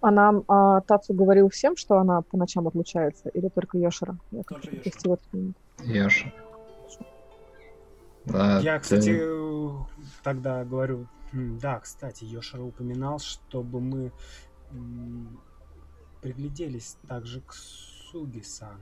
[0.00, 4.18] Она, а, Тацу говорил всем, что она по ночам отлучается, или только Йошера?
[4.30, 5.18] Я Только Йошера.
[5.82, 6.26] Ёж.
[8.26, 9.20] Да, Я, ты- кстати,
[10.22, 14.12] тогда говорю, «М, да, кстати, Йошера упоминал, чтобы мы
[16.20, 18.78] пригляделись также к Суги-сан.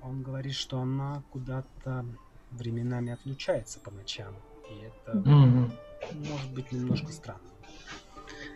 [0.00, 2.04] Он говорит, что она куда-то
[2.52, 4.34] временами отлучается по ночам.
[4.70, 5.72] И это Мгм.
[6.12, 7.40] может быть немножко странно.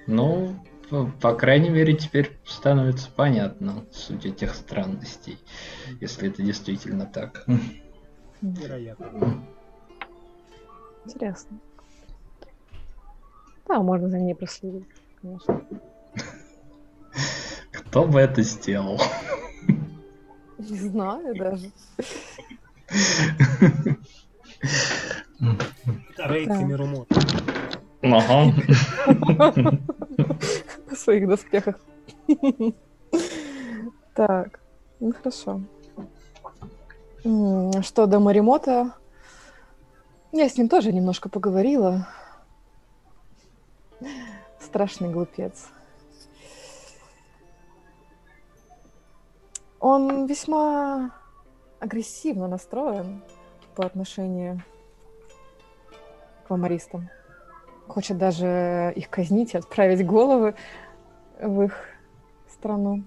[0.07, 0.57] Ну,
[0.89, 5.39] по, по крайней мере, теперь становится понятно суть этих странностей,
[6.01, 7.45] если это действительно так.
[8.41, 9.45] Вероятно.
[11.05, 11.59] Интересно.
[13.67, 14.87] Да, можно за ней проследить,
[15.21, 15.65] конечно.
[17.73, 19.01] Кто бы это сделал?
[20.59, 21.71] Не знаю даже.
[25.39, 26.27] Да.
[26.47, 27.21] Камерумото.
[28.03, 28.53] Ага.
[30.91, 31.79] В своих доспехах.
[34.15, 34.61] Так,
[35.01, 35.61] ну хорошо.
[37.83, 38.93] Что до Маримота,
[40.33, 42.09] я с ним тоже немножко поговорила.
[44.61, 45.69] Страшный глупец.
[49.81, 51.13] Он весьма
[51.81, 53.23] агрессивно настроен
[53.75, 54.63] по отношению
[56.47, 57.09] к ламаристам.
[57.89, 60.55] Хочет даже их казнить и отправить головы
[61.41, 61.75] в их
[62.49, 63.05] страну,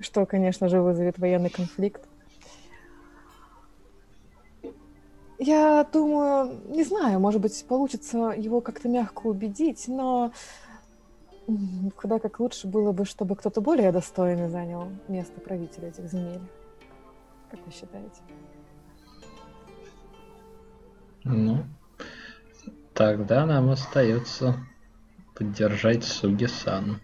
[0.00, 2.02] что, конечно же, вызовет военный конфликт.
[5.38, 10.32] Я думаю, не знаю, может быть, получится его как-то мягко убедить, но
[11.96, 16.42] куда как лучше было бы, чтобы кто-то более достойный занял место правителя этих земель.
[17.50, 18.20] Как вы считаете?
[21.24, 21.64] Ну,
[22.94, 24.56] тогда нам остается
[25.34, 27.00] поддержать Суги-сан.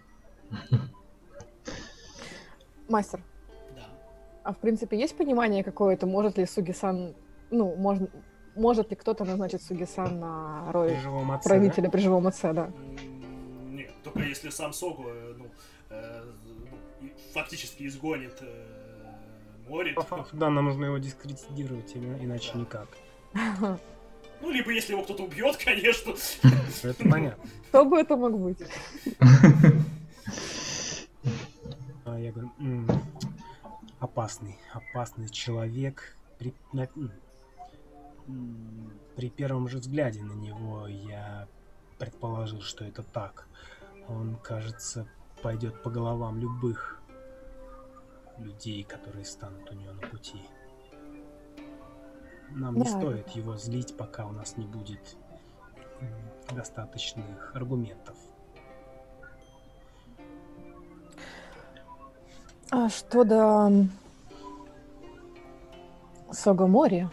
[2.87, 3.21] Мастер,
[3.75, 3.83] Да.
[4.43, 7.15] а в принципе есть понимание какое-то, может ли Сугисан,
[7.51, 8.07] ну, можно,
[8.55, 11.55] может ли кто-то назначить Сугисан на роль При живом отце, да?
[11.55, 12.71] правителя при живом отце, да?
[13.69, 15.45] Нет, только если сам Согу, э, ну,
[15.89, 16.23] э,
[17.01, 18.86] ну, фактически изгонит э,
[19.69, 19.95] Мори.
[20.33, 22.87] Да, нам нужно его дискредитировать, иначе никак.
[24.39, 26.13] Ну, либо если его кто-то убьет, конечно.
[26.83, 27.43] Это понятно.
[27.69, 28.59] Кто бы это мог быть?
[32.05, 32.87] А я говорю, «М,
[33.99, 36.15] опасный, опасный человек.
[36.71, 36.87] На-
[39.15, 41.47] при первом же взгляде на него я
[41.97, 43.47] предположил, что это так.
[44.07, 45.07] Он, кажется,
[45.41, 46.96] пойдет по головам любых
[48.39, 50.41] людей, которые станут у него на пути.
[52.49, 55.17] Нам не Да, стоит его злить, пока у нас не будет
[56.53, 58.15] достаточных аргументов.
[62.69, 63.71] А что до
[66.31, 67.09] Согомори?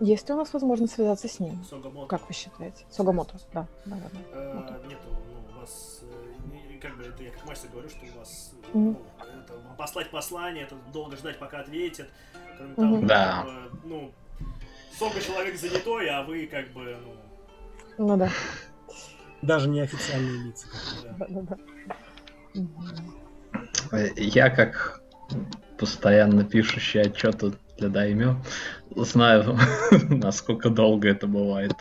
[0.00, 1.62] Есть ли у нас возможность связаться с ним?
[1.64, 2.08] Согамото.
[2.08, 2.84] Как вы считаете?
[2.90, 3.66] Согомото, да.
[3.84, 4.54] да, да, да.
[4.54, 4.72] Мото.
[4.88, 8.18] Нету, ну, у вас, э, не- как бы, это я как мастер говорю, что у
[8.18, 12.10] вас, э, ну, это, послать послание, это долго ждать, пока ответит.
[12.56, 13.42] Кроме того, Да.
[13.46, 14.12] как бы, ну,
[14.98, 16.96] Сога человек занятой, а вы, как бы,
[17.96, 18.30] ну, Ну да.
[19.42, 20.66] Даже неофициальные лица.
[21.18, 21.26] да.
[21.28, 21.56] да,
[23.92, 25.00] да, Я, как
[25.78, 28.36] постоянно пишущий отчеты для Даймё,
[28.94, 29.58] знаю,
[30.08, 31.72] насколько долго это бывает.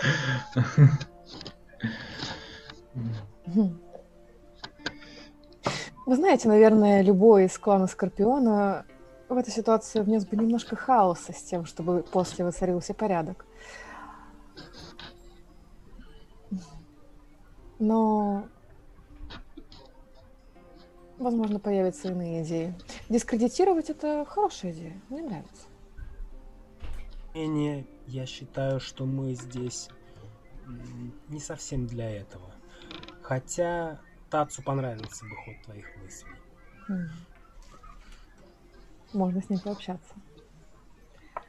[6.05, 8.85] Вы знаете, наверное, любой из клана Скорпиона
[9.29, 13.45] в этой ситуации внес бы немножко хаоса с тем, чтобы после воцарился порядок.
[17.77, 18.45] Но,
[21.17, 22.75] возможно, появятся иные идеи.
[23.09, 25.01] Дискредитировать это хорошая идея.
[25.09, 25.67] Мне нравится.
[27.33, 29.89] менее, я считаю, что мы здесь
[31.29, 32.51] не совсем для этого.
[33.21, 33.99] Хотя
[34.31, 36.31] Тацу понравился бы ход твоих мыслей.
[36.87, 37.09] М.
[39.13, 40.13] Можно с ним пообщаться.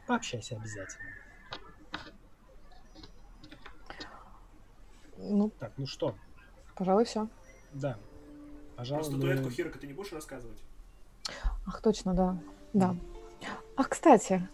[0.05, 1.09] Пообщайся обязательно.
[5.17, 6.15] Ну, Так, ну что,
[6.75, 7.29] пожалуй, все.
[7.73, 7.93] да.
[7.93, 9.51] Про Пожалуй, статуэтку мы...
[9.51, 10.61] Хирока ты не будешь рассказывать?
[11.65, 12.37] Ах, точно, да.
[12.73, 12.95] Да.
[13.77, 14.45] Ах, кстати.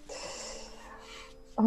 [1.56, 1.64] а,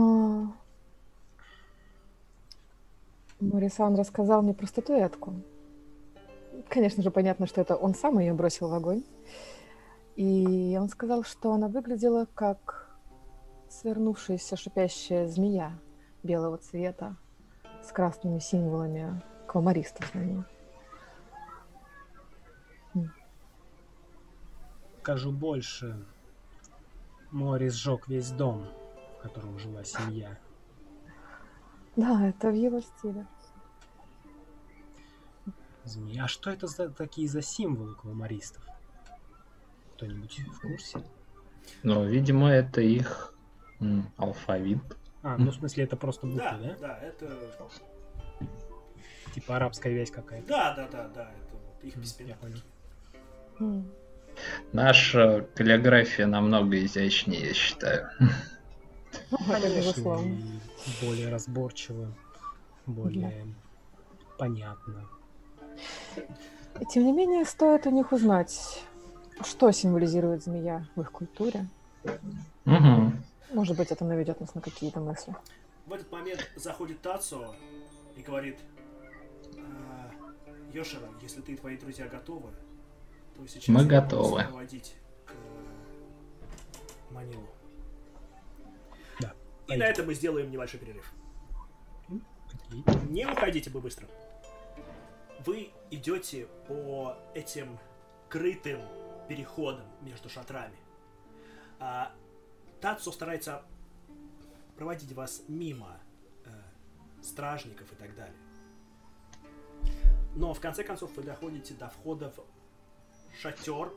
[3.41, 5.35] Морисан рассказал мне про статуэтку.
[6.73, 9.05] Конечно же, понятно, что это он сам ее бросил в огонь.
[10.17, 12.97] И он сказал, что она выглядела как
[13.69, 15.79] свернувшаяся шипящая змея
[16.23, 17.17] белого цвета
[17.83, 20.45] с красными символами квамаристов на ней.
[25.01, 26.07] Скажу больше.
[27.33, 28.67] Море сжег весь дом,
[29.19, 30.39] в котором жила семья.
[31.97, 33.27] Да, это в его стиле.
[35.85, 36.25] Змея.
[36.25, 38.63] А что это за такие за символы квамаристов?
[39.95, 41.03] Кто-нибудь в курсе?
[41.83, 43.35] Ну, видимо, это их
[43.81, 44.79] м, алфавит.
[45.23, 46.77] А, ну в смысле это просто буквы, Да, да?
[46.81, 47.39] да, это...
[49.35, 50.47] Типа арабская вязь какая-то.
[50.49, 52.29] Да, да, да, да, это вот их М, письмена.
[52.31, 52.59] я понял.
[53.61, 53.91] М.
[54.73, 58.09] Наша каллиграфия намного изящнее, я считаю.
[59.21, 62.15] И более разборчиво,
[62.87, 63.47] более
[64.39, 65.09] понятно.
[66.81, 68.83] И тем не менее, стоит у них узнать,
[69.43, 71.67] что символизирует змея в их культуре.
[72.65, 73.23] Мгм.
[73.53, 75.35] Может быть, это наведет нас на какие-то мысли.
[75.87, 77.55] В этот момент заходит Тацо
[78.17, 78.59] и говорит,
[79.59, 80.11] «А,
[80.73, 82.51] Йошера, если ты и твои друзья готовы,
[83.37, 84.45] то сейчас Мы готовы.
[84.45, 84.95] проводить
[85.27, 85.35] к э,
[87.15, 87.47] Манилу.
[89.21, 89.29] Да.
[89.29, 89.85] И Пойдем.
[89.85, 91.13] на этом мы сделаем небольшой перерыв.
[93.11, 94.07] Не уходите вы быстро.
[95.45, 97.79] Вы идете по этим
[98.29, 98.81] крытым
[99.29, 100.77] переходам между шатрами.
[101.81, 102.13] А,
[102.81, 103.63] Тацу старается
[104.77, 105.99] проводить вас мимо
[106.45, 106.51] э,
[107.23, 108.37] стражников и так далее.
[110.35, 113.93] Но в конце концов вы доходите до входа в шатер,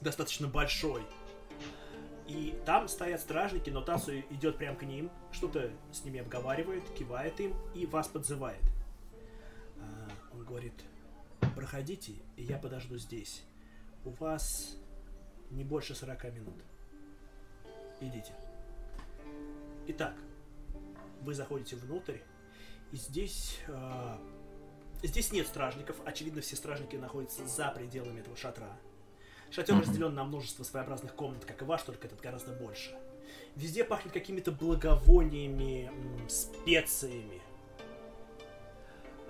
[0.00, 1.02] достаточно большой.
[2.26, 7.40] И там стоят стражники, но Тасу идет прямо к ним, что-то с ними обговаривает, кивает
[7.40, 8.71] им и вас подзывает.
[10.52, 10.84] Говорит,
[11.56, 13.42] проходите, и я подожду здесь.
[14.04, 14.76] У вас
[15.50, 16.62] не больше 40 минут.
[18.02, 18.34] Идите.
[19.86, 20.14] Итак,
[21.22, 22.18] вы заходите внутрь,
[22.90, 23.60] и здесь...
[23.68, 24.20] а,
[25.02, 25.96] Здесь нет стражников.
[26.04, 28.76] Очевидно, все стражники находятся за пределами этого шатра.
[29.50, 32.94] Шатер разделен на множество своеобразных комнат, как и ваш, только этот гораздо больше.
[33.56, 35.90] Везде пахнет какими-то благовониями,
[36.28, 37.40] специями.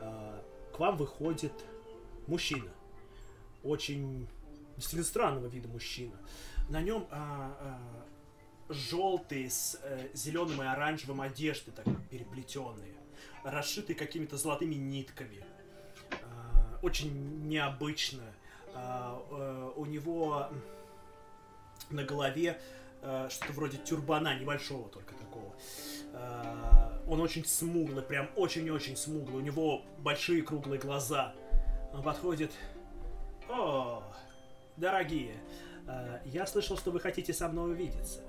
[0.00, 0.31] К
[0.82, 1.52] вам выходит
[2.26, 2.68] мужчина.
[3.62, 4.26] Очень
[4.76, 6.16] действительно странного вида мужчина.
[6.68, 7.06] На нем
[8.68, 12.94] желтые с э, зеленым и оранжевым одежды, так переплетенные,
[13.44, 15.44] расшитые какими-то золотыми нитками.
[16.10, 18.24] А, Очень необычно.
[18.74, 20.48] А, э, У него
[21.90, 22.60] на голове
[23.02, 25.52] э, что-то вроде тюрбана, небольшого только такого.
[25.52, 26.01] А,
[27.06, 29.36] Он очень смуглый, прям очень-очень смуглый.
[29.36, 31.34] У него большие круглые глаза.
[31.92, 32.52] Он подходит.
[33.48, 34.02] О,
[34.76, 35.34] дорогие,
[35.86, 38.20] э, я слышал, что вы хотите со мной увидеться.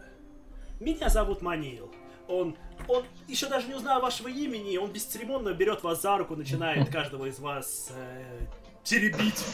[0.80, 1.94] Меня зовут Манил.
[2.28, 2.58] Он,
[2.88, 7.26] он еще даже не узнал вашего имени, он бесцеремонно берет вас за руку, начинает каждого
[7.26, 8.48] из вас э,
[8.84, 9.46] теребить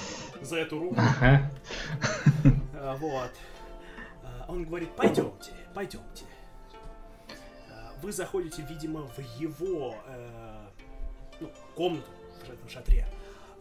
[0.42, 0.96] за эту руку.
[0.98, 1.52] Ага.
[2.74, 3.32] А, Вот.
[4.48, 6.26] Он говорит, пойдемте, пойдемте.
[8.02, 10.68] Вы заходите, видимо, в его э,
[11.40, 12.10] ну, комнату
[12.46, 13.06] в этом шатре.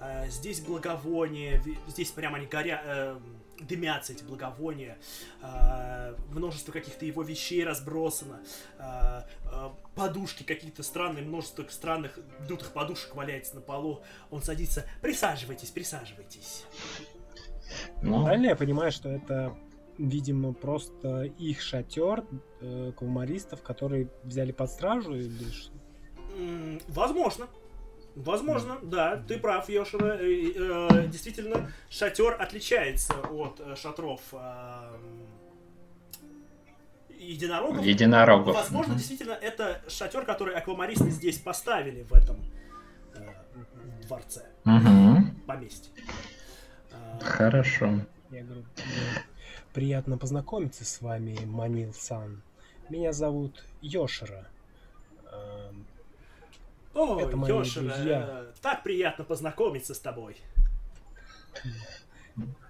[0.00, 3.18] А, Здесь благовония, здесь прямо они горя, э,
[3.60, 4.98] дымятся эти благовония.
[5.42, 8.40] А, Множество каких-то его вещей разбросано.
[8.78, 14.02] А, а, Подушки какие-то странные, множество странных дутых подушек валяется на полу.
[14.30, 14.84] Он садится.
[15.02, 16.64] Присаживайтесь, присаживайтесь.
[18.02, 19.56] Ну, Правильно я понимаю, что это,
[19.98, 22.24] видимо, просто их шатер
[22.60, 25.72] э, кавмаристов, которые взяли под стражу или что?
[26.88, 27.46] Возможно.
[28.14, 30.16] Возможно, да, ты прав, Йошина.
[30.18, 34.96] Э, э, Действительно, шатер отличается от э, шатров э,
[37.18, 37.84] единорогов.
[37.84, 38.54] единорогов.
[38.54, 38.98] Возможно, Мгм.
[38.98, 42.36] действительно, это шатер, который аквамаристы здесь поставили в этом
[43.14, 43.20] э,
[44.06, 45.40] дворце, Мгм.
[45.46, 45.92] поместье.
[47.20, 48.00] Хорошо.
[48.30, 48.82] Я говорю, «Да,
[49.78, 52.42] приятно познакомиться с вами, Манил-сан.
[52.88, 54.48] Меня зовут Йошира.
[55.30, 55.86] Эм,
[56.94, 58.26] О, это мои Йошина, друзья.
[58.28, 60.36] э, так приятно познакомиться с тобой.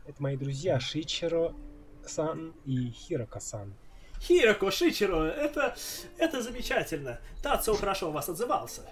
[0.07, 3.73] Это мои друзья Шичиро-сан и Хирока-сан.
[4.21, 5.75] Хироко Шичиро, это,
[6.19, 7.21] это замечательно.
[7.43, 8.83] Тацио хорошо о вас отзывался.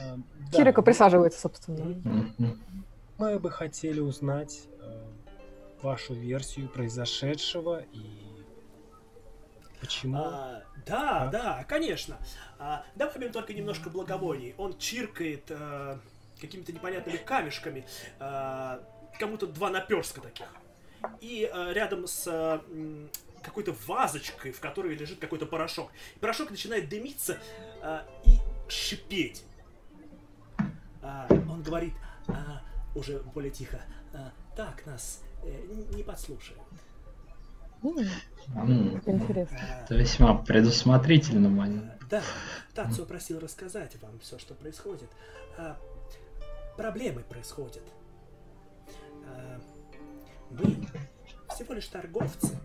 [0.00, 2.26] Эм, да, Кирико присаживается, собственно.
[3.18, 4.66] Мы бы хотели узнать
[5.82, 8.44] вашу версию произошедшего и
[9.80, 10.18] почему.
[10.18, 11.26] А, да, А?
[11.28, 12.18] да, конечно.
[12.58, 14.54] А, добавим только немножко благовоний.
[14.58, 15.98] Он чиркает э,
[16.40, 17.86] какими-то непонятными камешками.
[18.20, 18.80] э,
[19.18, 20.46] кому-то два наперска таких.
[21.20, 23.10] И э, рядом с м,
[23.42, 25.90] какой-то вазочкой, в которой лежит какой-то порошок.
[26.16, 27.38] И порошок начинает дымиться
[27.82, 28.38] э, и
[28.70, 29.44] шипеть.
[31.02, 31.94] А, он говорит
[32.28, 32.62] а,
[32.94, 33.80] уже более тихо.
[34.14, 36.60] «А, так, нас не подслушают.
[37.82, 39.58] Интересно.
[39.60, 41.90] А, Это весьма предусмотрительно, Мань.
[42.08, 42.22] Да,
[42.74, 45.10] Тацу просил рассказать вам все, что происходит.
[45.58, 45.76] А,
[46.76, 47.82] проблемы происходят.
[49.26, 49.60] А,
[50.50, 50.76] мы
[51.54, 52.58] всего лишь торговцы.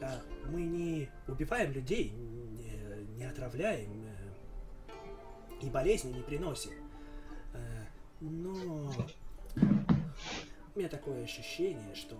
[0.00, 0.20] А,
[0.50, 6.72] мы не убиваем людей, не, не отравляем э, и болезни не приносим.
[7.54, 7.58] А,
[8.20, 8.92] но
[10.76, 12.16] у меня такое ощущение, что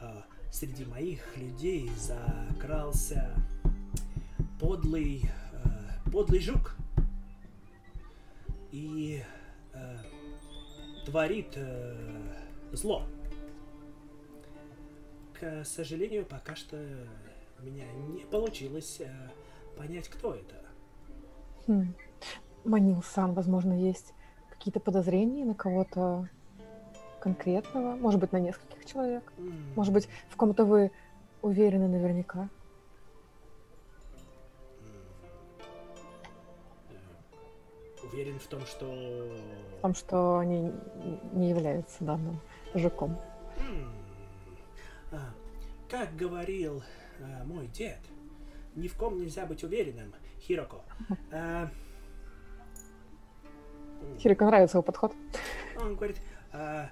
[0.00, 3.34] а, среди моих людей закрался
[4.60, 6.76] подлый, э, подлый жук
[8.70, 9.24] и
[9.72, 9.96] э,
[11.04, 11.96] творит э,
[12.70, 13.02] зло.
[15.40, 16.76] К сожалению, пока что
[17.58, 19.10] у меня не получилось э,
[19.76, 20.54] понять, кто это.
[21.66, 21.92] Хм.
[22.62, 24.14] Манил-сан, возможно, есть
[24.50, 26.28] какие-то подозрения на кого-то
[27.22, 27.94] конкретного?
[27.96, 29.32] Может быть, на нескольких человек?
[29.76, 30.90] Может быть, в ком-то вы
[31.40, 32.48] уверены наверняка?
[36.90, 38.86] э, Уверен в том, что...
[38.86, 40.72] В том, что они
[41.32, 42.40] не являются данным
[42.74, 43.16] жуком.
[45.12, 45.18] А,
[45.88, 46.82] Как говорил
[47.20, 48.00] а, мой дед,
[48.74, 50.82] ни в ком нельзя быть уверенным, Хироко.
[51.30, 51.68] А,
[54.18, 55.12] Хирико нравится его подход.
[55.80, 56.20] Он говорит,
[56.52, 56.90] «А,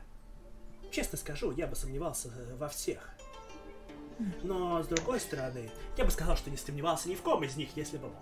[0.90, 3.10] честно скажу, я бы сомневался э, во всех.
[4.42, 7.70] Но, с другой стороны, я бы сказал, что не сомневался ни в ком из них,
[7.76, 8.16] если бы мог.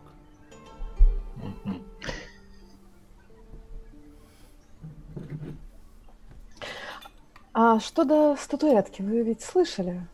[7.52, 9.02] А что до статуэтки?
[9.02, 10.06] Вы ведь слышали?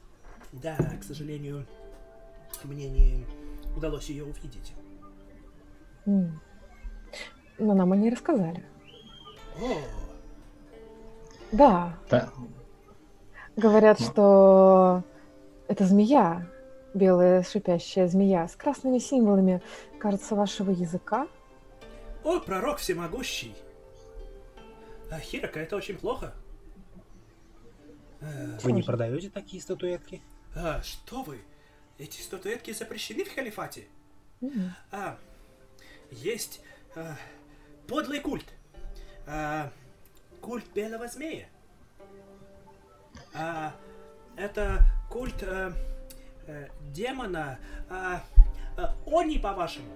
[0.52, 1.66] Да, к сожалению,
[2.62, 3.26] мне не
[3.76, 4.72] удалось ее увидеть.
[6.06, 8.64] Но нам они рассказали.
[9.60, 9.76] О,
[11.58, 12.30] Да, Да,
[13.56, 14.06] говорят, Ну.
[14.06, 15.02] что
[15.68, 16.48] это змея,
[16.94, 19.62] белая шипящая змея с красными символами,
[20.00, 21.28] кажется, вашего языка.
[22.24, 23.54] о, пророк всемогущий.
[25.12, 26.32] А, Хирока, это очень плохо.
[28.20, 30.22] Э, Вы не продаете такие статуэтки?
[30.56, 31.38] а, что вы?
[31.98, 33.84] Эти статуэтки запрещены в халифате?
[34.40, 34.72] М.
[34.90, 35.18] А,
[36.10, 36.60] есть
[36.96, 37.14] а,
[37.86, 38.46] подлый культ.
[39.26, 39.70] А,
[40.44, 41.46] культ белого змея.
[43.34, 43.72] А,
[44.36, 44.80] это
[45.10, 45.72] культ а,
[46.46, 47.58] э, демона.
[47.88, 48.20] А,
[48.76, 49.92] а, Они, по-вашему.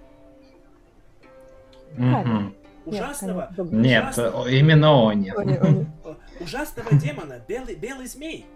[2.86, 5.30] Ужасного, Нет, именно они.
[5.36, 8.46] Они- они- э, ужасного демона, белый, белый змей.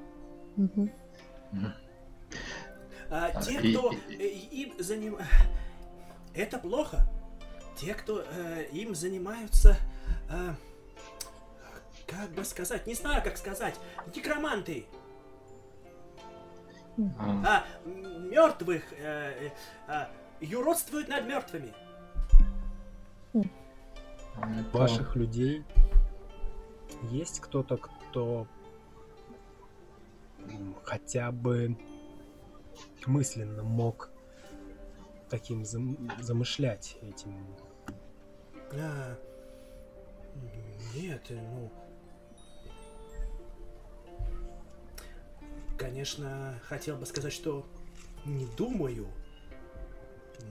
[3.11, 5.19] А, те, кто э, им заним...
[6.35, 7.07] Это плохо.
[7.77, 9.77] Те, кто э, им занимаются...
[10.31, 10.55] э,
[12.17, 12.87] как бы сказать?
[12.87, 13.75] Не знаю, как сказать.
[14.15, 14.87] Некроманты.
[17.19, 19.51] А, А мертвых э, э,
[19.89, 20.11] а,
[20.41, 21.73] юродствуют над мертвыми.
[24.73, 25.65] Ваших людей
[27.11, 28.47] есть кто-то, кто
[30.85, 31.77] хотя бы
[33.07, 34.11] мысленно мог
[35.31, 37.47] таким зам- замышлять этим.
[38.73, 39.17] А,
[40.95, 41.71] нет, ну...
[45.83, 47.67] Конечно, хотел бы сказать, что
[48.25, 49.09] не думаю,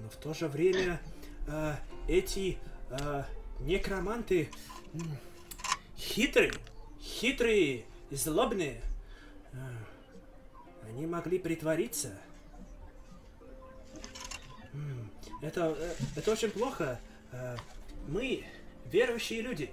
[0.02, 1.00] но в то же время
[1.48, 2.58] а, эти
[2.90, 3.26] а,
[3.62, 4.50] некроманты
[4.94, 5.18] м,
[5.98, 6.52] хитрые,
[7.00, 8.82] хитрые, злобные.
[9.54, 12.12] А, они могли притвориться.
[15.42, 17.00] Это, э, это очень плохо.
[17.32, 17.56] А,
[18.10, 18.44] мы
[18.84, 19.72] верующие люди.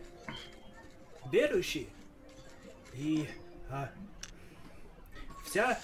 [1.32, 1.88] Верующие.
[2.94, 3.28] И
[3.68, 3.90] а,
[5.48, 5.78] вся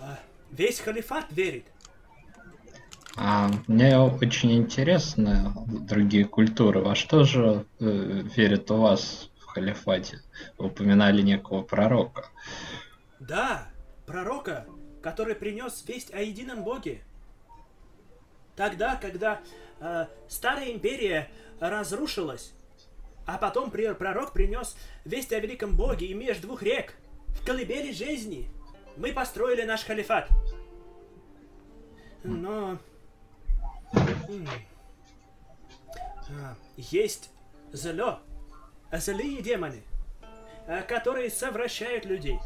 [0.00, 0.18] а,
[0.50, 1.64] весь халифат верит.
[3.16, 6.80] А, мне очень интересны другие культуры.
[6.80, 7.84] Во что же э,
[8.36, 10.22] верят у вас в халифате?
[10.56, 12.28] Вы упоминали некого пророка.
[13.18, 13.68] Да,
[14.06, 14.66] пророка,
[15.02, 17.02] который принес весть о едином Боге.
[18.54, 19.40] Тогда, когда
[19.80, 21.28] э, старая империя
[21.58, 22.52] разрушилась,
[23.26, 26.94] а потом пророк принес весть о великом Боге и меж двух рек,
[27.28, 28.50] в колыбели жизни,
[28.96, 30.28] мы построили наш халифат.
[32.22, 32.78] Но
[33.92, 34.48] м,
[36.30, 37.30] а, есть
[37.72, 38.20] зло,
[38.92, 39.82] злые демоны,
[40.66, 42.38] а, которые совращают людей.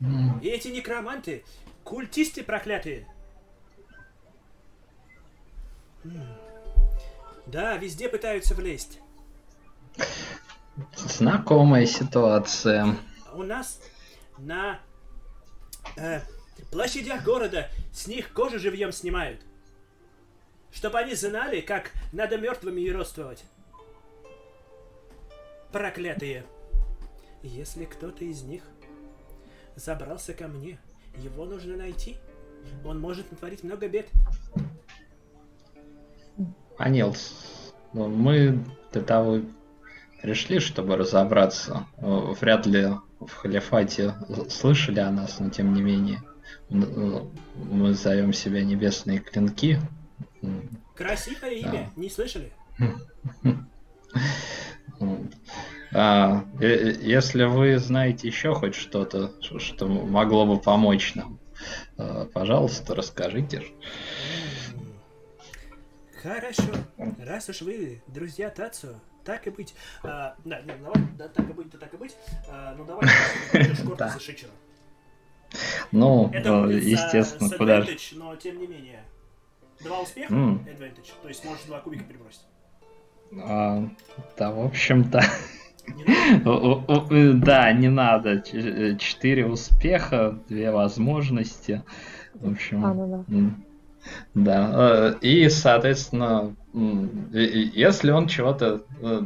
[0.00, 1.44] М, И эти некроманты,
[1.84, 3.06] культисты проклятые.
[7.46, 8.98] Да, везде пытаются влезть.
[10.96, 12.96] Знакомая ситуация.
[13.34, 13.80] У нас
[14.42, 14.80] на
[15.96, 16.20] э,
[16.70, 19.40] площадях города с них кожу живьем снимают.
[20.72, 23.44] Чтобы они знали, как надо мертвыми и родствовать.
[25.70, 26.44] Проклятые.
[27.42, 28.62] Если кто-то из них
[29.76, 30.78] забрался ко мне,
[31.16, 32.16] его нужно найти.
[32.84, 34.08] Он может натворить много бед.
[36.78, 37.14] Анил,
[37.92, 39.40] мы для того
[40.22, 41.86] пришли, чтобы разобраться.
[41.98, 42.88] Вряд ли
[43.26, 44.14] в халифате
[44.48, 46.22] слышали о нас, но тем не менее.
[46.70, 47.20] Э,
[47.54, 49.78] Мы зовем себя Небесные Клинки.
[50.94, 52.52] Красивое имя, не слышали?
[55.94, 61.38] А, э, э, если вы знаете еще хоть что-то, что могло бы помочь нам,
[62.32, 63.62] пожалуйста, расскажите.
[66.22, 66.62] Хорошо.
[67.18, 69.74] Раз уж вы друзья Тацу, Так и быть.
[70.02, 72.16] А, да, не, давай, да, так и быть, да так и быть.
[72.50, 73.06] А, ну давай,
[73.98, 74.08] Да.
[74.08, 74.50] за Шичера.
[75.92, 77.92] Ну, Это э, естественно, куда же.
[77.92, 79.04] advantage, но тем не менее.
[79.80, 80.58] Два успеха, М.
[80.66, 82.42] advantage, то есть можешь два кубика перебросить.
[83.44, 83.88] А,
[84.38, 85.20] Да, в общем-то.
[86.44, 88.42] У- Да, не надо.
[88.52, 91.82] Э, Четыре успеха, две возможности.
[92.34, 93.54] В общем, А, ну да.
[94.34, 95.12] Да.
[95.12, 99.22] э, И, соответственно, если он чего-то э,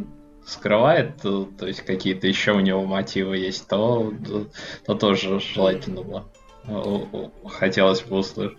[0.47, 4.47] скрывает, то, то есть какие-то еще у него мотивы есть, то, то,
[4.87, 6.23] то тоже желательно бы.
[6.65, 8.59] э, э, Хотелось бы услышать.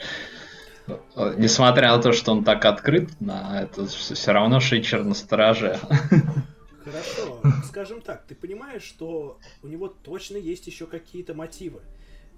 [0.87, 5.79] Э, Несмотря на то, что он так открыт, на это все равно Шичер на страже.
[6.83, 11.81] Хорошо, скажем так, ты понимаешь, что у него точно есть еще какие-то мотивы.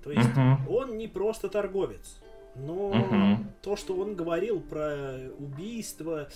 [0.03, 0.67] То есть Мгм.
[0.69, 2.17] он не просто торговец,
[2.55, 3.51] но Мгм.
[3.61, 6.27] то, что он говорил про убийства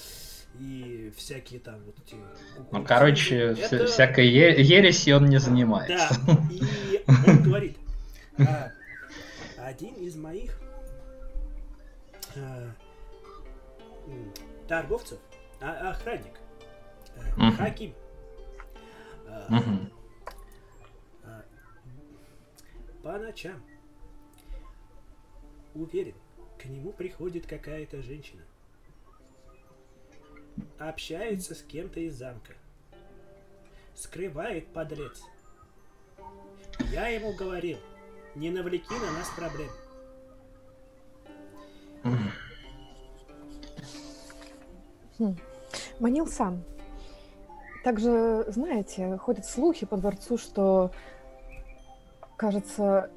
[0.60, 2.16] и всякие там вот эти...
[2.72, 6.16] Ну, короче, это- всякой е- ересью он не занимается.
[6.26, 7.78] Да, и он говорит,
[8.38, 8.72] «А,
[9.58, 10.60] один из моих
[12.36, 12.72] а,
[14.68, 15.20] торговцев,
[15.62, 16.34] а- охранник.
[17.58, 17.94] Хаким,
[23.02, 23.62] по ночам,
[25.76, 26.16] уверен,
[26.60, 28.42] к нему приходит какая-то женщина,
[30.78, 32.54] общается с кем-то из замка,
[33.96, 35.22] скрывает подлец.
[36.92, 37.78] Я ему говорил,
[38.36, 39.70] не навлеки на нас проблем.
[46.00, 46.64] Манил-сан,
[47.84, 50.92] также, знаете, ходят слухи по дворцу, что,
[52.36, 53.12] кажется,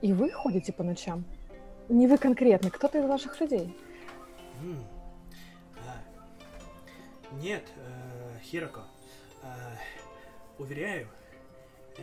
[0.00, 1.24] и вы ходите по ночам.
[1.92, 3.76] Не вы конкретно, кто-то из ваших людей.
[5.76, 6.02] А,
[7.32, 8.84] Нет, э, Хироко,
[9.42, 9.76] а,
[10.56, 11.06] уверяю,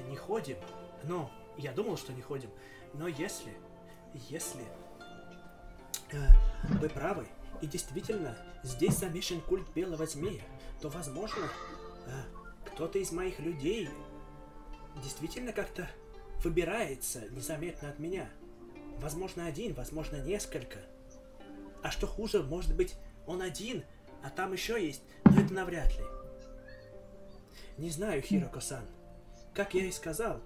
[0.07, 0.57] не ходим.
[1.06, 2.52] Но я думал, что не ходим.
[2.94, 3.52] Но если,
[4.30, 4.64] если
[6.11, 6.18] э,
[6.80, 7.28] вы правы,
[7.60, 10.44] и действительно здесь замешан культ белого змея,
[10.82, 11.45] то, возможно,
[12.06, 12.11] э,
[12.66, 13.90] кто-то из моих людей
[15.02, 15.90] действительно как-то
[16.44, 18.30] выбирается незаметно от меня.
[19.02, 20.80] Возможно, один, возможно, несколько.
[21.82, 22.96] А что хуже, может быть,
[23.26, 23.84] он один,
[24.24, 26.04] а там еще есть, но это навряд ли.
[27.78, 28.84] Не знаю, Хироко-сан.
[29.54, 30.42] Как я и сказал,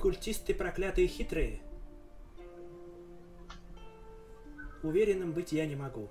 [0.00, 1.60] культисты проклятые хитрые.
[4.82, 6.08] Уверенным быть я не могу.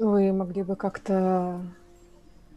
[0.00, 1.64] Вы могли бы как-то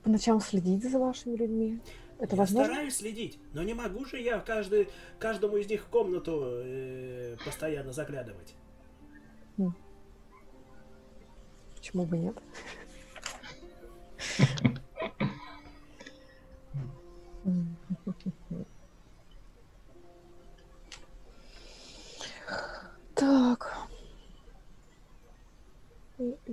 [0.04, 1.80] по ночам следить за вашими людьми?
[2.22, 2.66] Это я возможно?
[2.66, 4.88] стараюсь следить, но не могу же я каждый,
[5.18, 8.54] каждому из них в комнату э, постоянно заглядывать.
[11.76, 12.38] Почему бы нет?
[23.16, 23.78] Так.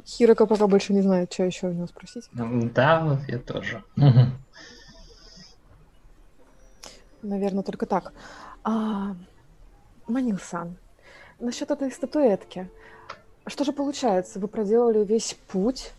[0.07, 2.27] Хирока пока больше не знает, что еще у него спросить.
[2.33, 3.85] Ну, Да, вот я тоже.
[7.29, 8.13] Наверное, только так.
[8.65, 9.15] А,
[10.07, 10.77] Манил-сан,
[11.39, 12.71] насчет этой статуэтки.
[13.47, 14.41] Что же получается?
[14.41, 15.93] Вы проделали весь путь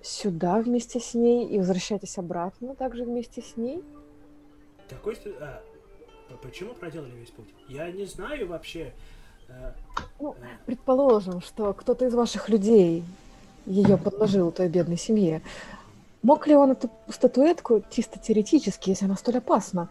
[0.00, 3.82] сюда вместе с ней и возвращаетесь обратно также вместе с ней?
[4.88, 5.60] Какой а,
[6.40, 7.48] почему проделали весь путь?
[7.68, 8.92] Я не знаю вообще.
[9.48, 9.72] э,
[10.20, 13.02] Ну, э, предположим, что кто-то из ваших людей
[13.66, 15.42] ее подложил той бедной семье.
[16.22, 19.88] Мог ли он эту статуэтку, чисто теоретически, если она столь опасна,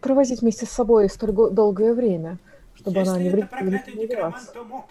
[0.00, 2.38] провозить вместе с собой столь го- долгое время,
[2.74, 4.86] чтобы Если она не это вредила проклятый не некромант, то мог.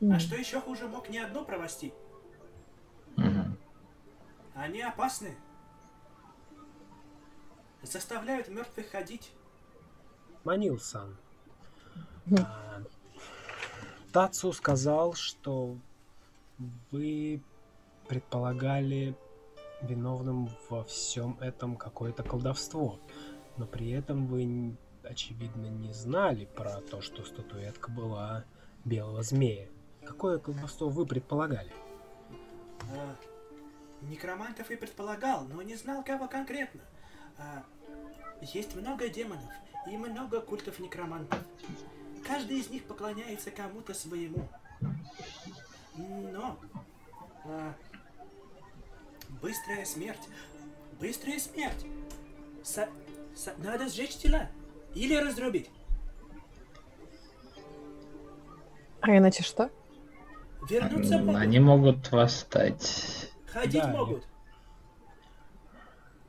[0.00, 0.12] М.
[0.12, 1.92] А что еще хуже, мог не одну провести.
[3.16, 3.56] Мгм.
[4.54, 5.34] Они опасны.
[7.82, 9.32] Заставляют мертвых ходить.
[10.44, 11.16] Манил-сан.
[12.26, 12.44] Мгм.
[12.46, 12.82] а,
[14.12, 15.76] Тацу сказал, что
[16.90, 17.40] вы
[18.08, 19.14] предполагали
[19.82, 22.98] виновным во всем этом какое-то колдовство,
[23.58, 28.44] но при этом вы, очевидно, не знали про то, что статуэтка была
[28.84, 29.68] белого змея.
[30.04, 31.70] Какое колдовство вы предполагали?
[32.94, 33.16] А,
[34.02, 36.80] некромантов и предполагал, но не знал, кого конкретно.
[37.36, 37.64] А,
[38.40, 39.50] есть много демонов
[39.90, 41.38] и много культов некромантов.
[42.26, 44.48] Каждый из них поклоняется кому-то своему.
[45.96, 46.58] Но
[47.44, 47.74] а,
[49.42, 50.28] быстрая смерть,
[51.00, 51.86] быстрая смерть.
[53.58, 54.48] Надо сжечь тела
[54.94, 55.70] или разрубить.
[59.00, 59.70] А иначе что?
[60.68, 61.40] Вернуться могут.
[61.40, 63.30] Они могут восстать.
[63.46, 64.26] ходить Да, могут.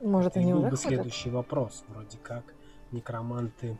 [0.00, 1.84] Может, И они был уже бы следующий вопрос.
[1.88, 2.44] Вроде как
[2.90, 3.76] некроманты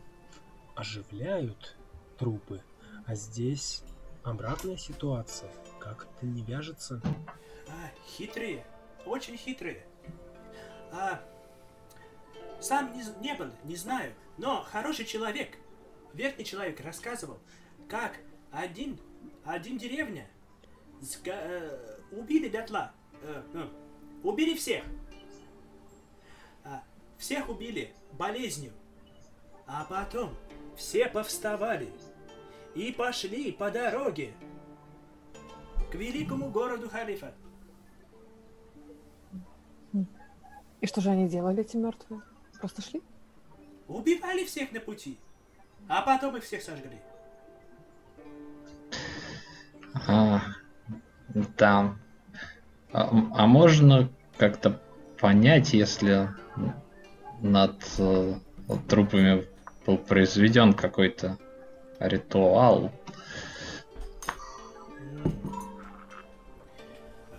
[0.75, 1.75] оживляют
[2.17, 2.61] трупы,
[3.05, 3.83] а здесь
[4.23, 5.49] обратная ситуация.
[5.79, 7.01] Как это не вяжется?
[7.67, 8.63] А, хитрые,
[9.05, 9.83] очень хитрые.
[10.91, 11.21] А,
[12.61, 15.57] сам не, не был, не знаю, но хороший человек,
[16.13, 17.39] верный человек рассказывал,
[17.89, 18.19] как
[18.51, 18.99] один,
[19.43, 20.27] один деревня
[21.01, 22.93] сга- э, убили дотла,
[23.23, 23.69] э, ну,
[24.23, 24.83] убили всех.
[26.63, 26.83] А,
[27.17, 28.73] всех убили болезнью.
[29.65, 30.35] А потом
[30.75, 31.91] все повставали
[32.75, 34.33] и пошли по дороге
[35.91, 37.33] к великому городу Халифа.
[40.81, 42.21] И что же они делали, эти мертвые?
[42.61, 43.01] Просто шли?
[43.87, 45.17] Убивали всех на пути,
[45.87, 47.01] а потом их всех сожгли.
[50.07, 50.41] А,
[51.57, 51.95] да.
[52.93, 54.79] А, а можно как-то
[55.19, 56.29] понять, если
[57.41, 58.35] над э,
[58.87, 59.47] трупами
[59.87, 61.39] был произведен какой-то
[61.99, 62.91] ритуал?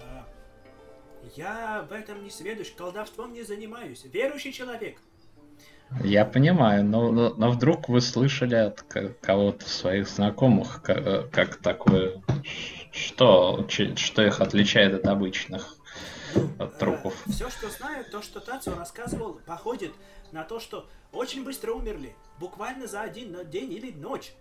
[0.01, 0.27] А,
[1.37, 4.05] Я в этом не сведущ, колдовством не занимаюсь.
[4.05, 4.99] Верующий человек.
[6.05, 11.23] Я понимаю, но, но, но вдруг вы слышали от ко- кого-то своих знакомых, ка- э,
[11.31, 12.23] как такое,
[12.91, 15.77] что, что их отличает от обычных
[16.59, 17.15] от трупов?
[17.29, 19.93] Все, что знаю, то, что Тацио рассказывал, походит
[20.33, 22.15] на то, что очень быстро умерли.
[22.41, 24.33] Буквально за один день или ночь.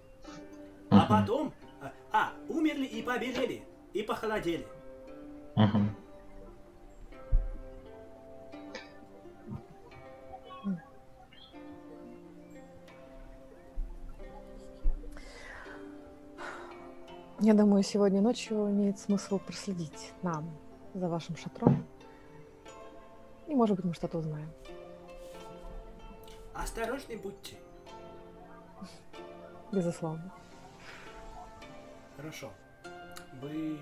[0.90, 1.08] А Мгм.
[1.08, 1.54] потом...
[1.82, 3.64] а, А, умерли и побелели.
[3.94, 4.66] И похолодели.
[5.56, 5.96] Мгм.
[17.44, 20.48] Я думаю, сегодня ночью имеет смысл проследить нам
[20.94, 21.84] за вашим шатром.
[23.48, 24.48] И, может быть, мы что-то узнаем.
[26.54, 27.56] Осторожны будьте.
[29.72, 30.32] Безусловно.
[32.16, 32.52] Хорошо.
[33.42, 33.76] Вы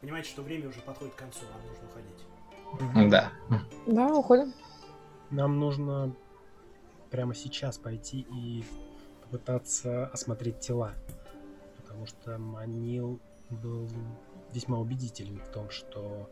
[0.00, 3.10] понимаете, что время уже подходит к концу, нам нужно уходить.
[3.10, 3.32] Да.
[3.88, 4.54] Да, уходим.
[5.30, 6.14] Нам нужно
[7.10, 8.64] прямо сейчас пойти и
[9.22, 10.92] попытаться осмотреть тела.
[11.94, 13.88] Потому что Манил был
[14.52, 16.28] весьма убедителен в том, что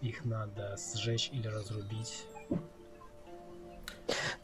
[0.00, 2.26] их надо сжечь или разрубить.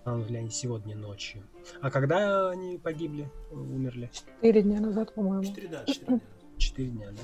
[0.03, 1.43] Станут ли они сегодня ночью?
[1.81, 4.11] А когда они погибли, умерли?
[4.13, 5.43] Четыре дня назад, по-моему.
[5.43, 6.21] Четыре, да, четыре дня.
[6.59, 7.23] Четыре дня, да?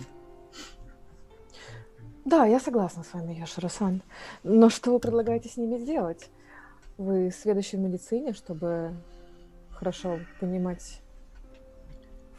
[2.24, 4.02] Да, я согласна с вами, Яшира-сан.
[4.42, 6.30] Но что вы предлагаете с ними сделать?
[6.96, 8.96] Вы сведущий в медицине, чтобы
[9.70, 11.03] хорошо понимать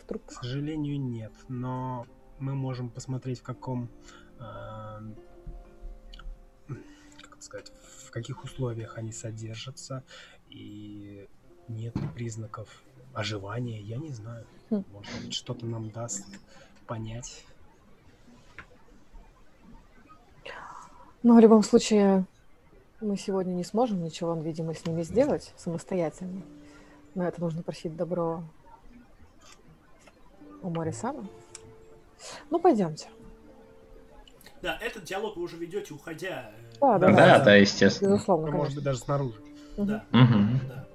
[0.08, 1.34] в К сожалению, нет.
[1.48, 2.06] Но
[2.40, 3.90] мы можем посмотреть, в каком...
[4.40, 5.02] а,
[7.22, 7.72] как сказать?
[8.06, 10.04] В каких условиях они содержатся.
[10.50, 11.28] И
[11.68, 12.84] нет признаков
[13.14, 14.46] оживания, я не знаю.
[14.70, 14.84] Хм.
[14.92, 16.26] Может быть, что-то нам даст
[16.86, 17.44] понять.
[21.24, 22.26] Но в любом случае,
[23.02, 26.44] мы сегодня не сможем ничего, видимо, с ними сделать самостоятельно.
[27.16, 28.44] Но это нужно просить добро
[30.66, 31.28] у Мори-сана.
[32.50, 33.08] Ну, пойдемте.
[34.62, 36.52] Да, этот диалог вы уже ведете, уходя.
[36.58, 38.14] э, Да, да, Да, Да, естественно.
[38.14, 39.40] Безусловно, Ну, может быть, даже снаружи.
[39.78, 39.88] Мгм.
[39.88, 40.60] Да, Мгм.
[40.68, 40.88] да.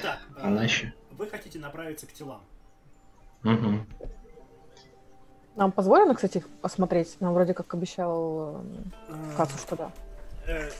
[0.00, 0.92] Итак, э, Она еще.
[1.12, 2.42] вы хотите направиться к телам.
[3.42, 3.86] Мгм.
[5.54, 7.16] Нам позволено, кстати, их осмотреть?
[7.20, 8.62] Нам вроде как обещал
[9.08, 9.92] э, Кацу, что да.
[10.48, 10.70] Э,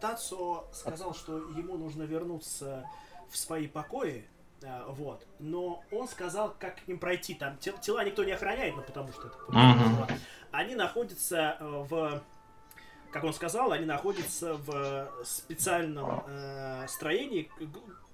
[0.00, 2.84] Тацо сказал, что ему нужно вернуться
[3.30, 4.39] в свои покои, э,
[4.88, 5.26] вот.
[5.38, 7.34] Но он сказал, как к ним пройти.
[7.34, 10.06] Там тел- тела никто не охраняет, ну потому что это Мгм.
[10.52, 12.22] они находятся э, в,
[13.10, 17.50] как он сказал, они находятся в специальном э, строении.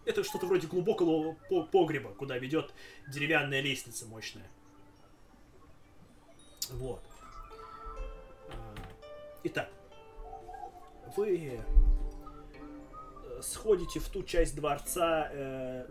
[0.05, 2.73] Это что-то вроде глубокого по- погреба, куда ведет
[3.09, 4.47] деревянная лестница мощная.
[6.71, 7.03] Вот.
[8.51, 8.75] Э,
[9.45, 9.69] Итак,
[11.17, 15.87] вы э, сходите в ту часть дворца, э,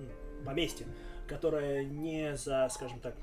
[0.45, 0.85] м, поместья,
[1.27, 3.15] которая не за, скажем так,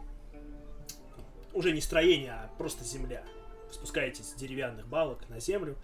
[1.52, 3.22] уже не строение, а просто земля.
[3.70, 5.76] Спускаетесь с деревянных балок на землю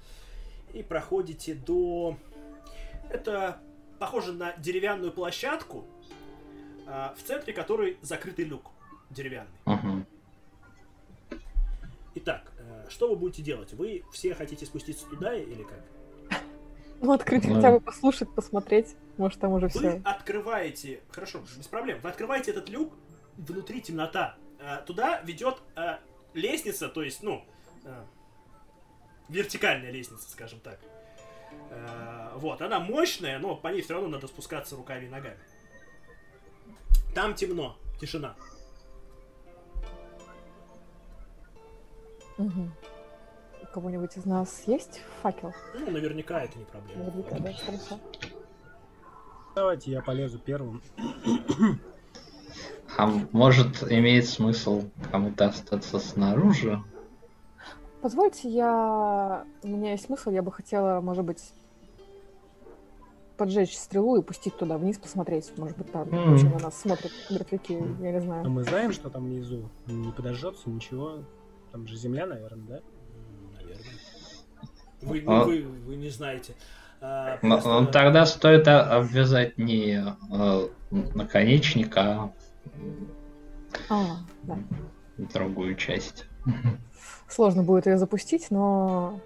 [0.74, 2.16] и проходите до...
[3.10, 3.58] Это
[3.98, 5.84] похоже на деревянную площадку,
[6.86, 8.70] а, в центре которой закрытый люк
[9.10, 9.50] деревянный.
[9.64, 10.06] Мгм.
[12.16, 13.72] Итак, э, что вы будете делать?
[13.72, 15.80] Вы все хотите спуститься туда или как?
[17.00, 17.54] Ну, открыть Ну.
[17.54, 18.96] хотя бы, послушать, посмотреть.
[19.16, 20.02] Может, там уже Вы все.
[20.04, 22.92] открываете, хорошо, без проблем, вы открываете этот люк,
[23.36, 24.36] внутри темнота.
[24.58, 25.98] Э, Туда ведет э,
[26.34, 27.44] лестница, то есть, ну,
[27.84, 28.04] э,
[29.28, 30.78] вертикальная лестница, скажем так.
[32.36, 35.38] Вот, она мощная, но по ней все равно надо спускаться руками и ногами.
[37.14, 38.36] Там темно, тишина.
[42.36, 42.72] Мгм.
[43.70, 45.52] У кого-нибудь из нас есть факел?
[45.78, 47.04] Ну, наверняка это не проблема.
[47.04, 47.98] Наверняка, да, хорошо.
[49.54, 50.82] Давайте я полезу первым.
[52.96, 56.82] А может, имеет смысл кому-то остаться снаружи?
[58.00, 59.44] Позвольте, я...
[59.62, 61.52] У меня есть смысл, я бы хотела, может быть,
[63.36, 65.52] поджечь стрелу и пустить туда вниз, посмотреть.
[65.58, 66.30] Может быть, там М.
[66.30, 68.50] вообще на нас смотрят мертвяки, я не А знаю.
[68.50, 69.68] мы знаем, что там внизу?
[69.86, 71.24] Не подожжется ничего.
[71.72, 72.80] Там же земля, наверное, да?
[75.02, 76.54] Вы, А- вы, вы не знаете.
[77.00, 80.02] А, просто- но тогда стоит а, обвязать не
[80.32, 80.68] э,
[81.14, 82.32] наконечник, а
[83.88, 84.58] А, да.
[85.16, 86.26] другую часть.
[87.28, 89.20] Сложно будет ее запустить, но...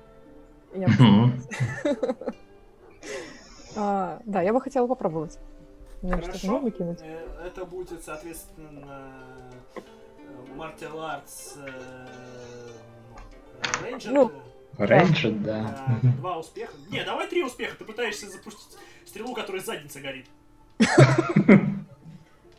[0.75, 0.89] Я.
[3.75, 5.39] А, да, я бы хотела попробовать.
[6.03, 6.61] Хорошо.
[6.69, 9.15] Э, Это будет, соответственно,
[10.55, 12.07] Martial Arts э,
[13.81, 14.33] ну, Ranger.
[14.79, 15.99] Рейнджет, да.
[16.03, 16.73] э, Два успеха.
[16.91, 17.77] Не, давай три успеха.
[17.77, 20.27] Ты пытаешься запустить стрелу, которая задница горит.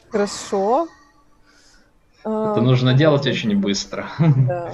[0.10, 0.88] Хорошо.
[2.19, 4.07] Это нужно делать очень быстро.
[4.19, 4.73] Да.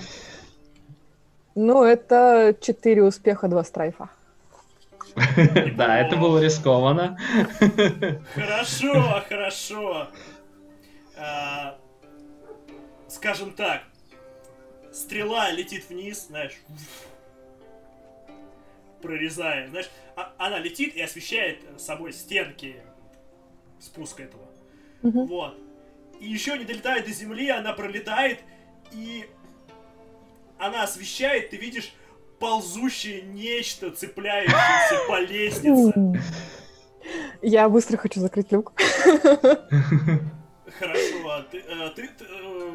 [1.55, 4.09] Ну, это четыре успеха, два страйфа.
[5.75, 7.17] Да, это было рискованно.
[8.35, 10.07] Хорошо, хорошо.
[11.17, 11.77] А,
[13.09, 13.81] Скажем так,
[14.93, 16.53] стрела летит вниз, знаешь,
[19.01, 22.75] прорезая, знаешь, а- она летит и освещает собой стенки
[23.79, 24.43] спуска этого.
[25.01, 25.25] Мгм.
[25.27, 25.57] Вот.
[26.19, 28.39] И еще не долетает до земли, она пролетает,
[28.91, 29.25] и
[30.57, 31.93] она освещает, ты видишь
[32.39, 36.21] ползущее нечто, цепляющееся по лестнице.
[37.41, 38.73] Я быстро хочу закрыть люк.
[40.77, 42.71] Хорошо, а ты, э, ты- ты, э,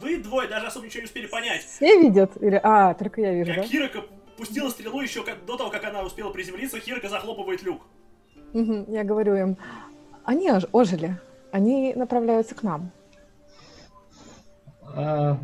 [0.00, 1.64] вы двое даже особо ничего не успели понять.
[1.64, 2.32] Все видят?
[2.42, 2.60] Или...
[2.62, 3.68] А, только я вижу, Как да?
[3.68, 4.02] Хирока
[4.36, 7.82] пустила стрелу еще как, до того, как она успела приземлиться, Хирока захлопывает люк.
[8.52, 9.56] Мгм, Я говорю им,
[10.24, 11.18] они ож- ожили.
[11.52, 12.90] Они направляются к нам.
[14.94, 15.38] А,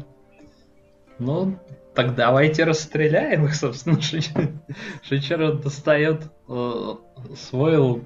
[1.18, 1.56] Ну,
[1.94, 3.96] так давайте расстреляем их, собственно.
[3.98, 4.52] Шич-
[5.02, 6.94] Шичера достает э,
[7.36, 8.02] свой лук.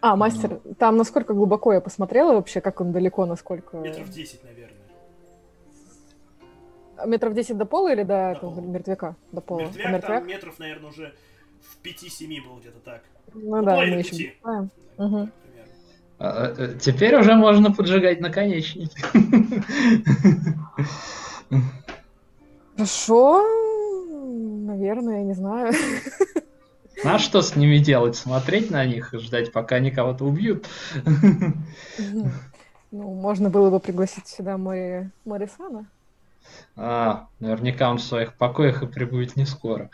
[0.00, 3.78] А, мастер, там насколько глубоко я посмотрела вообще, как он далеко, насколько...
[3.78, 4.73] Метров 10, наверное.
[7.06, 8.64] Метров 10 до пола или до этого пола.
[8.64, 9.16] мертвяка?
[9.32, 9.60] До пола.
[9.62, 10.18] А Мертвяк мертвяк?
[10.20, 11.14] там метров, наверное, уже
[11.60, 13.02] в 5-7 был где-то так.
[13.34, 14.70] Ну да, половина мы еще не знаем.
[16.18, 18.96] А, э, Теперь уже можно поджигать наконечники.
[22.76, 23.42] Хорошо,
[24.66, 25.72] наверное, я не знаю.
[27.04, 28.16] А что с ними делать?
[28.16, 30.66] Смотреть на них и ждать, пока они кого-то убьют?
[32.90, 35.10] Ну, можно было бы пригласить сюда Мори...
[35.24, 35.86] Морисана.
[36.76, 39.90] А, наверняка он в своих покоях и прибудет не скоро.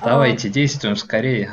[0.00, 1.50] А, Давайте, действуем скорее.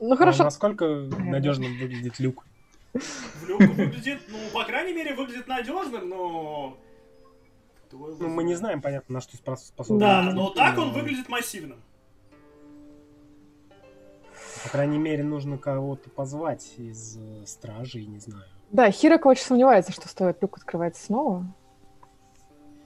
[0.00, 0.44] Ну А хорошо.
[0.44, 0.84] насколько
[1.18, 2.44] надежно выглядит люк?
[3.46, 6.78] Люк выглядит, ну, по крайней мере, выглядит надежным, но...
[7.90, 9.98] Ну, мы не знаем, понятно, на что спос- способен.
[9.98, 11.82] Да, но так он выглядит массивным.
[14.64, 18.44] По крайней мере, нужно кого-то позвать из э, стражей, не знаю.
[18.70, 21.46] Да, Хирока очень сомневается, что стоит люк открывать снова.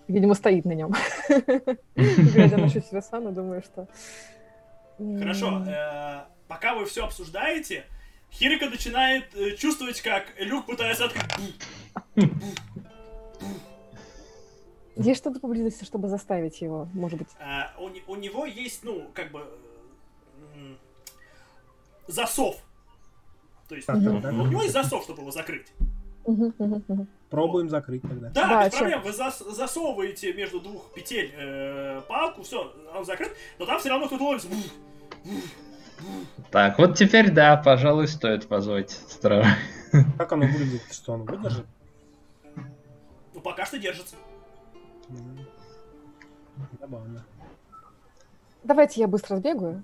[0.09, 0.93] Видимо, стоит на нем.
[1.97, 3.89] Глядя на Шичирасана, думаю, что...
[4.99, 7.85] Хорошо, э, пока вы все обсуждаете,
[8.31, 11.57] Хирика начинает э, чувствовать, как люк пытается открыть.
[14.97, 17.29] Есть что-то поблизости, чтобы заставить его, может быть.
[17.41, 19.47] А, у, не- у него есть, ну, как бы,
[22.07, 22.57] засов.
[23.73, 25.66] То есть, у него есть засов, чтобы его закрыть.
[27.31, 28.28] Пробуем закрыть тогда.
[28.31, 29.03] Да, Да, без проблем.
[29.03, 34.07] Вы зас- засовываете между двух петель э, палку, все, он закрыт, но там все равно
[34.07, 34.49] кто-то ловится.
[36.51, 39.49] Так, вот теперь да, пожалуй, стоит позвать стражу.
[40.19, 40.82] Как оно выглядит?
[40.90, 41.66] Что оно выдержит?
[43.35, 44.16] Ну, пока что держится.
[45.09, 45.47] М,
[46.81, 47.24] Забавно.
[48.65, 49.82] Давайте я быстро сбегаю.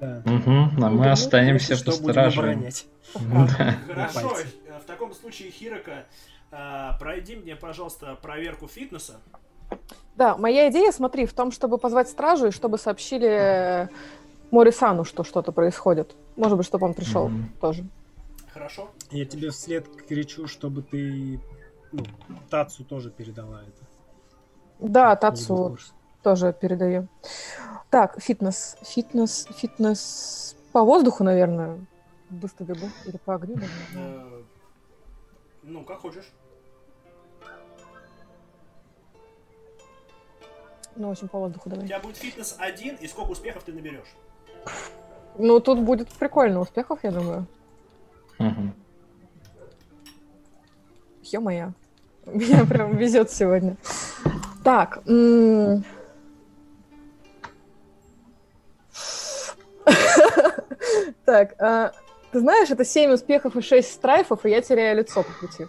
[0.00, 0.22] Да.
[0.26, 2.86] Угу, а мы останемся что, оборонять.
[3.14, 3.76] Да.
[3.86, 6.04] Хорошо, э, в таком случае, Хирока,
[6.50, 9.14] э, пройди мне, пожалуйста, проверку фитнеса.
[10.16, 13.88] Да, моя идея, смотри, в том, чтобы позвать стражу и чтобы сообщили
[14.50, 16.14] Морисану, что что-то происходит.
[16.36, 17.84] Может быть, чтобы он пришел тоже.
[18.52, 18.90] Хорошо?
[19.10, 21.40] Я тебе вслед кричу, чтобы ты
[21.92, 22.04] ну,
[22.48, 23.86] Тацу тоже передала это.
[24.78, 25.76] Да, Тацу
[26.26, 27.06] тоже передаю.
[27.88, 28.76] Так, фитнес.
[28.82, 31.78] Фитнес, фитнес по воздуху, наверное.
[32.30, 32.88] Быстро бегу.
[33.04, 33.54] Или по огню,
[33.92, 34.20] знаю.
[34.20, 34.42] Э,
[35.62, 36.32] Ну, как хочешь.
[40.96, 41.86] Ну, в общем, по воздуху У давай.
[41.86, 44.12] тебя будет фитнес один, и сколько успехов ты наберешь?
[45.38, 47.46] Ну, тут будет прикольно успехов, я думаю.
[48.40, 48.74] Мгм.
[51.22, 51.72] Ё-моё.
[52.26, 53.76] Меня прям везет сегодня.
[54.64, 54.98] Так.
[55.06, 55.84] м.
[61.26, 61.92] Так, а,
[62.32, 65.66] ты знаешь, это 7 успехов и 6 страйфов, и я теряю лицо по пути.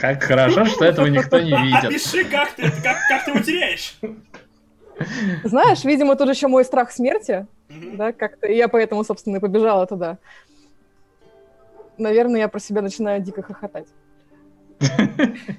[0.00, 1.84] Как хорошо, что этого никто не А- видит.
[1.84, 3.98] Опиши, как ты, как, как ты его теряешь.
[5.44, 7.96] Знаешь, видимо, тут еще мой страх смерти, Мгм.
[7.96, 10.18] да, как-то, и я поэтому, собственно, и побежала туда.
[11.96, 13.86] Наверное, я про себя начинаю дико хохотать.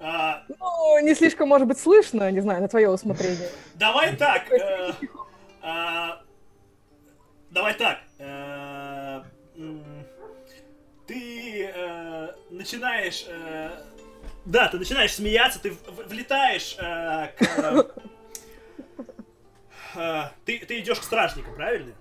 [0.00, 3.48] А, Ну, не слишком, может быть, слышно, не знаю, на твое усмотрение.
[3.74, 4.42] Давай так.
[7.50, 7.98] Давай так.
[8.18, 9.22] э,
[11.06, 13.24] Ты э, начинаешь...
[13.28, 13.70] э,
[14.44, 15.72] Да, ты начинаешь смеяться, ты
[16.08, 17.86] влетаешь к...
[20.44, 21.92] Ты ты идешь к стражникам, правильно?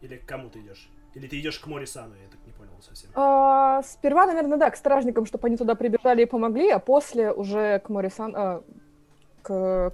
[0.00, 0.88] Или к кому ты идешь?
[1.14, 3.10] Или ты идешь к Морисану, я так не понял совсем.
[3.14, 7.80] А, сперва, наверное, да, к стражникам, чтобы они туда прибежали и помогли, а после уже
[7.80, 8.34] к Морисан...
[8.34, 8.62] а,
[9.42, 9.92] к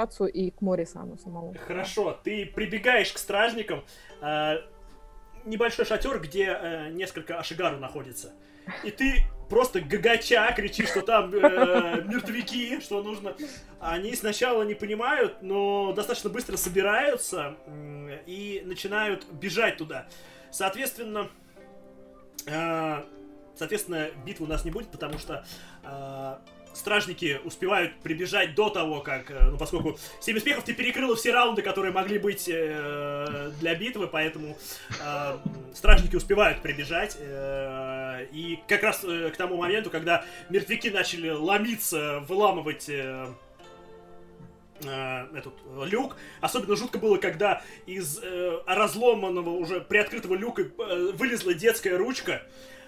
[0.00, 1.54] Тацу и к Морисану самому.
[1.66, 3.84] Хорошо, ты прибегаешь к стражникам,
[4.22, 4.56] э,
[5.44, 8.32] небольшой шатер, где э, несколько ашигару находится.
[8.82, 13.36] И ты просто гагача кричишь, что там э, мертвяки, что нужно.
[13.78, 20.06] Они сначала не понимают, но достаточно быстро собираются м, и начинают бежать туда.
[20.50, 21.28] Соответственно,
[22.46, 23.04] э,
[23.54, 25.44] соответственно, битвы у нас не будет, потому что
[25.84, 26.36] э,
[26.74, 31.62] стражники успевают прибежать до того, как, э, ну, поскольку 7 успехов ты перекрыла все раунды,
[31.62, 34.56] которые могли быть э, для битвы, поэтому
[35.00, 35.38] э,
[35.74, 42.20] стражники успевают прибежать, э, и как раз э, к тому моменту, когда мертвяки начали ломиться,
[42.28, 43.26] выламывать э,
[44.84, 45.54] э, этот
[45.86, 46.16] люк.
[46.40, 52.42] Особенно жутко было, когда из э, разломанного уже приоткрытого люка э, вылезла детская ручка.
[52.42, 52.79] э,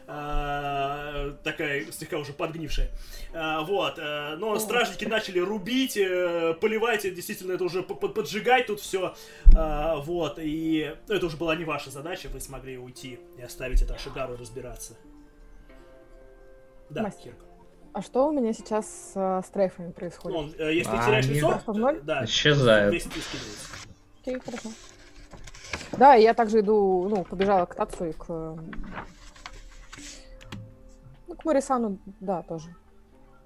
[1.43, 2.89] такая слегка уже подгнившая.
[3.33, 3.99] Э, вот.
[3.99, 9.15] э, но стражники начали рубить, э, поливать, и действительно, это уже поджигать тут все.
[9.47, 10.39] вот.
[10.39, 14.37] И ну, это уже была не ваша задача, вы смогли уйти и оставить это Ашигару
[14.37, 14.97] разбираться.
[16.91, 17.33] Да, Мастер.
[17.95, 20.37] А что у меня сейчас с э, стрейфами Ну, происходит?
[20.39, 22.01] он, э, если ты А, теряешь лицо, Просто в ноль?
[22.03, 22.91] да, Исчезает.
[22.93, 23.69] 10 скидывается.
[24.23, 24.71] Окей, хорошо.
[25.93, 28.57] Да, и я также иду, ну, побежала к Тацу и к...
[31.33, 32.75] Ну, к Морисану, да, тоже.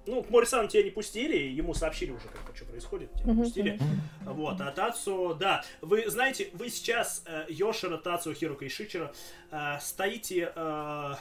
[0.07, 3.79] Ну, к Морисану тебя не пустили, ему сообщили уже, как что происходит, тебя не пустили.
[4.25, 9.13] Вот, а Тацу, да, вы знаете, вы сейчас, э, Йошера, Тацу, Хирука и Шичера,
[9.51, 11.13] э, стоите э,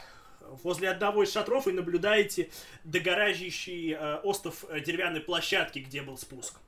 [0.65, 2.51] возле одного из шатров и наблюдаете
[2.83, 6.59] догорающий э, остров э, деревянной площадки, где был спуск.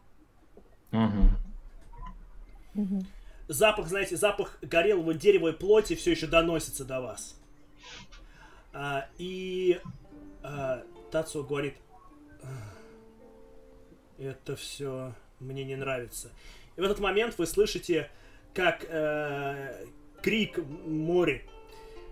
[0.92, 1.30] Мгм.
[2.74, 3.00] Мгм.
[3.48, 7.37] Запах, знаете, запах горелого дерева и плоти все еще доносится до вас.
[8.80, 9.80] А, и
[10.44, 11.74] а, Тацу говорит,
[14.18, 16.30] это все мне не нравится.
[16.76, 18.08] И в этот момент вы слышите,
[18.54, 19.84] как э,
[20.22, 21.44] крик море.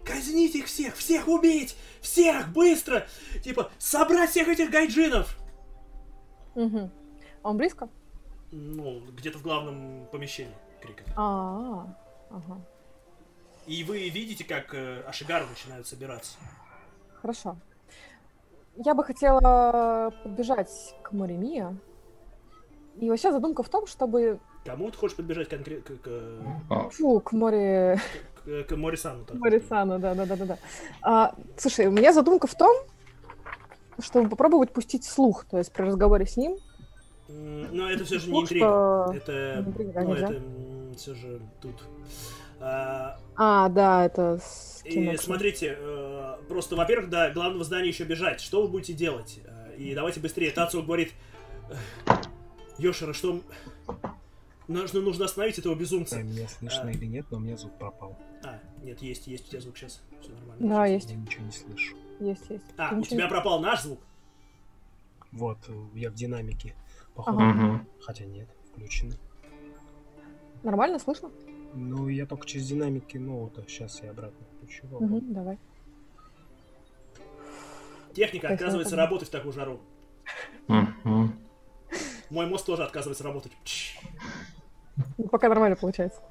[0.05, 3.07] Казнить их всех, всех убить, всех, быстро!
[3.45, 5.39] Типа, собрать всех этих гайджинов!
[6.57, 6.91] Мгм.
[7.45, 7.89] А он близко?
[8.51, 11.01] Ну, где-то в главном помещении крик.
[11.03, 11.15] этот.
[11.17, 11.97] А,
[12.31, 12.61] ага.
[13.67, 16.37] И вы видите, как э, Ашигару начинают собираться.
[17.21, 17.57] Хорошо.
[18.77, 20.71] Я бы хотела подбежать
[21.03, 21.77] к Моремия.
[23.01, 24.39] И вообще задумка в том, чтобы...
[24.65, 26.11] Кому ты хочешь подбежать конкретно к, к,
[26.71, 28.01] О, Фу, к море...
[28.45, 29.25] к- к Морисану?
[29.25, 30.59] так Морисану, да-да-да-да.
[31.03, 32.75] А, слушай, у меня задумка в том,
[33.99, 36.57] чтобы попробовать пустить слух, то есть при разговоре с ним.
[37.29, 38.65] Но это все же не интрига.
[38.67, 40.27] что- Это, интрига, да, ну, нельзя?
[40.29, 40.43] это
[40.99, 41.83] все же тут.
[42.69, 48.41] А, А, да, это с и смотрите, э, просто, во-первых, до главного здания еще бежать.
[48.41, 49.41] Что вы будете делать?
[49.45, 50.51] Э, И давайте быстрее.
[50.51, 51.13] Тацу говорит,
[52.79, 53.41] Йошера, что...
[54.69, 56.17] Нужно, нужно остановить этого безумца.
[56.17, 56.91] знаю, меня слышно А.
[56.91, 58.19] или нет, но у меня звук пропал.
[58.45, 60.03] А, нет, есть, есть у тебя звук сейчас.
[60.21, 60.69] Все нормально.
[60.69, 61.97] Да, Я есть, ничего не слышу.
[62.19, 62.65] есть, есть.
[62.77, 64.01] А, Ты у тебя не- пропал наш звук?
[65.31, 66.75] Вот, э, я в динамике.
[67.15, 67.39] Походу.
[67.41, 67.85] Ага.
[68.01, 69.15] Хотя нет, включено.
[70.65, 71.31] Нормально слышно?
[71.77, 74.87] Ну, я только через динамики, ну, вот сейчас я обратно включу.
[74.99, 75.59] Мгм, давай.
[78.15, 79.81] Техника Спасибо, отказывается работать в такую жару.
[82.31, 83.53] Мой мозг тоже отказывается работать.
[85.19, 86.23] Ну, Пока нормально получается.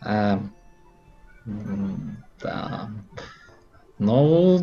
[0.00, 0.38] А,
[1.46, 2.88] м, Да.
[3.98, 4.58] Ну...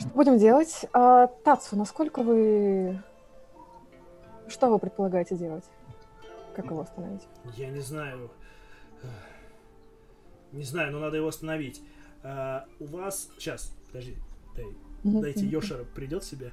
[0.00, 0.86] Что будем делать?
[0.92, 3.00] А, Тацу, насколько вы...
[4.48, 5.64] Что вы предполагаете делать?
[6.54, 7.22] Как его остановить?
[7.56, 8.30] Я не знаю.
[10.52, 11.82] Не знаю, но надо его остановить.
[12.22, 13.28] А, у вас...
[13.38, 14.16] Сейчас, подожди.
[14.56, 14.66] Дай,
[15.02, 15.48] дайте мгм.
[15.50, 16.52] Йошера придет в себя.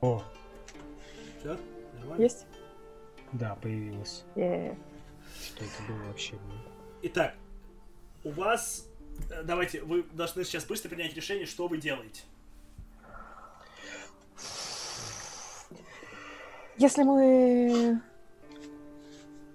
[0.00, 0.22] О,
[1.38, 1.58] Все?
[1.98, 2.22] Нормально?
[2.22, 2.46] Есть?
[3.32, 4.24] да, появилось.
[4.34, 4.76] Е.
[5.40, 6.34] Что это было вообще?
[7.02, 7.34] Итак,
[8.24, 8.88] у вас...
[9.30, 12.22] э, Давайте, вы должны сейчас быстро принять решение, что вы делаете.
[16.76, 18.00] Если мы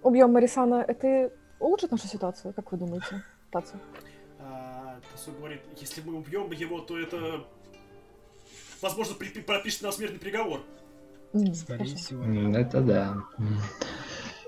[0.03, 3.77] убьем Марисана, это улучшит нашу ситуацию, как вы думаете, Тацу?
[4.39, 7.45] А, Тасу говорит, если мы убьем его, то это...
[8.81, 10.61] Возможно, при- пропишет нам смертный приговор.
[11.53, 11.95] Скорее хорошо.
[11.95, 12.57] всего.
[12.57, 13.17] Это да.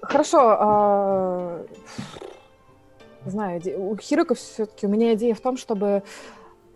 [0.02, 1.66] Хорошо, а,
[3.26, 6.04] знаю, у Хирока все-таки у меня идея в том, чтобы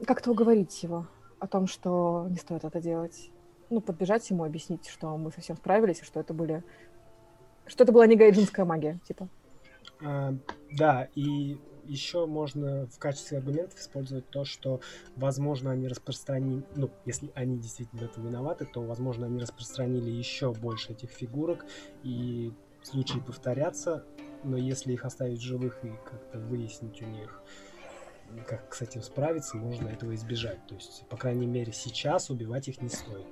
[0.05, 1.07] как-то уговорить его
[1.39, 3.31] о том, что не стоит это делать.
[3.72, 6.64] Ну, подбежать ему, объяснить, что мы совсем справились, что это были...
[7.65, 9.30] Что это была не гайджинская магия, типа.
[10.03, 10.35] А,
[10.72, 14.81] да, и еще можно в качестве аргументов использовать то, что,
[15.15, 20.53] возможно, они распространили, ну, если они действительно в этом виноваты, то, возможно, они распространили еще
[20.53, 21.65] больше этих фигурок,
[22.03, 22.52] и
[22.84, 24.03] случаи повторятся,
[24.43, 27.41] но если их оставить живых и как-то выяснить у них,
[28.48, 30.66] как с этим справиться, можно этого избежать.
[30.68, 33.26] То есть, по крайней мере, сейчас убивать их не стоит.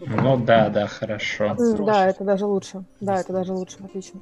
[0.00, 1.54] Ну, Ну да, да, хорошо.
[1.56, 2.84] Да, это даже лучше.
[3.00, 4.20] Да, это даже лучше, отлично.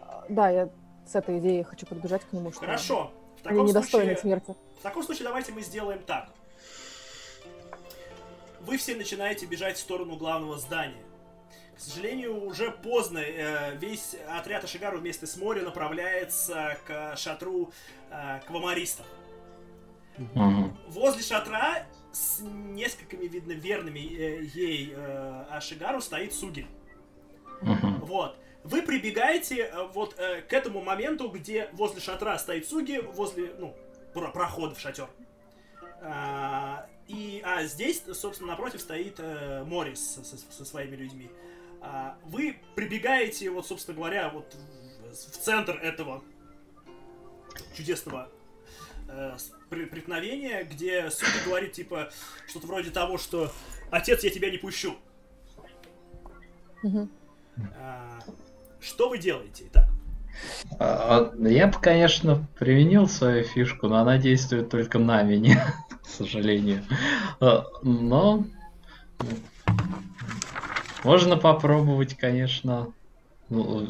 [0.00, 0.68] А, Да, я
[1.06, 3.12] с этой идеей хочу подбежать к нему, что Хорошо.
[3.42, 4.54] В они таком, недостойны случае, смерти.
[4.78, 6.28] в таком случае давайте мы сделаем так.
[8.60, 11.02] Вы все начинаете бежать в сторону главного здания.
[11.76, 13.18] К сожалению, уже поздно.
[13.18, 17.72] э, Весь отряд Ашигару вместе с Мори направляется к шатру
[18.10, 19.06] э, квамаристов.
[20.18, 20.76] Мгм.
[20.88, 26.66] Возле шатра с несколькими, видно, верными э, ей э, Ашигару стоит Суги.
[27.62, 28.00] Мгм.
[28.00, 28.36] Вот.
[28.64, 33.74] Вы прибегаете э, вот э, к этому моменту, где возле шатра стоит Суги, возле, ну,
[34.12, 35.08] про- прохода в шатер.
[36.02, 41.30] А, и, а здесь, собственно, напротив стоит э, Морис со, со- со своими людьми.
[41.80, 46.22] А, вы прибегаете, вот, собственно говоря, вот в, в центр этого
[47.74, 48.28] чудесного
[49.08, 49.36] э,
[49.72, 52.10] с- пре- преткновения, где Суги говорит, типа,
[52.48, 53.50] что-то вроде того, что
[53.90, 54.94] «Отец, я тебя не пущу».
[57.78, 58.18] А,
[58.80, 59.64] что вы делаете?
[59.70, 59.88] Итак,
[60.78, 66.82] А, Я бы, конечно, применил свою фишку, но она действует только на меня, к сожалению.
[67.40, 68.44] А, Но
[71.04, 72.92] можно попробовать, конечно,
[73.48, 73.88] ну,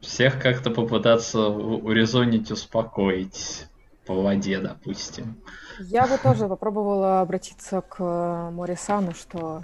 [0.00, 3.66] всех как-то попытаться урезонить, успокоить
[4.08, 5.36] по воде, допустим.
[5.80, 9.62] Я бы тоже попробовала обратиться к э, Морисану, что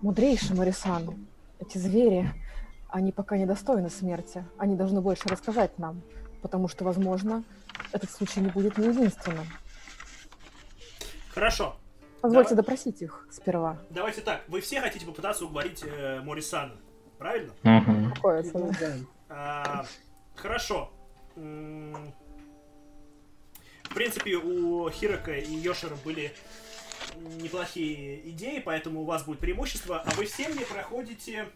[0.00, 1.26] мудрейший Морисан,
[1.58, 2.32] эти звери,
[2.88, 4.44] они пока недостойны смерти.
[4.58, 6.02] Они должны больше рассказать нам,
[6.40, 7.42] потому что, возможно,
[7.90, 9.46] этот случай не будет не единственным.
[11.34, 11.76] хорошо.
[12.20, 12.62] Позвольте Давай.
[12.62, 13.78] допросить их сперва.
[13.90, 14.42] Давайте так.
[14.46, 16.74] Вы все хотите попытаться уговорить э, Морисана,
[17.18, 17.52] правильно?
[19.28, 19.84] А,
[20.36, 20.92] хорошо.
[21.36, 22.12] М,
[23.90, 26.32] В принципе, у Хирока и Йошера были
[27.42, 31.48] неплохие идеи, поэтому у вас будет преимущество, а вы все мне проходите...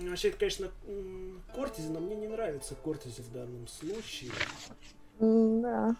[0.00, 0.70] Вообще, это, конечно,
[1.52, 4.30] Кортизи, но мне не нравится Кортизи в данном случае.
[5.18, 5.96] Да.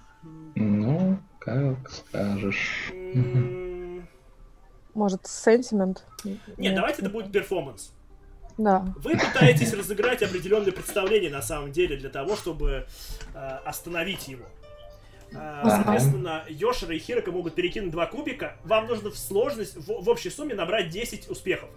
[0.55, 2.93] Ну, как скажешь.
[4.95, 6.07] Может, сентимент?
[6.57, 7.93] Нет, давайте это будет перформанс.
[8.59, 8.85] Да.
[8.97, 12.87] Вы пытаетесь разыграть определенное представление на самом деле для того, чтобы
[13.35, 14.45] э, остановить его.
[15.33, 18.57] Э, соответственно, Йошера и Хирока могут перекинуть два кубика.
[18.65, 21.71] Вам нужно в сложность, в, в общей сумме набрать 10 успехов.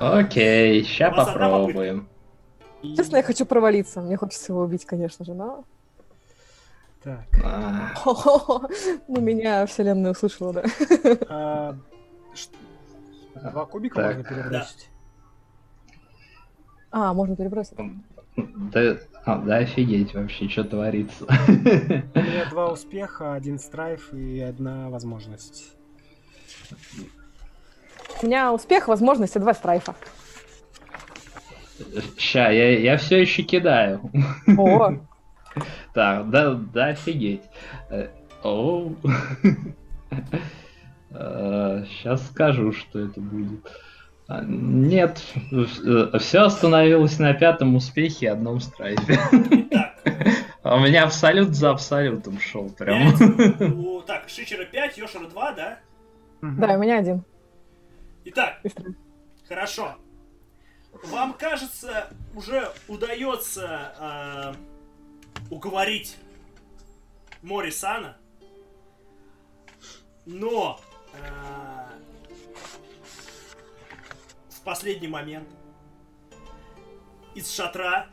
[0.00, 2.08] Окей, одна попробуем.
[2.82, 4.00] Честно, я хочу провалиться.
[4.00, 5.64] Мне хочется его убить, конечно же, но...
[7.04, 7.26] Так.
[7.44, 7.92] А,
[9.08, 11.76] Ну, меня вселенная услышала, да.
[13.34, 14.16] Два кубика Так.
[14.16, 14.88] можно перебросить?
[16.90, 17.78] А, можно перебросить.
[18.36, 21.24] Да, а, да офигеть вообще, что творится.
[21.26, 25.74] У меня два успеха, один страйф и одна возможность.
[28.22, 29.94] У меня успех, возможность и два страйфа.
[32.16, 34.10] Ща, я, я все еще кидаю.
[34.56, 34.92] О,
[35.92, 37.42] Так, да, да офигеть.
[37.90, 38.08] Э,
[38.42, 38.92] О.
[41.12, 43.70] Сейчас скажу, что это будет.
[44.28, 45.22] А, Нет,
[46.20, 49.18] все остановилось на пятом успехе и одном страйфе.
[50.62, 53.12] А У меня абсолют за абсолютом шел прям.
[54.06, 55.78] Так, Шичера 5, Йошера 2, да?
[56.40, 57.24] да, у меня один.
[58.24, 58.60] Итак.
[59.48, 59.96] Хорошо.
[61.04, 64.54] Вам кажется, уже удается э,
[65.50, 66.16] уговорить
[67.42, 68.16] Морисана,
[70.26, 70.91] но э,
[74.62, 75.48] в последний момент
[77.34, 78.08] из шатра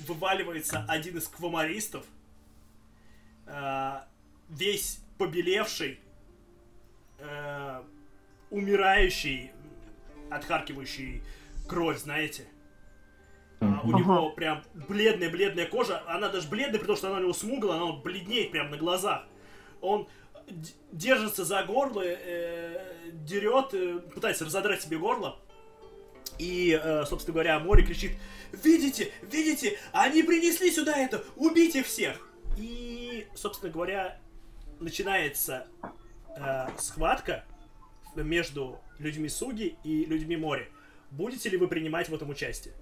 [0.00, 2.04] вываливается один из квамаристов,
[3.46, 4.00] э,
[4.48, 6.00] весь побелевший,
[7.18, 7.82] э,
[8.50, 9.52] умирающий,
[10.30, 11.22] отхаркивающий
[11.68, 12.46] кровь, знаете.
[13.60, 16.02] А, у него прям бледная-бледная кожа.
[16.06, 19.26] Она даже бледная, потому что она у него смуглая, она бледнеет прям на глазах.
[19.80, 20.06] Он
[20.92, 25.38] держится за горло, э, дерет, э, пытается разодрать себе горло.
[26.38, 28.12] И, э, собственно говоря, море кричит,
[28.52, 32.28] видите, видите, они принесли сюда это, убейте всех.
[32.58, 34.20] И, собственно говоря,
[34.80, 35.66] начинается
[36.36, 37.44] э, схватка
[38.14, 40.66] между людьми Суги и людьми моря.
[41.10, 42.74] Будете ли вы принимать в этом участие?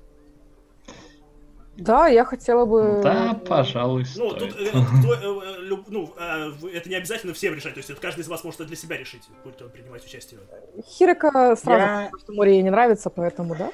[1.76, 3.00] Да, я хотела бы...
[3.02, 4.52] Да, пожалуй, Ну, стоит.
[4.54, 7.90] тут, э, кто- э, э, люб- ну, э, это не обязательно всем решать, то есть
[7.90, 10.40] это каждый из вас может это для себя решить, будет он принимать участие.
[10.86, 13.72] Хирика сразу Я- что море ей не нравится, поэтому, да?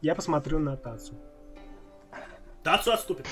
[0.00, 1.14] Я посмотрю на Тацу.
[2.62, 3.26] Тацу отступит.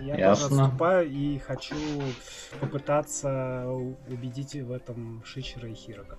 [0.00, 0.48] Я Ясно.
[0.48, 1.74] тоже отступаю и хочу
[2.60, 3.66] попытаться
[4.08, 6.16] убедить в этом Шичера и Хирока.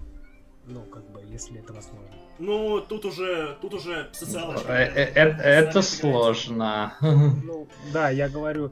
[0.69, 2.11] Ну, как бы, если это возможно.
[2.37, 4.71] Ну, тут уже, тут уже социалочка.
[4.71, 6.93] Э, э, э, Это сложно.
[7.01, 8.71] Ну, да, я говорю,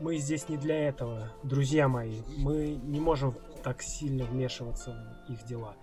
[0.00, 2.22] мы здесь не для этого, друзья мои.
[2.38, 4.96] Мы не можем так сильно вмешиваться
[5.28, 5.74] в их дела.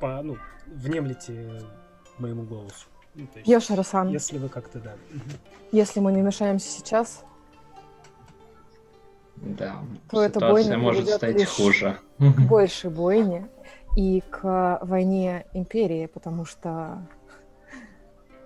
[0.00, 0.36] По, ну,
[0.66, 1.62] внемлите
[2.18, 2.86] моему голосу.
[3.14, 3.70] Ну, есть,
[4.12, 4.94] если вы как-то, да.
[5.70, 7.24] если мы не мешаемся сейчас,
[9.36, 11.98] Да, То эта ситуация бойня может стать лишь хуже.
[12.18, 13.48] к большей бойне
[13.96, 17.06] и к войне империи, потому что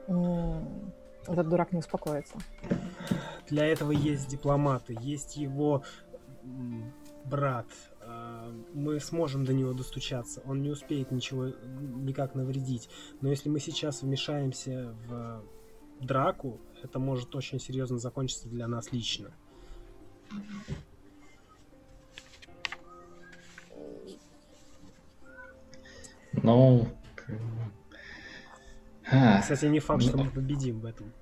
[0.07, 2.39] этот дурак не успокоится.
[3.49, 5.83] Для этого есть дипломаты, есть его
[7.25, 7.67] брат.
[8.01, 10.43] Э, Мы сможем до него достучаться.
[10.47, 12.89] Он не успеет ничего никак навредить.
[13.21, 15.43] Но если мы сейчас вмешаемся в
[16.01, 19.33] драку, это может очень серьезно закончиться для нас лично.
[26.43, 26.89] Ну,
[27.29, 27.37] бы.
[29.11, 31.13] А, Кстати, не факт, что мы победим в этом.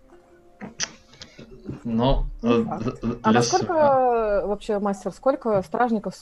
[1.83, 2.65] Ну, Не э,
[3.23, 6.15] А для насколько с- вообще, мастер, сколько стражников,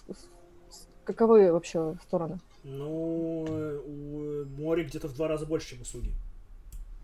[1.04, 2.38] каковы вообще стороны?
[2.64, 3.44] Ну,
[3.86, 6.12] у моря где-то в два раза больше, чем у Суги.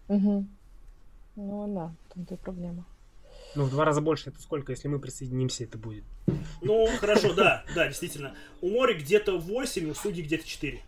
[0.08, 0.46] Угу.
[1.36, 2.84] Ну да, в том-то и проблема.
[3.54, 4.72] Ну, в два раза больше это сколько?
[4.72, 6.04] Если мы присоединимся, это будет.
[6.62, 8.34] Ну, хорошо, да, да, действительно.
[8.60, 10.82] У моря где-то 8, у Суги где-то 4.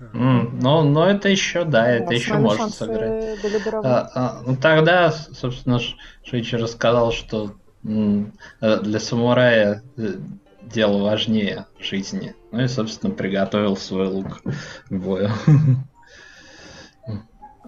[0.00, 3.38] М, Ну, но это еще, да, У это еще может сыграть.
[3.84, 5.80] А, а, ну тогда, собственно,
[6.24, 7.52] Шичи рассказал, что
[7.84, 10.14] м, э, для самурая э,
[10.62, 12.34] дело важнее жизни.
[12.52, 15.30] Ну и, собственно, приготовил свой лук к бою.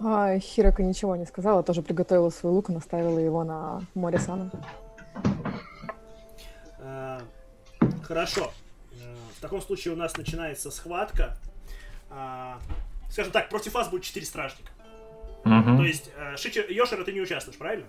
[0.03, 4.49] А, Хирока ничего не сказала, тоже приготовила свой лук и наставила его на море Сана.
[6.79, 7.19] А,
[8.03, 8.51] Хорошо.
[8.93, 11.37] Э, В таком случае у нас начинается схватка.
[12.11, 12.59] А,
[13.09, 14.71] Скажем так, против вас будет 4 стражника.
[15.43, 15.77] Мгм.
[15.77, 17.87] То есть, э, Шичи, Йошера ты не участвуешь, правильно?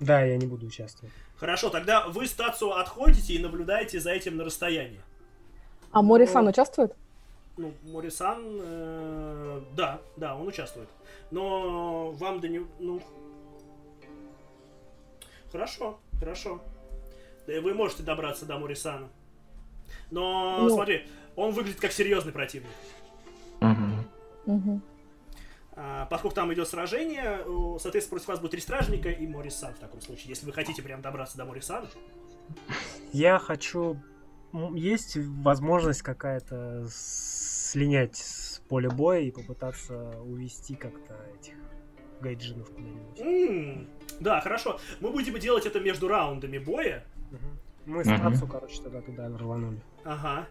[0.00, 1.12] Да, я не буду участвовать.
[1.36, 5.00] Хорошо, тогда вы с Тацу отходите и наблюдаете за этим на расстоянии.
[5.90, 6.94] А море Сан участвует?
[7.56, 10.88] Ну, Морисан, э, да, да, он участвует.
[11.32, 13.02] Но вам до него, ну...
[15.50, 16.62] Хорошо, хорошо.
[17.48, 19.08] И вы можете добраться до Морисана.
[20.10, 20.70] Но, Ну.
[20.70, 21.06] смотри,
[21.36, 22.70] он выглядит как серьезный противник.
[24.46, 24.80] Угу.
[25.80, 29.78] А, поскольку там идет сражение, э, соответственно, против вас будет три стражника и Морисан в
[29.78, 30.30] таком случае.
[30.30, 31.88] Если вы хотите прям добраться до Морисана.
[33.12, 34.00] Я хочу...
[34.74, 41.54] Есть возможность какая-то слинять с поля боя и попытаться увести как-то этих
[42.22, 43.20] гайджинов куда-нибудь.
[43.20, 43.88] М,
[44.20, 44.80] да, хорошо.
[45.00, 47.04] Мы будем делать это между раундами боя.
[47.86, 48.08] Мы с.
[48.08, 49.80] Тацу, короче, тогда туда рванули.
[50.04, 50.46] Ага.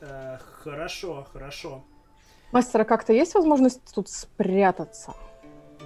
[0.00, 1.84] Э, хорошо, хорошо.
[2.52, 5.14] Мастера, как-то есть возможность тут спрятаться?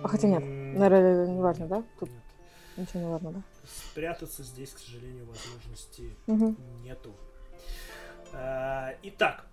[0.02, 1.82] А хотя нет, М, наверное, не важно, да?
[1.98, 2.23] Тут нет.
[2.77, 3.43] ничего не важно, да?
[3.90, 6.56] Спрятаться здесь, к сожалению, возможности Мгм.
[6.82, 7.15] нету.
[8.32, 9.47] А, Итак.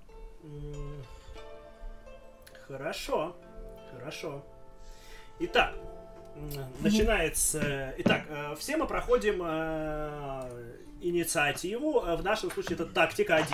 [0.43, 1.03] м,
[2.67, 3.35] Хорошо.
[3.91, 4.43] Хорошо.
[5.39, 5.75] Итак.
[6.81, 7.93] Начинается...
[7.99, 12.03] Итак, э, все мы проходим э, инициативу.
[12.05, 13.47] Э, В нашем случае это тактика 1.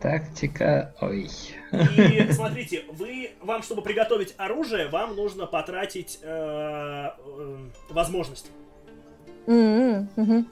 [0.00, 0.94] Тактика...
[1.00, 1.30] Ой.
[1.72, 7.58] И смотрите, вы, вам, чтобы приготовить оружие, вам нужно потратить э, э,
[7.90, 8.50] возможность.
[9.46, 10.48] М, мгм.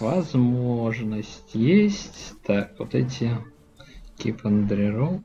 [0.00, 2.32] Возможность есть.
[2.46, 3.30] Так, вот эти...
[4.18, 5.22] Keep and reroll.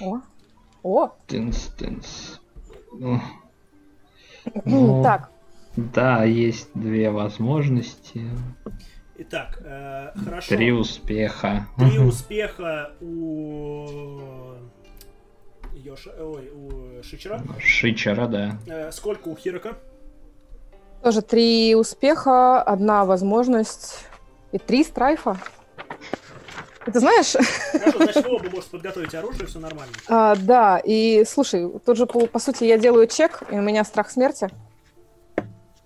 [0.00, 0.20] О,
[0.88, 2.40] о, Тынс, тынс.
[2.92, 3.20] Ну,
[4.64, 5.30] Ну, так,
[5.76, 8.24] Да, есть две возможности.
[9.18, 10.48] Итак, э, хорошо.
[10.48, 11.66] Три успеха.
[11.76, 13.88] Три успеха у
[15.74, 17.42] Йоша, ой, у Шичера.
[17.58, 18.58] Шичера, да.
[18.66, 19.76] Э, сколько у Хирока?
[21.02, 24.06] тоже три успеха, одна возможность
[24.52, 25.38] и три страйфа.
[26.92, 27.32] Ты знаешь,
[27.72, 29.92] Хорошо, значит, вы оба можете подготовить оружие, все нормально.
[30.08, 33.84] а, да, и слушай, тут же, по, по сути, я делаю чек, и у меня
[33.84, 34.48] страх смерти.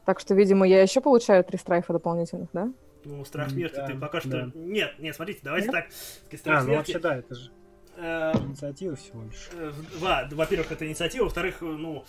[0.05, 2.69] Так что, видимо, я еще получаю три страйфа дополнительных, да?
[3.05, 4.31] Ну, страх смерти да, ты пока что...
[4.31, 4.51] да.
[4.55, 5.75] Нет, нет, смотрите, давайте Нет?
[5.75, 6.39] так.
[6.39, 6.79] Страх А, ну смерти...
[6.79, 7.51] вообще да, это же
[7.97, 9.49] э, инициатива всего лишь.
[9.55, 9.73] э.
[10.35, 12.05] Во-первых, это инициатива, во-вторых, э, ну...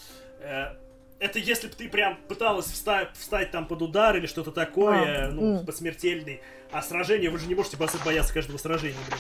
[1.20, 5.32] это если бы ты прям пыталась встать, встать там под удар или что-то такое, А,
[5.32, 5.66] ну, м.
[5.66, 6.42] посмертельный.
[6.72, 9.20] А сражение, вы же не можете бояться каждого сражения, блин.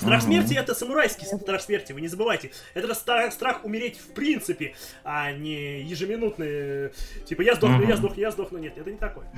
[0.00, 2.50] Страх смерти это самурайский страх смерти, вы не забывайте.
[2.72, 4.74] Это ста- страх умереть в принципе,
[5.04, 6.48] а не ежеминутный.
[6.86, 6.90] э,
[7.26, 8.58] Типа я сдохну, я сдохну, я сдохну.
[8.58, 9.30] Нет, это не такое.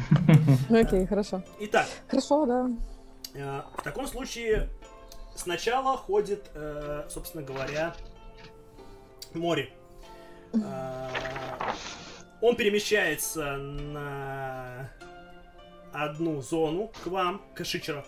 [0.69, 1.43] Ну окей, хорошо.
[1.59, 2.71] Итак, Хорошо, да.
[3.35, 4.69] э, в таком случае
[5.35, 7.93] сначала ходит, э, собственно говоря,
[9.35, 9.71] Мори.
[10.63, 11.11] Э,
[12.41, 14.91] Он перемещается на
[15.93, 18.05] одну зону к вам, к Шичеру.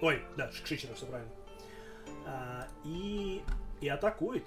[0.00, 1.32] Ой, да, к Шичеру, все правильно.
[2.26, 3.42] А, И,
[3.80, 4.44] и атакует.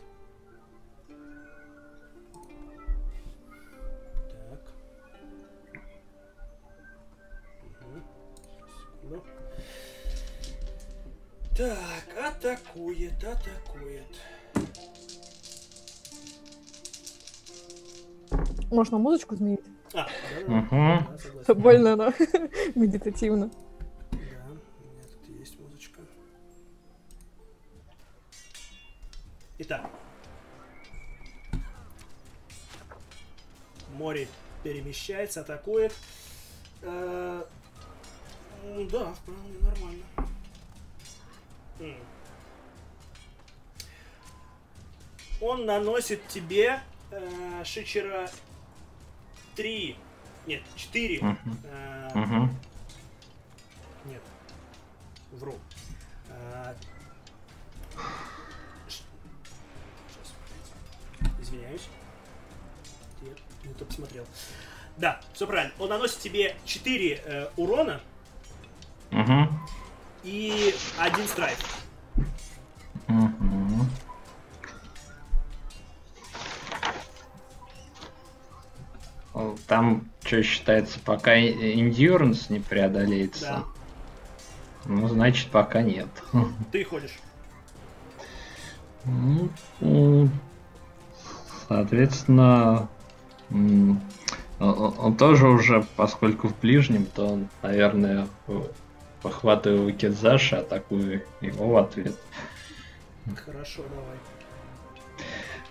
[11.56, 14.06] Так, атакует, атакует.
[18.72, 19.62] Можно музычку изменить?
[19.94, 20.08] А.
[20.48, 21.62] Да, согласен.
[21.62, 22.14] Больно она.
[22.76, 23.48] Медитативно.
[23.48, 23.58] Да,
[24.12, 26.02] у меня тут есть музычка.
[29.58, 29.90] Итак.
[33.96, 34.28] Море
[34.64, 35.94] перемещается, атакует.
[36.84, 37.44] Э,
[38.64, 40.04] м, Да, вполне нормально.
[45.42, 48.30] Он наносит тебе, э, Шичера,
[49.56, 49.96] три,
[50.48, 51.60] нет, четыре Мгм.
[51.64, 52.56] э, Мгм.
[54.06, 54.22] нет.
[55.34, 55.58] Вру.
[58.88, 59.04] Сейчас.
[61.42, 61.88] Извиняюсь.
[63.22, 63.30] Я
[63.68, 64.26] не то посмотрел.
[64.98, 65.74] Да, все правильно.
[65.80, 68.02] Он наносит тебе 4 урона
[69.12, 69.68] Мгм.
[70.24, 71.58] и один страйк.
[79.70, 83.46] Там что считается, пока endurance не преодолеется?
[83.46, 83.64] Да.
[84.86, 86.08] Ну, значит, пока нет.
[86.72, 87.18] Ты ходишь.
[89.06, 90.30] Ну,
[91.70, 92.90] Соответственно,
[94.60, 98.28] он тоже уже, поскольку в ближнем, то он, наверное,
[99.22, 102.16] похватываю Кидзаши, атакую его в ответ.
[103.46, 103.84] Хорошо,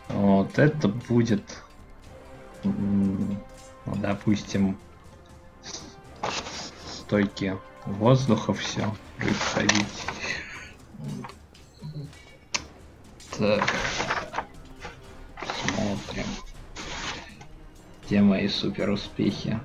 [0.09, 0.23] давай.
[0.23, 1.43] Вот это будет,
[3.89, 4.78] ну, допустим,
[6.86, 10.07] стойки воздуха все происходить.
[13.39, 13.75] Так.
[15.65, 16.26] Смотрим.
[18.05, 19.58] Где мои супер успехи?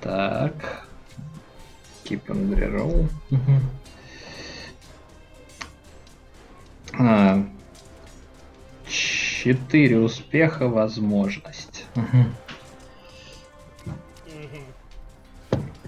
[0.00, 0.86] Так.
[2.04, 3.08] Keep and reroll.
[3.30, 3.60] Мгм.
[7.00, 7.44] А,
[9.44, 11.84] Четыре успеха возможность.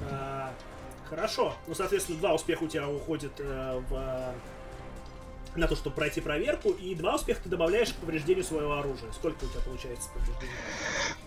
[0.08, 0.52] А,
[1.08, 1.54] Хорошо.
[1.66, 4.34] Ну, соответственно, два успеха у тебя уходит э, в
[5.56, 9.10] на то, чтобы пройти проверку, и два успеха ты добавляешь к повреждению своего оружия.
[9.12, 10.52] Сколько у тебя получается повреждений?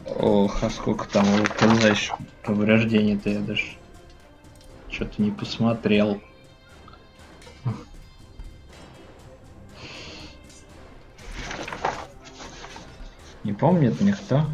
[0.06, 2.10] Ох, а сколько там у Кензач?
[2.44, 3.66] повреждений-то я даже
[4.90, 6.22] что-то не посмотрел.
[13.44, 14.46] Не помнит никто?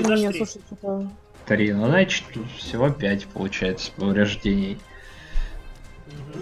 [0.00, 0.38] Нет, три.
[0.38, 1.10] слушай, что-то...
[1.46, 1.72] Три.
[1.72, 2.24] Ну, значит,
[2.56, 4.78] всего пять получается повреждений.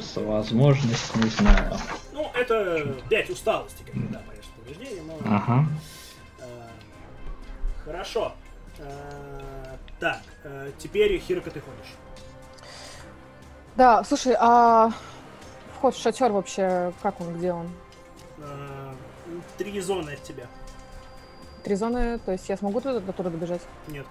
[0.01, 1.77] С возможность, не знаю.
[2.13, 5.19] Ну, это 5 усталости, как бы, да, конечно, повреждения, но...
[5.25, 5.67] Ага.
[6.41, 6.45] э,
[7.85, 8.33] Хорошо.
[8.79, 11.95] Э, Так, э, теперь, Хирока, ты ходишь.
[13.77, 14.91] Да, слушай, а
[15.77, 17.71] вход в шатер вообще, как он, где он?
[19.59, 20.47] Три зоны от тебя.
[21.67, 23.61] Три зоны, то есть я смогу туда, до туда добежать?
[23.89, 24.07] Нет.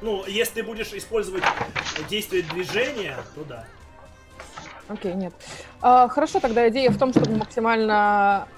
[0.00, 1.44] Ну, если ты будешь использовать
[2.08, 3.64] действие движения, то да.
[4.88, 5.34] Окей, нет.
[5.82, 8.48] А, хорошо, тогда идея в том, чтобы максимально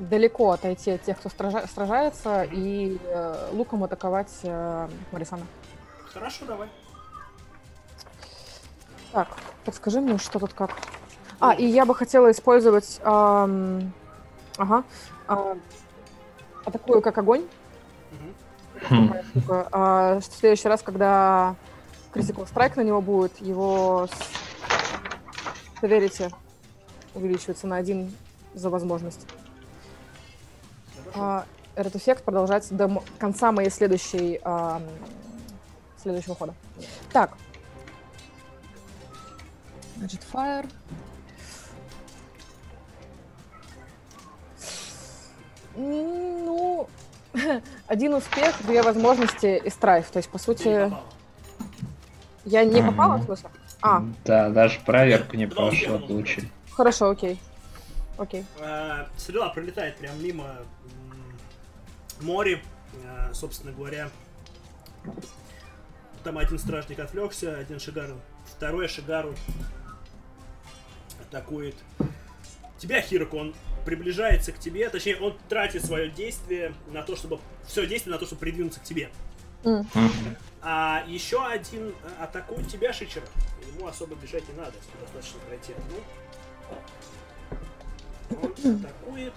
[0.00, 5.46] далеко отойти от тех, кто стража- сражается, и э, луком атаковать э, Марисана.
[6.12, 6.68] Хорошо, давай.
[9.12, 9.28] Так,
[9.64, 10.72] подскажи мне, что тут как.
[11.38, 13.00] А, и я бы хотела использовать...
[13.04, 13.92] ам,
[14.56, 14.82] ага.
[15.28, 15.56] а,
[16.64, 17.46] атакую как огонь.
[18.88, 19.12] Хм.
[19.48, 21.54] А, что в следующий раз, когда
[22.12, 24.08] Critical Strike на него будет, его
[25.80, 26.32] Severity
[27.14, 28.14] увеличивается на один
[28.54, 29.26] за возможность.
[31.14, 34.82] А, этот эффект продолжается до конца моей следующей ам,
[36.02, 36.54] следующего хода.
[37.12, 37.32] Так.
[39.96, 40.68] Значит, Fire.
[45.76, 46.88] Ну,
[47.86, 50.10] один успех, две возможности и страйф.
[50.10, 50.92] То есть, по сути,
[52.44, 53.50] я не попала в смысле?
[53.80, 56.48] А, Да, даже проверку не прошла, получили.
[56.72, 57.38] хорошо, окей.
[58.18, 58.44] Окей.
[58.60, 60.44] Э, Стрела пролетает прям мимо
[62.20, 62.62] м, море,
[63.02, 64.08] э, собственно говоря.
[66.22, 68.14] Там один стражник отвлекся, один Шигару.
[68.46, 69.34] Второй Шигару
[71.20, 71.74] атакует
[72.82, 73.38] тебя, Хироку.
[73.38, 73.54] Он
[73.84, 77.38] приближается к тебе, точнее, он тратит свое действие на то, чтобы...
[77.66, 79.10] Все действие на то, чтобы придвинуться к тебе.
[80.64, 83.26] А еще один э, атакует тебя, Шичера.
[83.74, 85.96] Ему особо бежать не надо, достаточно пройти одну.
[88.42, 89.32] Он атакует.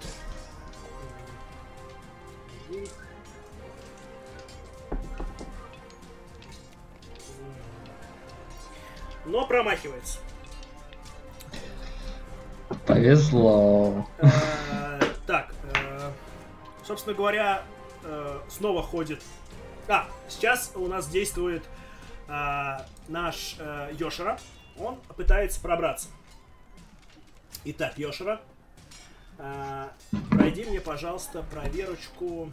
[9.24, 10.18] Но промахивается.
[12.86, 14.06] Повезло.
[14.18, 16.10] Э, Так, э,
[16.84, 17.62] собственно говоря,
[18.02, 19.22] э, снова ходит.
[19.88, 21.64] А, сейчас у нас действует
[23.06, 23.56] наш
[23.92, 24.36] Йошера.
[24.80, 26.08] Он пытается пробраться.
[27.66, 28.40] Итак, Йошера,
[30.28, 32.50] пройди мне, пожалуйста, проверочку.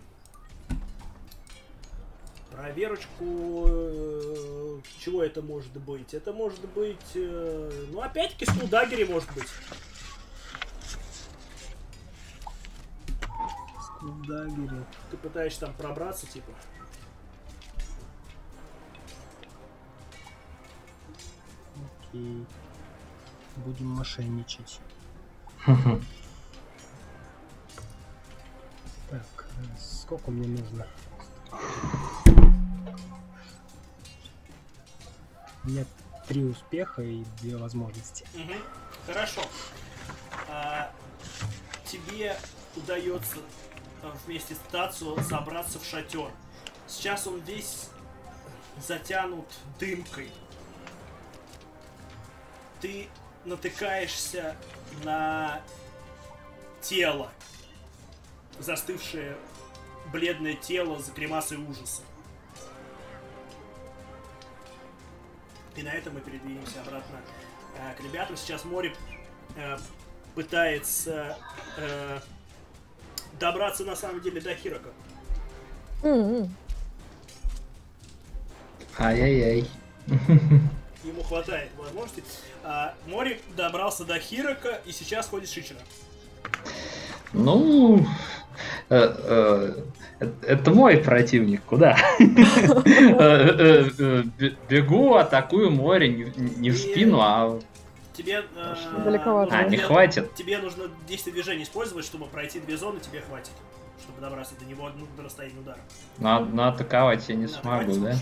[2.51, 3.67] Проверочку.
[5.03, 6.13] Чего это может быть?
[6.13, 7.15] Это может быть.
[7.15, 9.47] Ну, опять-таки, Skulduggery может быть.
[14.03, 14.85] Skulduggery.
[15.11, 16.51] Ты пытаешься там пробраться, типа.
[22.01, 22.45] Окей.
[23.57, 24.79] Будем мошенничать.
[29.09, 29.45] Так,
[29.79, 30.87] сколько мне нужно?
[35.63, 35.85] У меня
[36.27, 38.25] три успеха и две возможности.
[38.33, 38.57] Мгм.
[39.05, 39.41] Хорошо.
[40.49, 40.91] А,
[41.85, 42.35] тебе
[42.75, 43.37] удается
[44.25, 46.31] вместе с Тацу забраться в шатер.
[46.87, 47.89] Сейчас он весь
[48.85, 49.45] затянут
[49.79, 50.31] дымкой.
[52.81, 53.07] Ты
[53.45, 54.55] натыкаешься
[55.03, 55.61] на
[56.81, 57.31] тело.
[58.59, 59.37] Застывшее
[60.11, 62.03] бледное тело за гримасой ужаса.
[65.75, 67.19] И на этом мы передвинемся обратно
[67.77, 68.37] э, к ребятам.
[68.37, 68.95] Сейчас море
[69.55, 69.77] э,
[70.35, 71.37] пытается
[71.77, 72.19] э,
[73.39, 74.89] добраться на самом деле до Хирока.
[76.03, 76.53] М.
[78.99, 79.67] Ай-яй-яй.
[81.03, 82.23] Ему хватает возможности.
[82.63, 85.79] А, Мори добрался до Хирока и сейчас ходит Шичера.
[87.33, 88.05] Ну,
[88.89, 89.75] э,
[90.19, 91.97] э, это мой противник, куда?
[92.19, 93.89] Э,
[94.37, 97.59] бе- Бегу, атакую море, не в спину, а...
[98.13, 99.55] Тебе э, Далековато.
[99.57, 100.33] А, не тебе- хватит?
[100.35, 103.51] Тебе нужно действие движения использовать, чтобы пройти две зоны, тебе хватит.
[104.01, 105.79] Чтобы добраться до него ну, до расстояния удара.
[106.19, 108.15] Но, но атаковать я не Ну, смогу, да?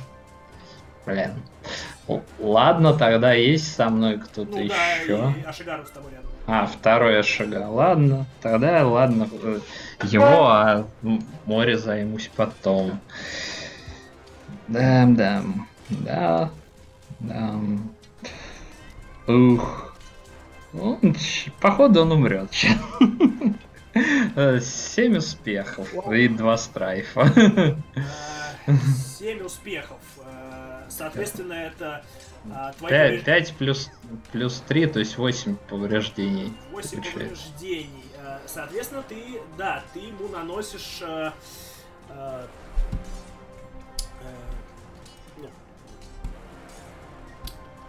[1.06, 2.22] Блин.
[2.40, 5.34] Ладно, тогда есть со мной кто-то Ну да, еще.
[5.40, 6.30] и Ашигару с тобой рядом.
[6.48, 7.68] А, второй шага.
[7.68, 9.28] Ладно, тогда ладно.
[9.42, 9.60] э,
[10.04, 10.86] Его, а
[11.46, 13.00] море займусь потом.
[14.68, 15.68] Дам-дам.
[15.90, 16.50] Да.
[17.20, 17.56] Да.
[19.28, 19.94] Ух.
[20.74, 21.00] Ну,
[21.60, 22.52] походу он умрет.
[24.64, 27.78] Семь успехов и два страйфа.
[28.68, 28.74] Э,
[29.20, 29.98] Семь успехов.
[30.24, 32.04] Э, Соответственно, это
[32.50, 33.90] а, Пять плюс
[34.32, 36.54] плюс три, то есть восемь повреждений.
[36.72, 37.12] 8 получается.
[37.12, 38.06] повреждений.
[38.18, 41.02] Э, Соответственно, ты, да, ты ему наносишь...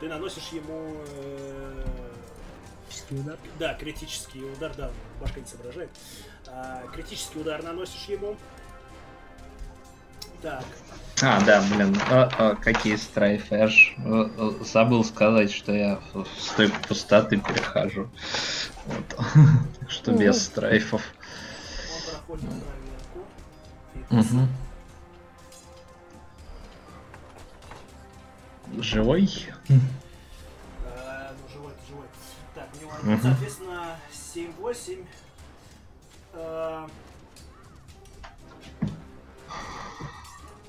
[0.03, 0.97] ты наносишь ему...
[1.15, 1.85] э,
[2.89, 3.39] Критический удар.
[3.61, 4.91] да, критический удар, да,
[5.21, 5.91] башка не соображает.
[6.49, 8.37] А, критический удар наносишь ему.
[10.43, 10.65] Так,
[11.23, 13.55] А, да, блин, а, а, какие страйфы.
[13.55, 18.11] Я ж э, э, забыл сказать, что я в стойку пустоты перехожу.
[18.87, 19.05] Вот.
[19.79, 20.21] Так что Мгм.
[20.21, 21.03] без страйфов.
[21.95, 24.35] он проходит проверку.
[24.35, 24.49] Мгм.
[28.83, 29.29] Живой?
[29.69, 32.07] Живой, живой.
[32.55, 32.93] Так, у него,
[33.23, 35.07] соответственно, 7-8.
[36.35, 36.89] Э,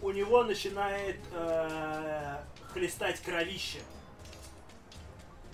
[0.02, 1.20] у него начинает
[2.74, 3.80] хлестать кровище.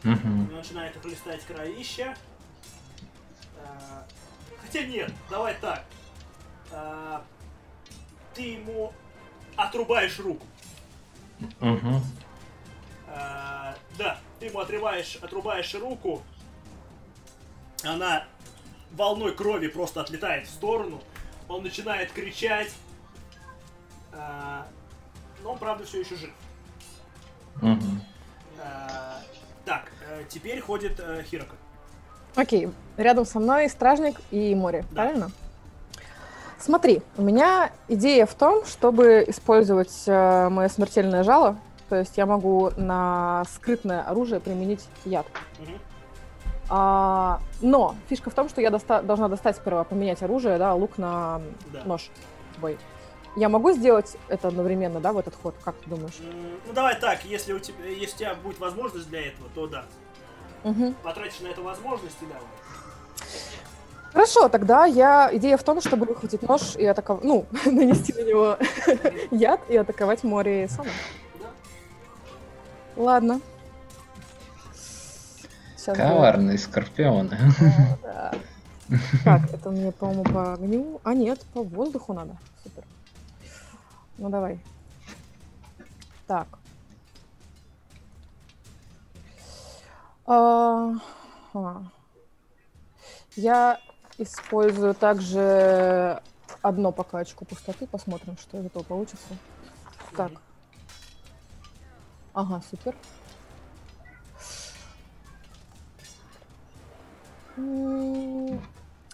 [0.04, 2.16] У него начинает хлестать кровище.
[4.62, 5.84] Хотя нет, давай так.
[6.72, 7.22] Э,
[8.36, 8.94] ты ему
[9.56, 10.46] отрубаешь руку.
[11.60, 12.02] Мгм.
[13.16, 16.22] А, да, ты ему отрываешь, отрубаешь руку,
[17.84, 18.26] она
[18.92, 21.02] волной крови просто отлетает в сторону,
[21.48, 22.72] он начинает кричать,
[24.14, 24.68] а,
[25.44, 26.32] но он, правда, все еще жив.
[28.62, 29.20] А,
[29.66, 31.56] так, э, теперь ходит э, Хирока.
[32.36, 35.04] Окей, рядом со мной стражник и море, Да.
[35.04, 35.32] правильно?
[36.60, 41.58] Смотри, у меня идея в том, чтобы использовать э, мое смертельное жало.
[41.90, 45.26] То есть я могу на скрытное оружие применить яд.
[45.60, 45.80] Мгм.
[46.70, 51.00] А, но фишка в том, что я доста- должна достать сперва, поменять оружие, да, лук
[51.00, 51.42] на
[51.74, 51.84] Да.
[51.86, 52.12] нож
[52.60, 52.78] бой.
[53.36, 55.56] Я могу сделать это одновременно, да, в этот ход?
[55.64, 56.18] Как ты думаешь?
[56.68, 59.86] Ну давай так, если у тебя, если у тебя будет возможность для этого, то да.
[60.64, 60.94] Мгм.
[61.04, 62.44] Потратишь на это возможности, давай.
[64.14, 65.30] Хорошо, тогда я...
[65.34, 67.24] Идея в том, чтобы выхватить нож и атаковать...
[67.24, 68.58] Ну, нанести на него
[69.32, 70.90] яд и атаковать море сама.
[73.00, 73.40] Ладно.
[75.78, 77.38] Сейчас Коварные скорпионы.
[78.04, 78.34] Да.
[79.24, 81.00] Так, это мне, по-моему, по огню.
[81.06, 82.36] А, нет, по воздуху надо.
[82.62, 82.84] Супер.
[84.18, 84.60] Ну, давай.
[86.28, 86.48] Так.
[90.26, 90.96] А,
[91.54, 91.84] ага.
[93.38, 93.80] Я
[94.18, 96.22] использую также
[96.62, 97.88] одно пока очко пустоты.
[97.88, 99.38] Посмотрим, что из этого получится.
[100.18, 100.34] Так.
[102.40, 102.96] Ага, супер.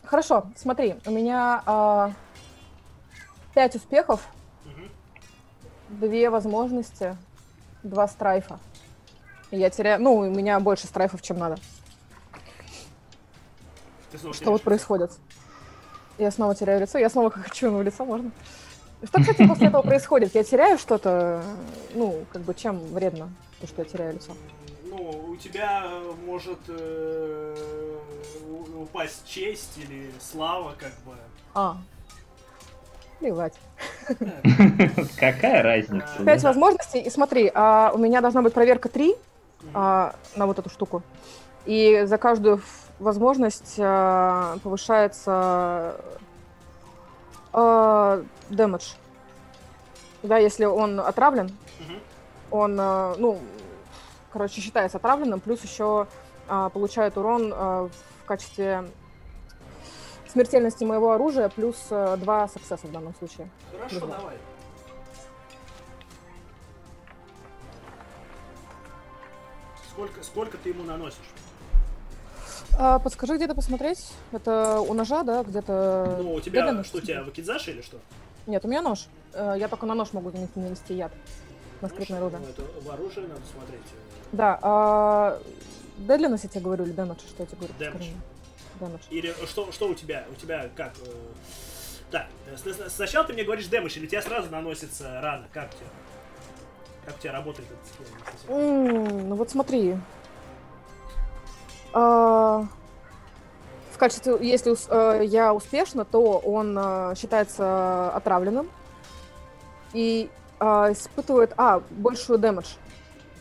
[0.04, 2.12] Хорошо, смотри, у меня а,
[3.56, 4.22] пять успехов,
[4.64, 4.92] Мгм.
[5.90, 7.18] две возможности,
[7.82, 8.60] два страйфа.
[9.50, 10.00] И я теряю...
[10.04, 11.58] Ну, у меня больше страйфов, чем надо.
[14.34, 15.12] Что вот происходит?
[16.20, 18.30] Я снова теряю лицо, я снова хочу ему лицо, можно?
[19.04, 20.34] Что, кстати, после этого происходит?
[20.36, 21.44] Я теряю что-то,
[21.94, 23.30] ну, как бы чем вредно,
[23.62, 24.32] то, что я теряю лицо?
[24.86, 25.84] Ну, у тебя
[26.26, 27.56] может э,
[28.78, 31.14] упасть честь или слава, как бы.
[31.54, 31.78] А,
[33.20, 33.54] плевать.
[35.20, 36.08] Какая разница?
[36.24, 36.48] Пять да?
[36.50, 39.16] возможностей, и смотри, а, у меня должна быть проверка 3
[39.74, 41.02] а, на вот эту штуку.
[41.66, 42.62] И за каждую
[43.00, 46.00] возможность а, повышается
[48.50, 48.94] дэмэдж.
[50.24, 52.00] Да, если он отравлен, Мгм.
[52.52, 53.40] он, а, ну,
[54.34, 56.08] короче, считается отравленным, плюс еще
[56.48, 57.90] а, получает урон а,
[58.24, 58.86] в качестве
[60.28, 63.50] смертельности моего оружия, плюс а, два саксесса в данном случае.
[63.72, 64.18] Хорошо, Давай.
[64.18, 64.38] давай.
[69.92, 71.20] Сколько, сколько ты ему наносишь?
[72.78, 74.06] А, подскажи, где-то посмотреть.
[74.32, 76.18] Это у ножа, да, где-то...
[76.22, 76.84] Ну, у тебя, Медленно?
[76.84, 77.98] что, у тебя вакидзаши или что?
[78.48, 79.08] Нет, у меня нож.
[79.34, 81.12] Э, Я только на нож могу нанести, нанести яд.
[81.82, 82.50] На скрытное Ну, оружие.
[82.50, 83.82] это в оружие надо смотреть.
[84.32, 85.42] Да, а...
[85.98, 87.74] Дедлинес я тебе говорю, или дэмэдж, что я тебе говорю?
[87.80, 88.06] Дэмэдж.
[88.82, 89.02] Дэмэдж.
[89.10, 90.26] Или что, что у тебя?
[90.30, 90.92] У тебя как?
[91.06, 91.10] э,
[92.12, 95.48] Так, э, сначала ты мне говоришь дэмэдж, или у тебя сразу наносится рана?
[95.54, 95.88] Как у тебя?
[97.06, 97.88] Как у тебя работает этот
[98.44, 98.56] скилл?
[98.58, 99.96] М, ну вот смотри.
[101.96, 102.68] А,
[103.94, 108.70] В качестве, если э, я успешна, то он э, считается отравленным.
[109.94, 112.74] И а, испытывает, а, большую дэмэдж,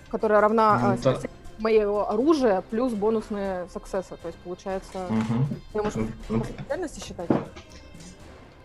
[0.08, 1.18] которая равна Ну, да.
[1.58, 4.16] моего оружия плюс бонусные саксессы.
[4.22, 5.48] То есть получается, Мгм.
[5.74, 7.28] я может Ну, по специальности считать?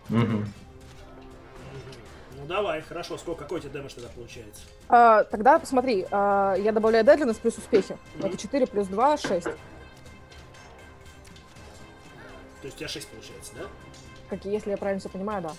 [0.08, 0.46] мгм.
[2.38, 3.18] Ну давай, хорошо.
[3.18, 4.62] Сколько, какой у тебя дэмэдж тогда получается?
[4.88, 7.96] А, тогда смотри, а, я добавляю дедлинность плюс успехи.
[8.14, 8.26] Мгм.
[8.28, 9.48] Это 4 плюс 2, 6.
[12.60, 13.62] То есть у тебя 6 получается, да?
[14.28, 15.52] Какие, если я правильно все понимаю, да.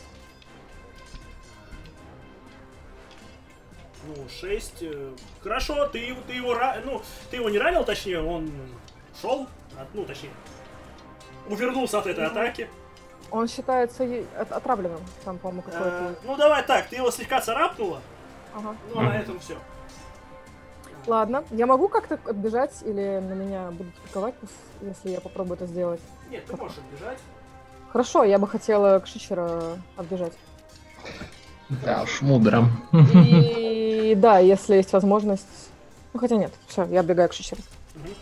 [4.07, 4.83] Ну, 6.
[5.43, 6.55] Хорошо, ты, его- ты его
[6.85, 8.51] ну, ты его не ранил, точнее, он
[9.19, 9.47] шел,
[9.79, 10.31] от- ну, точнее,
[11.47, 12.69] увернулся от этой атаки.
[13.29, 14.03] Он считается
[14.49, 14.99] отравленным.
[15.23, 16.15] Там, по-моему, Э, какой-то...
[16.23, 18.01] ну, давай так, ты его слегка царапнула,
[18.53, 18.75] Ага.
[18.93, 19.57] ну, а на этом все.
[21.07, 24.33] Ладно, я могу как-то отбежать или на меня будут пос-
[24.81, 26.01] если я попробую это сделать?
[26.31, 27.19] Нет, ты можешь отбежать.
[27.91, 30.31] Хорошо, я бы хотела к Шичера отбежать.
[31.69, 32.69] Да уж, мудро.
[32.93, 35.69] И да, если есть возможность...
[36.13, 37.61] Ну, хотя нет, все, я отбегаю к Шичеру.
[37.95, 38.13] Мгм.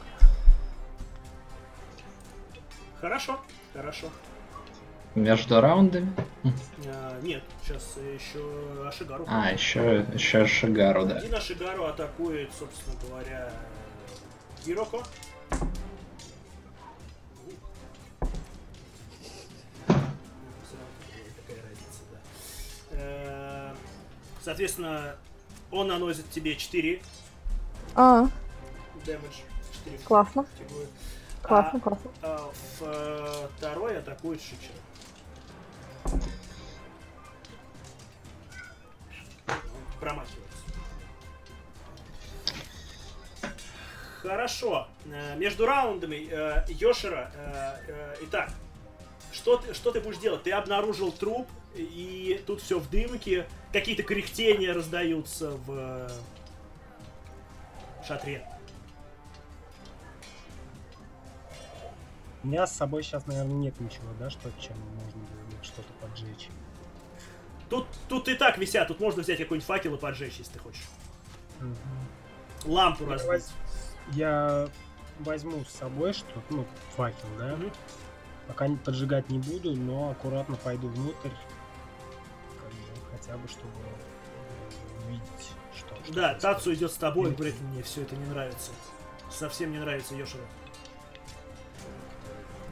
[2.99, 3.39] Хорошо,
[3.73, 4.07] хорошо.
[5.13, 6.11] Между раундами?
[6.87, 8.39] А, нет, сейчас еще
[8.87, 9.25] Ашигару.
[9.27, 11.17] А, еще, еще Шигару, да.
[11.17, 13.51] Один Ашигару атакует, собственно говоря,
[14.65, 15.03] Кироко.
[24.41, 25.15] Соответственно,
[25.71, 27.01] он наносит тебе 4
[27.95, 28.27] А,
[29.05, 29.35] дэмэдж.
[29.85, 30.87] 4 классно, фигуры.
[31.41, 32.11] классно, классно.
[32.21, 32.51] А
[32.81, 34.75] э, второй атакует Шичера.
[39.99, 40.45] Промахивается.
[44.21, 44.87] Хорошо.
[45.05, 47.31] Э, Между раундами э, Йошера.
[48.21, 48.51] Итак,
[49.31, 50.43] что ты, что ты будешь делать?
[50.43, 53.47] Ты обнаружил труп, и тут все в дымке.
[53.71, 56.09] Какие-то кряхтения раздаются в э,
[58.07, 58.45] шатре.
[62.43, 65.91] У меня с собой сейчас, наверное, нет ничего, да, что чем можно было бы что-то
[66.01, 66.47] поджечь.
[67.69, 70.87] Тут, тут и так висят, тут можно взять какой-нибудь факел и поджечь, если ты хочешь.
[71.59, 71.75] Мгм.
[72.65, 73.29] Лампу Я разбить.
[73.29, 73.51] воз-
[74.13, 74.69] Я
[75.19, 76.65] возьму с собой что-то, ну,
[76.95, 77.55] факел, да.
[77.57, 77.71] Мгм.
[78.47, 81.29] Пока не поджигать не буду, но аккуратно пойду внутрь.
[83.29, 85.95] Хотя бы, чтобы э, увидеть, что.
[86.03, 86.33] что Да.
[86.35, 88.71] Тацу идет с тобой, он говорит, мне все это не нравится.
[89.31, 90.43] Совсем не нравится Йошера.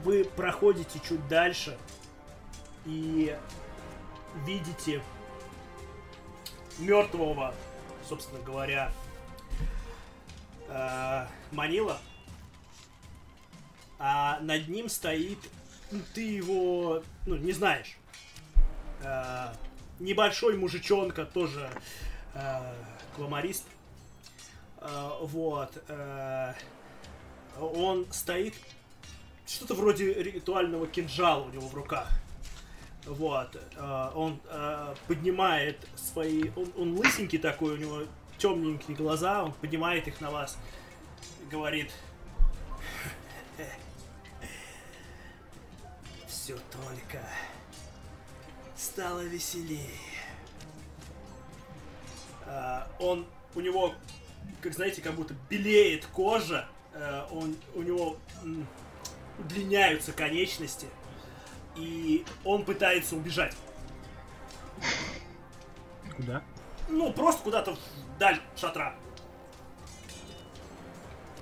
[0.03, 1.77] Вы проходите чуть дальше
[2.85, 3.35] и
[4.45, 5.01] видите
[6.79, 7.53] мертвого,
[8.07, 8.91] собственно говоря,
[10.69, 11.99] э, Манила.
[13.99, 15.39] А над ним стоит,
[15.91, 17.97] ну, ты его, ну, не знаешь.
[19.99, 21.69] Небольшой мужичонка, тоже
[22.33, 22.73] э,
[23.15, 23.65] кламарист.
[24.79, 25.71] Э, вот.
[25.87, 26.53] э,
[27.59, 28.53] он стоит
[29.47, 32.09] что-то вроде ритуального кинжала у него в руках.
[33.05, 33.55] Вот.
[33.75, 36.51] э, он э, поднимает свои...
[36.55, 38.03] Он, он лысенький такой, у него
[38.37, 40.57] темненькие глаза, он поднимает их на вас.
[41.49, 41.91] Говорит...
[46.27, 47.19] Все только
[48.77, 49.89] стало веселее.
[52.45, 53.25] А, он,
[53.55, 53.95] у него,
[54.61, 58.65] как знаете, как будто белеет кожа, э, он, у него м,
[59.39, 60.87] удлиняются конечности,
[61.75, 63.55] и он пытается убежать.
[66.15, 66.43] Куда?
[66.87, 67.77] Ну, просто куда-то
[68.15, 68.95] вдаль шатра.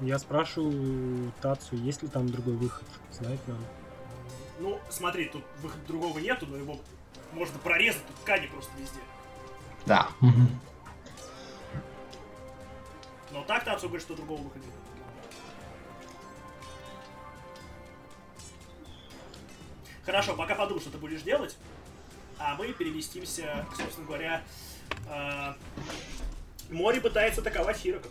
[0.02, 2.88] Я спрашиваю Тацу, есть ли там другой выход.
[3.12, 3.64] Знает нам.
[4.60, 6.80] Ну, смотри, тут выхода другого нету, но его
[7.36, 9.00] можно прорезать, тут ткани просто везде.
[9.86, 10.08] Да.
[13.32, 14.76] Но так-то отцу говорит, что другого выхода нет.
[20.06, 21.58] Хорошо, пока подумай, что ты будешь делать.
[22.38, 24.44] А мы переместимся, собственно говоря,
[25.10, 25.54] э,
[26.70, 28.08] море пытается атаковать Хирока.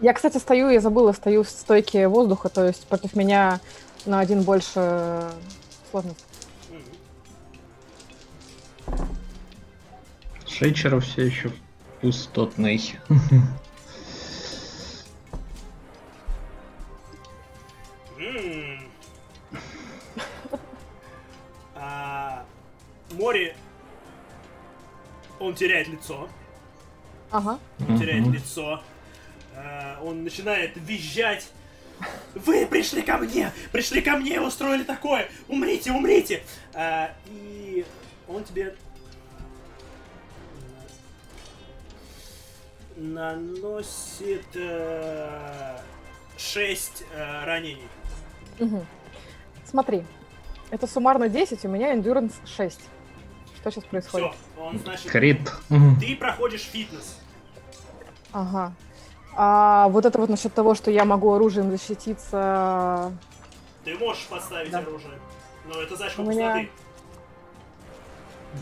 [0.00, 3.60] Я, кстати, стою, я забыла, стою в стойке воздуха, то есть против меня
[4.06, 5.30] на один больше
[5.94, 6.26] сложность.
[8.88, 9.06] Мгм.
[10.46, 11.52] Шейчер все еще
[12.00, 12.80] пустотный.
[21.76, 22.44] А,
[23.12, 23.56] Море,
[25.38, 26.28] он теряет лицо.
[27.30, 27.58] Ага.
[27.88, 28.82] Он теряет лицо.
[29.54, 31.50] А, Он начинает визжать.
[32.34, 33.52] Вы пришли ко мне!
[33.72, 35.28] Пришли ко мне, устроили такое!
[35.48, 36.42] Умрите, умрите!
[36.74, 37.84] А, и
[38.26, 38.74] он тебе
[42.96, 45.78] наносит э,
[46.38, 47.88] 6 э, ранений.
[48.60, 48.84] Угу.
[49.64, 50.04] Смотри,
[50.70, 52.80] это суммарно 10, у меня эндюранс 6.
[53.56, 54.32] Что сейчас происходит?
[54.32, 55.50] Все, он, значит, Крит.
[56.00, 57.18] Ты проходишь фитнес.
[58.32, 58.74] Ага.
[59.36, 63.12] А вот это вот насчет того, что я могу оружием защититься...
[63.84, 64.78] Ты можешь подставить Да.
[64.78, 65.18] оружие.
[65.66, 66.70] Но это за счет У меня- пустоты.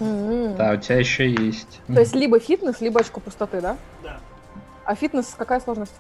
[0.01, 0.57] М.
[0.57, 1.81] Да, у тебя еще есть.
[1.87, 3.77] То есть либо фитнес, либо очко пустоты, да?
[4.03, 4.19] Да.
[4.85, 5.93] А фитнес какая сложность?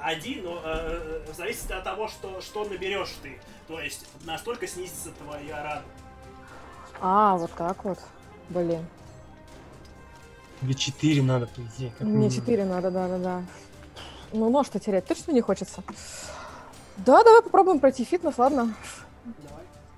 [0.00, 3.38] Один, но э, э, зависит от того, что, что наберешь ты.
[3.68, 5.82] То есть настолько снизится твоя рана.
[7.00, 7.98] А, вот так вот.
[8.48, 8.84] Блин.
[10.60, 11.92] Тебе 4 надо, по идее.
[12.00, 12.30] Мне минимум.
[12.30, 13.42] 4 надо, да-да-да.
[14.32, 15.82] Ну, нож-то терять точно не хочется.
[16.98, 18.74] Да, давай попробуем пройти фитнес, ладно.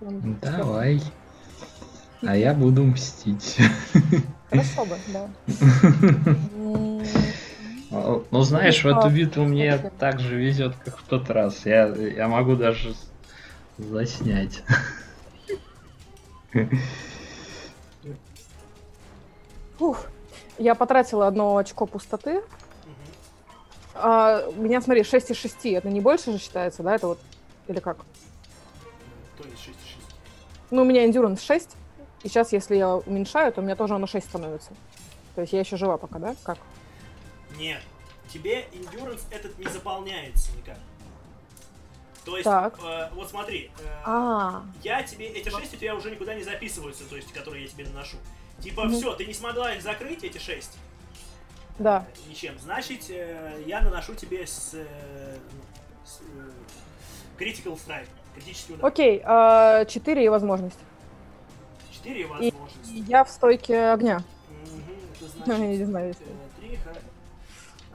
[0.01, 1.01] Давай.
[2.23, 3.59] А я буду мстить.
[4.51, 5.29] Хорошо бы, да.
[6.57, 7.03] М,
[8.31, 11.65] Ну, знаешь, в эту А, битву мне так же везет, как в тот раз.
[11.65, 12.95] Я, я могу даже
[13.79, 14.63] заснять.
[19.79, 20.07] Фух.
[20.59, 22.43] Я потратила одно очко пустоты.
[23.95, 25.67] А, у меня, смотри, 6 из 6.
[25.67, 26.95] Это не больше же считается, да?
[26.95, 27.21] Это вот...
[27.69, 27.99] Или как?
[29.39, 29.99] То есть 6 6.
[30.71, 31.71] Ну, у меня endurance 6.
[32.25, 34.73] И сейчас, если я уменьшаю, то у меня тоже оно 6 становится.
[35.35, 36.35] То есть я еще жива пока, да?
[36.43, 36.59] Как?
[37.57, 37.81] Нет.
[38.33, 40.79] Тебе endurance этот не заполняется никак.
[42.25, 42.79] То есть, Так.
[42.83, 47.05] э, вот смотри, э, А, я тебе, эти 6 у тебя уже никуда не записываются,
[47.05, 48.17] то есть, которые я тебе наношу.
[48.61, 48.95] Типа, Мгм.
[48.95, 50.71] все, ты не смогла их закрыть, эти 6,
[51.79, 52.07] да.
[52.29, 52.59] ничем.
[52.59, 54.87] Значит, э, я наношу тебе с, э,
[56.05, 56.51] с, э,
[57.39, 58.87] critical strike, критический удар.
[58.87, 60.79] Окей, а, 4 и возможность.
[61.93, 62.93] 4 возможности.
[62.93, 64.23] И я в стойке огня.
[65.47, 66.27] Я значит, не знаю, если...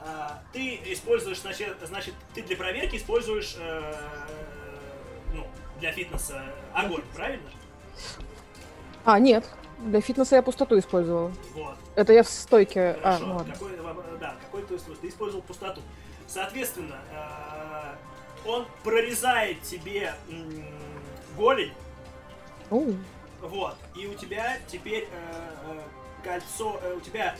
[0.01, 3.93] А, ты используешь, значит, значит, ты для проверки используешь, э,
[5.33, 5.45] ну,
[5.79, 6.43] для фитнеса
[6.73, 7.49] огонь, правильно?
[9.05, 9.45] А, нет.
[9.79, 11.31] Для фитнеса я пустоту использовала.
[11.53, 11.75] Вот.
[11.95, 12.97] Это я в стойке...
[13.01, 13.25] А, Хорошо.
[13.25, 13.53] ну ладно.
[13.53, 15.01] какой, э, да, какой ты использовал?
[15.01, 15.81] Ты использовал пустоту.
[16.27, 17.95] Соответственно, э,
[18.49, 20.13] он прорезает тебе
[21.37, 21.73] голень,
[22.69, 22.93] У,
[23.41, 25.79] вот, и у тебя теперь э,
[26.23, 27.35] кольцо, у тебя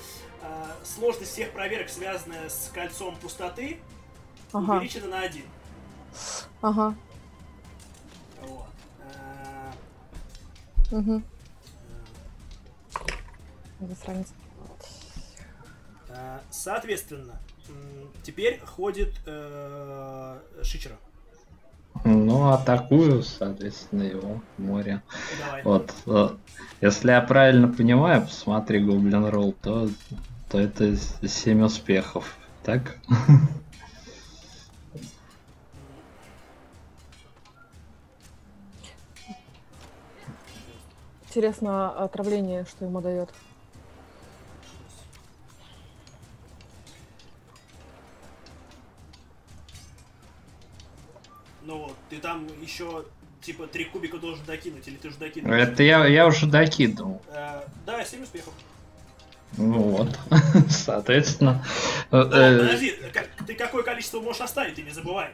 [0.86, 3.82] сложность всех проверок, связанная с кольцом пустоты,
[4.54, 5.44] Ага, увеличена на один.
[6.62, 6.96] ага.
[8.42, 8.68] Вот.
[10.92, 11.22] Угу.
[13.80, 14.28] Засранец.
[16.10, 17.40] э, Соответственно,
[18.24, 20.98] теперь ходит э, Шичера.
[22.06, 25.02] Ну, атакую, соответственно, его море.
[25.40, 25.64] Давай.
[25.64, 25.94] Вот.
[26.06, 26.30] э,
[26.82, 29.90] Если я правильно понимаю, посмотри Гоблин Ролл, то,
[30.50, 32.38] то это 7 успехов.
[32.64, 32.98] Так?
[41.28, 43.30] Интересно, отравление, что ему дает.
[51.70, 53.06] Ну вот, ты там еще
[53.42, 55.54] типа три кубика должен докинуть, или ты уже докинул?
[55.54, 57.22] Это я, я уже докидывал.
[57.32, 58.54] Э, да, 7 успехов.
[59.56, 60.20] Ну вот.
[60.72, 61.64] Соответственно.
[62.10, 62.96] э, Ну, э, подожди,
[63.46, 65.30] ты какое количество можешь оставить, ты не забывай.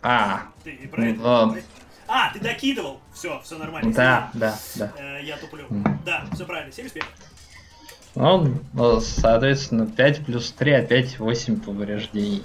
[0.00, 1.54] А, Ты и про это.
[2.08, 3.00] А, ты докидывал.
[3.12, 3.92] Все, все нормально.
[3.92, 4.92] да, да, да.
[4.96, 5.66] Э, я туплю.
[6.06, 7.10] Да, все правильно, 7 успехов.
[8.14, 12.42] Ну, ну, соответственно, 5 плюс 3, опять 8 повреждений.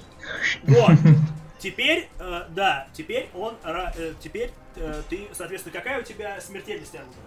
[0.64, 0.90] Вот.
[1.58, 7.18] Теперь, э, да, теперь он, э, теперь э, ты, соответственно, какая у тебя смертельность оружия?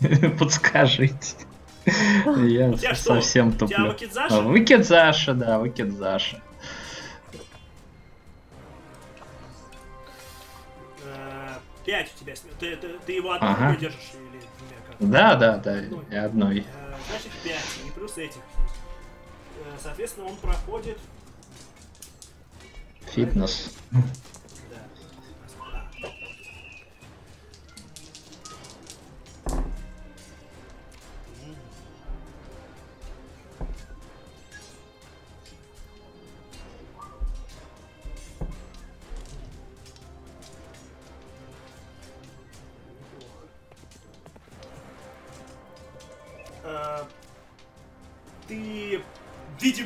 [0.38, 1.36] Подскажите.
[2.26, 3.86] Я совсем У тебя туплю.
[3.88, 4.40] Вакидзаша?
[4.42, 6.40] Выкидзаша, да, выкидзаша.
[11.04, 11.48] Э,
[11.84, 12.34] Пять у тебя.
[12.60, 13.76] Ты, ты- ты его одной Ага.
[13.76, 15.10] держишь или как?
[15.10, 16.60] Да, да, да, Ну, одной.
[16.60, 16.64] Э,
[17.08, 17.54] Значит, 5,
[17.86, 18.40] и плюс этих.
[19.82, 20.98] Соответственно, он проходит...
[23.06, 23.70] Фитнес.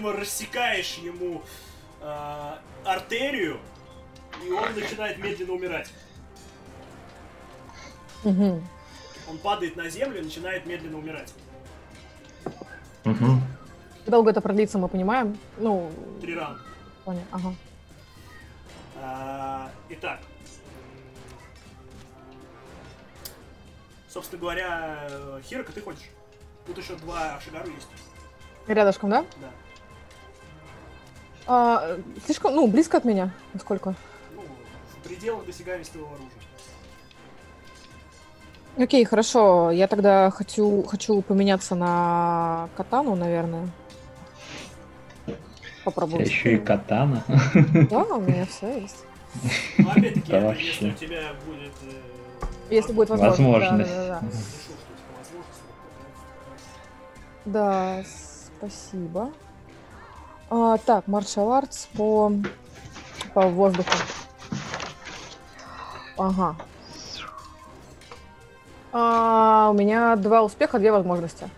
[0.03, 1.43] Видимо, рассекаешь ему
[2.01, 3.61] э, артерию,
[4.45, 5.91] и он начинает медленно умирать.
[8.25, 8.63] Угу.
[9.31, 11.33] Он падает на землю и начинает медленно умирать.
[13.05, 13.17] Как
[14.07, 15.39] долго это продлится, мы понимаем?
[15.59, 15.91] Ну,
[16.21, 16.61] Три раунда.
[17.05, 17.29] понятно.
[17.37, 17.55] Ага.
[19.01, 20.21] А, Итак.
[24.09, 25.09] Собственно говоря,
[25.45, 26.11] Хирока, ты ходишь.
[26.67, 27.89] Тут еще два Шигару есть.
[28.67, 29.25] Рядышком, да?
[29.41, 29.51] Да.
[31.47, 33.31] А, слишком, ну, близко от меня.
[33.53, 33.95] Насколько?
[34.35, 34.43] Ну,
[35.01, 36.31] в пределах досягаемости твоего оружия.
[38.79, 39.71] Окей, хорошо.
[39.71, 43.69] Я тогда хочу, хочу поменяться на катану, наверное.
[45.27, 45.33] У
[45.85, 46.23] Попробую.
[46.25, 47.25] еще и катана.
[47.91, 49.05] Да, у меня все есть.
[49.79, 50.67] Но опять-таки, Да это вообще.
[50.67, 51.73] если у тебя будет...
[51.83, 53.41] э, Если будет возможность.
[53.41, 53.91] Возможность.
[53.91, 54.25] Да, типа
[55.19, 55.63] возможность.
[57.45, 58.03] Да,
[58.59, 59.33] спасибо.
[60.55, 62.31] А, так, martial arts по,
[63.33, 63.89] по воздуху.
[66.19, 66.57] Ага.
[68.93, 71.49] А, у меня два успеха, две возможности.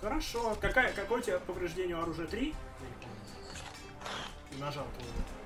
[0.00, 0.56] Хорошо.
[0.58, 2.26] Какая, какое у тебя повреждение оружия?
[2.26, 2.54] Три?
[4.58, 4.84] Нажал.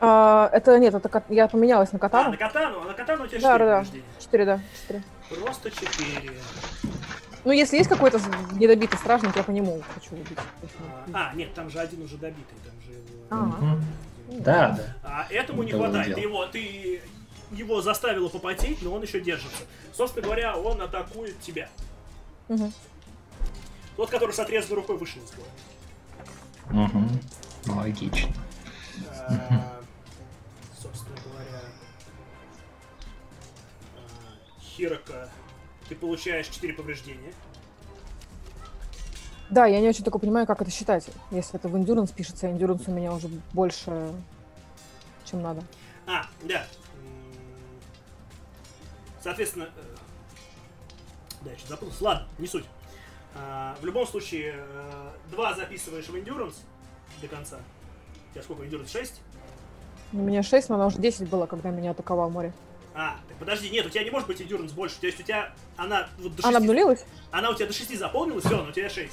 [0.00, 2.30] А, это нет, это я поменялась на А, катану.
[2.30, 2.82] на катану?
[2.82, 3.76] А на катану у тебя Да, да, да.
[3.78, 4.04] повреждения.
[4.20, 4.60] Четыре, да.
[4.80, 5.02] Четыре.
[5.28, 6.38] Просто четыре.
[7.48, 8.20] Ну, если есть какой-то
[8.58, 10.36] недобитый стражник, я по нему хочу убить.
[11.14, 13.04] А, а, нет, там же один уже добитый, там же его...
[13.30, 13.36] А.
[13.36, 13.84] Мгм.
[14.40, 14.96] Да, да.
[15.02, 16.14] А этому не хватает.
[16.14, 17.00] Ты его, ты
[17.52, 19.62] его заставила попотеть, но он еще держится.
[19.94, 21.70] Собственно говоря, он атакует тебя.
[22.48, 22.70] Мгм.
[23.96, 26.84] Тот, который с отрезанной рукой вышел из боя.
[26.86, 27.18] Мгм.
[27.64, 28.28] Логично.
[29.26, 29.80] А,
[30.78, 31.62] Собственно говоря,
[33.96, 35.30] а, Хирока,
[35.88, 37.32] ты получаешь 4 повреждения.
[39.50, 41.08] Да, я не очень только понимаю, как это считать.
[41.30, 44.12] Если это в endurance пишется, а endurance у меня уже больше,
[45.24, 45.62] чем надо.
[46.06, 46.66] А, да.
[49.22, 49.96] Соответственно, э,
[51.42, 52.04] да, я что запутался.
[52.04, 52.66] Ладно, не суть.
[53.34, 56.56] А, В любом случае, э, два записываешь в endurance
[57.22, 57.58] до конца.
[58.30, 58.90] У тебя сколько endurance?
[58.92, 59.20] 6?
[60.12, 62.52] У меня 6, но она уже 10 было, когда меня атаковал море.
[63.00, 64.98] А, так подожди, нет, у тебя не может быть endurance больше.
[64.98, 67.04] То есть у тебя она вот до 6, Она обнулилась?
[67.30, 69.12] она у тебя до 6 заполнилась, все, но у тебя 6.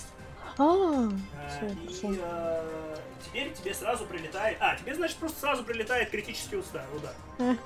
[0.57, 2.15] А, Э, И хорошо.
[2.19, 4.57] э, теперь тебе сразу прилетает...
[4.59, 6.83] А, тебе, значит, просто сразу прилетает критический удар.
[6.95, 7.57] удар.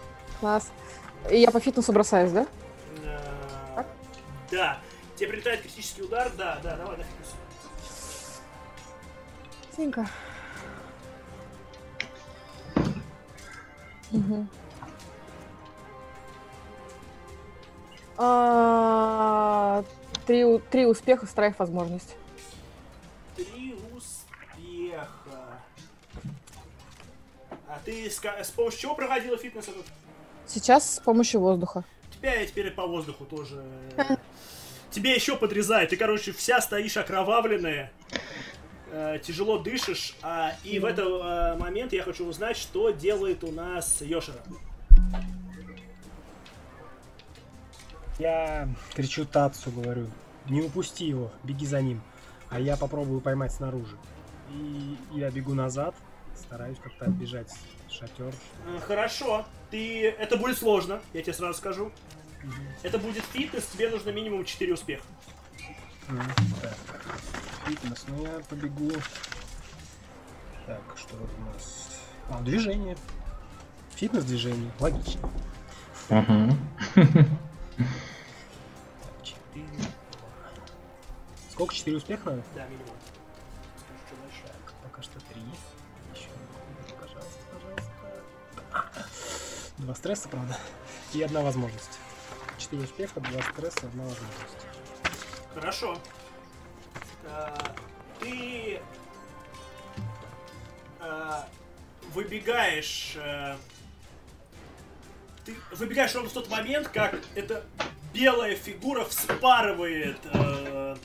[0.41, 0.71] класс.
[1.31, 2.45] И я по фитнесу бросаюсь, да?
[3.05, 3.19] Э,
[3.75, 3.87] Так?
[4.51, 4.79] Да.
[5.15, 7.35] Тебе прилетает критический удар, да, да, давай на фитнес.
[9.77, 10.09] Синька.
[14.11, 14.49] Мгм.
[18.21, 19.83] А,
[20.27, 22.15] Три, три успеха, страйк возможность.
[23.37, 25.07] Три успеха.
[27.67, 29.85] А ты с, с помощью чего проходила фитнес этот?
[30.45, 31.85] Сейчас с помощью воздуха.
[32.17, 33.63] Тебя я теперь по воздуху тоже...
[34.91, 35.91] Тебе еще подрезает.
[35.91, 37.91] Ты, короче, вся стоишь окровавленная.
[38.91, 40.15] э, Тяжело дышишь.
[40.21, 44.43] а, и в этот э, момент я хочу узнать, что делает у нас Йошера.
[48.19, 50.07] Я кричу Тацу, говорю,
[50.49, 52.01] не упусти его, беги за ним,
[52.49, 53.95] а я попробую поймать снаружи.
[54.51, 55.95] И я бегу назад,
[56.35, 57.49] стараюсь как-то оббежать
[57.89, 58.33] шатер.
[58.67, 60.09] Э, хорошо, ты...
[60.09, 61.85] Это будет сложно, я тебе сразу скажу.
[62.43, 62.53] Угу.
[62.83, 65.03] Это будет фитнес, тебе нужно минимум 4 успеха.
[66.61, 66.75] Так.
[67.65, 68.91] Фитнес, ну я побегу.
[70.65, 72.01] Так, что у нас?
[72.29, 72.97] А, движение.
[73.95, 75.21] Фитнес-движение, логично.
[76.09, 76.57] Угу.
[79.23, 79.65] 4.
[81.51, 81.73] Сколько?
[81.73, 82.43] 4 успеха надо?
[82.55, 82.95] Да, минимум.
[84.45, 85.41] Так, пока что 3.
[86.13, 86.27] Еще
[86.99, 89.09] пожалуйста, пожалуйста.
[89.77, 90.57] Два стресса, правда.
[91.13, 91.99] И одна возможность.
[92.57, 94.67] 4 успеха, 2 стресса, одна возможность.
[95.53, 95.97] Хорошо.
[97.23, 97.55] Э,
[98.19, 98.81] ты
[100.99, 101.43] э,
[102.13, 103.55] выбегаешь э,
[105.49, 107.63] ты выбегаешь ровно в тот момент, как эта
[108.13, 110.95] белая фигура вспарывает э,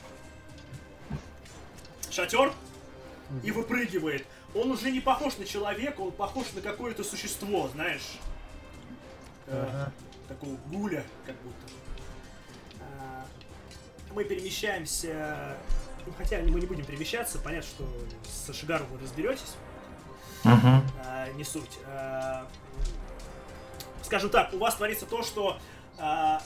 [2.11, 2.53] шатер
[3.43, 4.25] и выпрыгивает.
[4.53, 8.19] Он уже не похож на человека, он похож на какое-то существо, знаешь.
[9.47, 9.91] Э, Ага.
[10.27, 11.73] такого гуля, как будто.
[12.81, 13.25] А,
[14.13, 15.57] Мы перемещаемся.
[16.05, 17.87] Ну, хотя мы не будем перемещаться, понятно, что
[18.45, 19.55] со Шигару вы разберетесь.
[20.43, 20.83] Мгм.
[21.03, 21.79] А, не суть.
[21.87, 22.47] А,
[24.05, 25.57] скажем так, у вас творится то, что
[25.97, 26.41] а,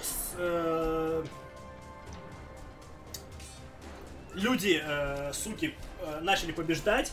[0.00, 1.24] с, э,
[4.34, 7.12] люди, э, суки, э, начали побеждать.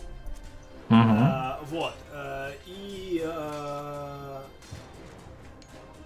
[0.90, 1.18] Мгм.
[1.20, 1.94] А, вот.
[2.12, 4.42] э, и, э,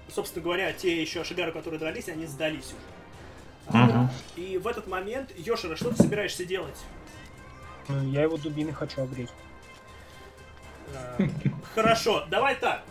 [0.10, 3.78] собственно говоря, те еще шигару, которые дрались, они сдались уже.
[3.78, 4.10] Мгм.
[4.36, 6.78] И в этот момент, Йошера, что ты собираешься делать?
[7.88, 9.30] Ну, я его дубиной хочу огреть.
[10.94, 11.28] Э,
[11.76, 12.84] Хорошо, давай так.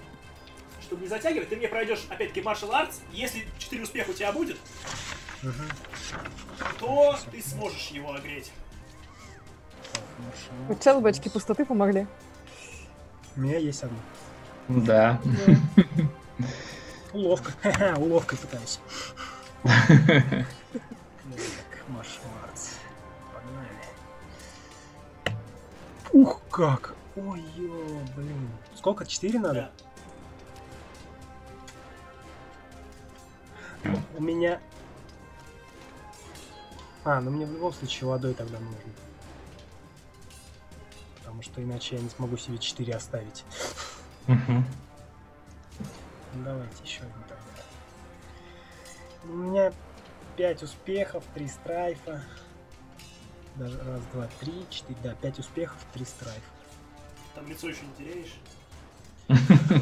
[0.89, 3.01] Чтобы не затягивать, ты мне пройдешь опять-таки Martial Arts.
[3.13, 4.57] Если 4 успеха у тебя будет,
[5.43, 5.69] Мгм.
[6.81, 8.51] то ты сможешь его огреть.
[9.93, 10.55] Так, маршал.
[10.67, 12.07] Вот сейчас бочки пустоты помогли.
[13.37, 13.99] У меня есть одно.
[14.69, 15.21] Да.
[17.13, 17.53] Уловка.
[17.63, 18.81] Ха-ха, Уловкой пытаюсь.
[19.63, 20.47] Так,
[21.89, 22.71] марш, Марс.
[23.35, 23.69] Погнали.
[26.13, 26.95] Ух, как!
[27.15, 27.45] Ой,
[28.17, 28.49] блин.
[28.75, 29.05] Сколько?
[29.05, 29.55] Четыре надо?
[29.55, 29.71] Да.
[34.17, 34.61] У меня...
[37.05, 38.79] А, ну мне в любом случае водой тогда нужно.
[41.19, 43.45] Потому что иначе я не смогу себе 4 оставить.
[44.27, 44.65] Ну,
[46.45, 47.45] давайте еще один тогда.
[49.25, 49.73] У меня
[50.37, 52.23] 5 успехов, 3 страйфа.
[53.57, 56.41] Даже раз, два, три, четыре, да, 5 успехов, 3 страйфа.
[57.35, 58.39] Там лицо еще не теряешь.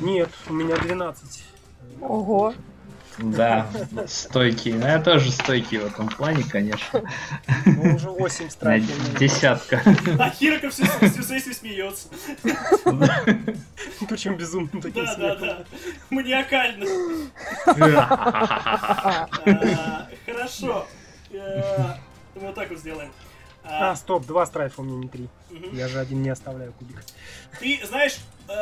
[0.03, 1.45] Нет, у меня 12.
[2.01, 2.55] Ого.
[3.19, 3.67] Да,
[4.07, 4.73] стойкий.
[4.75, 7.03] Ну, я тоже стойкий в этом плане, конечно.
[7.65, 8.91] Ну, уже 8 На страйфов.
[8.99, 9.19] у меня.
[9.19, 9.83] десятка.
[10.19, 12.09] А Хирока все, все сессию смеется.
[14.09, 15.65] Причем безумно таким Да, да, да.
[16.11, 16.87] Маниакально.
[17.67, 19.29] А,
[20.27, 20.87] Хорошо.
[21.33, 21.95] Э,
[22.35, 23.13] Вот так вот сделаем.
[23.65, 25.29] А, А, стоп, 2 страйфа у меня, не 3.
[25.51, 25.77] мгм.
[25.77, 27.03] Я же один не оставляю кубик.
[27.59, 28.53] Ты знаешь, э,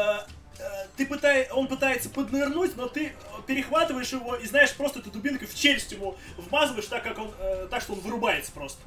[0.96, 3.12] ты пытай, он пытается поднырнуть, но ты
[3.46, 7.66] перехватываешь его и знаешь, просто эту дубинкой в челюсть ему вмазываешь так, как он, э,
[7.70, 8.80] так что он вырубается просто.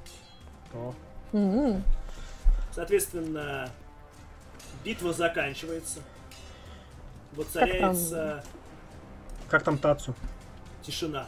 [0.74, 0.94] О,
[1.34, 1.84] м,
[2.74, 3.70] Соответственно,
[4.84, 6.02] битва заканчивается.
[7.34, 8.44] Воцаряется
[9.50, 10.14] Как там Тацу?
[10.82, 11.28] тишина.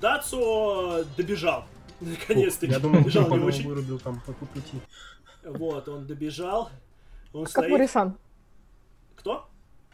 [0.00, 1.64] Дацо добежал.
[2.00, 2.66] Наконец-то.
[2.66, 3.68] Я думал, добежал он очень.
[3.68, 4.80] вырубил там по пути.
[5.44, 6.70] Вот, он добежал.
[7.32, 7.70] Он Как стоит.
[9.22, 9.48] Кто?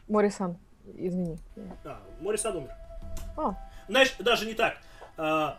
[0.08, 0.56] Морисан,
[0.96, 1.38] извини.
[1.84, 2.74] А, Морисан умер.
[3.36, 3.54] А.
[3.86, 4.78] Знаешь, даже не так.
[5.18, 5.58] А,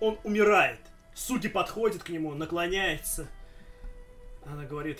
[0.00, 0.80] он умирает.
[1.12, 3.28] Суги подходит к нему, наклоняется.
[4.46, 4.98] Она говорит,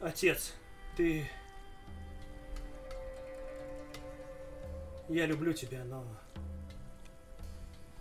[0.00, 0.54] отец,
[0.96, 1.28] ты...
[5.08, 6.04] Я люблю тебя, но...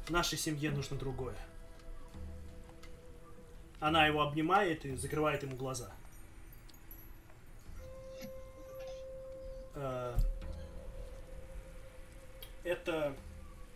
[0.09, 1.35] Нашей семье нужно другое.
[3.79, 5.91] Она его обнимает и закрывает ему глаза.
[12.63, 13.15] Это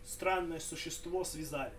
[0.04, 1.72] странное существо связали.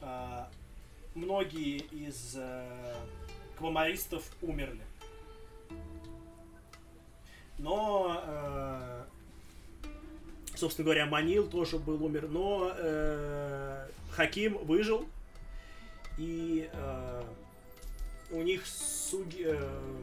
[0.00, 0.48] А,
[1.14, 2.94] многие из э,
[3.56, 4.80] квамаристов умерли.
[7.58, 9.04] Но, э,
[10.54, 15.08] собственно говоря, Манил тоже был умер, но э, Хаким выжил,
[16.16, 17.22] и э,
[18.30, 19.94] у них суги, э,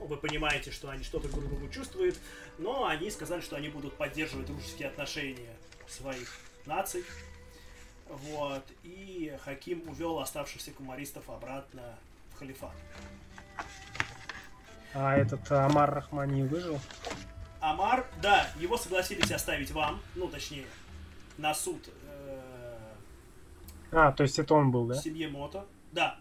[0.00, 2.18] вы понимаете, что они что-то друг другу чувствуют,
[2.58, 5.56] но они сказали, что они будут поддерживать дружеские отношения
[5.88, 7.04] своих наций.
[8.08, 8.64] Вот.
[8.82, 11.82] И Хаким увел оставшихся кумаристов обратно
[12.34, 12.74] в халифат.
[14.92, 16.80] А этот Амар Рахмани выжил?
[17.60, 20.64] Амар, да, его согласились оставить вам, ну, точнее,
[21.36, 22.40] на суд э,
[23.92, 24.96] А, то есть это он был, да?
[24.96, 25.66] семье Мото.
[25.92, 26.18] Да,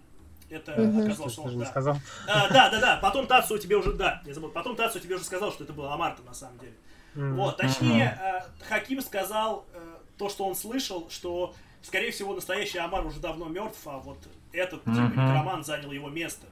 [0.50, 1.02] это Мгм.
[1.04, 1.66] оказалось Ты он, да.
[1.66, 1.98] сказал.
[2.28, 5.24] А, да, да, да, потом Тацу тебе уже, да, я забыл, потом Тацу тебе уже
[5.24, 6.74] сказал, что это был Амар-то на самом деле.
[7.16, 7.36] М.
[7.36, 13.06] Вот, точнее, э, Хаким сказал э, то, что он слышал, что, скорее всего, настоящий Амар
[13.06, 14.20] уже давно мертв, а вот
[14.52, 15.12] этот типа, Мгм.
[15.28, 16.46] некромант занял его место.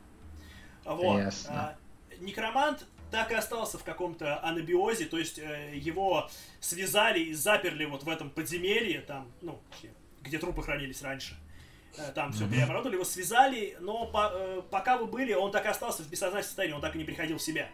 [0.86, 1.20] Вот.
[1.20, 1.52] Ясно.
[1.54, 1.76] А,
[2.20, 8.04] некромант так и остался в каком-то анабиозе, то есть э, его связали и заперли вот
[8.04, 9.60] в этом подземелье, там, ну,
[10.22, 11.36] где трупы хранились раньше.
[11.98, 15.70] Э, Там все переоборудовали, его связали, но по- э, пока вы были, он так и
[15.70, 17.70] остался в бессознательном состоянии, он так и не приходил в себя.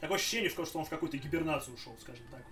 [0.00, 2.42] Такое ощущение, что он в какую-то гибернацию ушел, скажем так.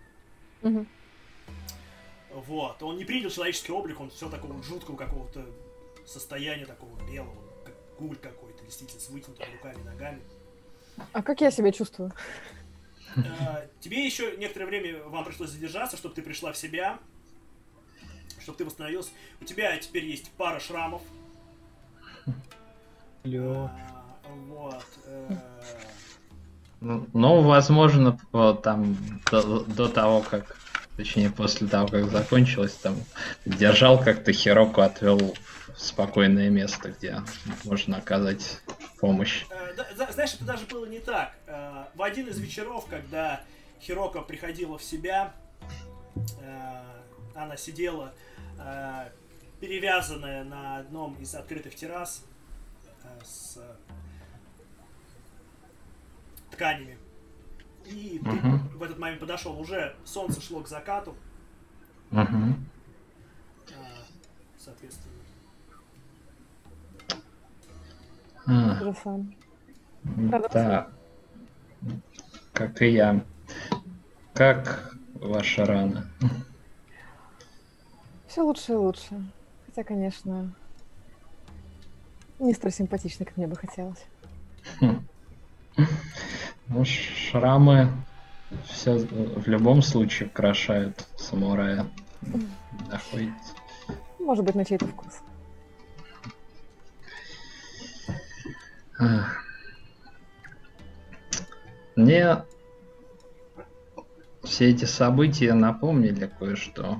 [2.32, 2.82] Вот.
[2.82, 5.46] Он не принял человеческий облик, он все такого жуткого какого-то
[6.04, 10.22] состояния, такого белого, как гуль какой-то, действительно, с вытянутыми руками и ногами.
[11.12, 12.12] А как я себя чувствую?
[13.16, 16.98] Э, Тебе еще некоторое время вам пришлось задержаться, чтобы ты пришла в себя,
[18.46, 19.10] чтобы ты восстановилась.
[19.40, 21.02] У тебя теперь есть пара шрамов.
[23.24, 23.68] Лё.
[23.72, 24.04] А,
[24.48, 24.84] Вот.
[25.06, 25.36] э,
[26.80, 28.96] Ну, Ну, возможно, вот там
[29.32, 30.56] до, до того, как,
[30.96, 32.94] точнее, после того, как закончилось, там
[33.44, 35.18] держал как-то Хироку, отвел
[35.74, 37.22] в спокойное место, где
[37.64, 38.60] можно оказать
[39.00, 39.44] помощь.
[39.50, 41.34] Э, знаешь, это даже было не так.
[41.48, 43.40] Э, В один из вечеров, когда
[43.80, 45.32] Хирока приходила в себя,
[46.40, 46.82] э,
[47.34, 48.14] она сидела,
[48.58, 49.10] э,
[49.60, 52.24] перевязанная на одном из открытых террас
[53.04, 53.58] э, с
[56.50, 56.98] тканями.
[57.84, 58.68] И ты Мгм.
[58.78, 59.58] в этот момент подошел.
[59.60, 61.14] Уже солнце шло к закату,
[62.10, 62.66] Мгм.
[63.70, 64.02] а,
[64.58, 65.12] соответственно.
[69.02, 69.34] Сам.
[70.04, 70.88] Да.
[72.52, 73.24] Как и я.
[74.34, 76.06] Как ваша рана?
[78.36, 79.32] Все лучше и лучше.
[79.64, 80.54] Хотя, конечно,
[82.38, 84.04] не столь симпатично, как мне бы хотелось.
[86.68, 87.90] Ну, шрамы
[88.66, 91.86] все в любом случае украшают самурая.
[92.90, 93.54] Находится.
[94.18, 95.22] Может быть, на чей-то вкус.
[101.94, 102.44] Мне
[104.42, 106.98] все эти события напомнили кое-что.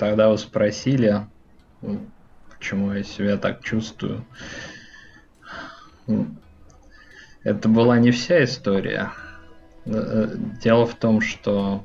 [0.00, 1.26] Тогда вы спросили,
[2.48, 4.24] почему я себя так чувствую.
[7.44, 9.12] Это была не вся история.
[9.84, 11.84] Э, э, Дело в том, что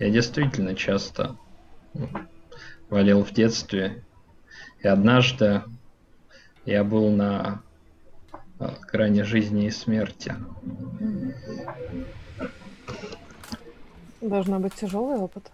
[0.00, 1.36] я действительно часто
[2.90, 4.02] болел в детстве.
[4.80, 5.62] И однажды
[6.64, 7.62] я был на
[8.58, 10.34] э, грани жизни и смерти.
[14.20, 15.52] Должно быть тяжелый опыт.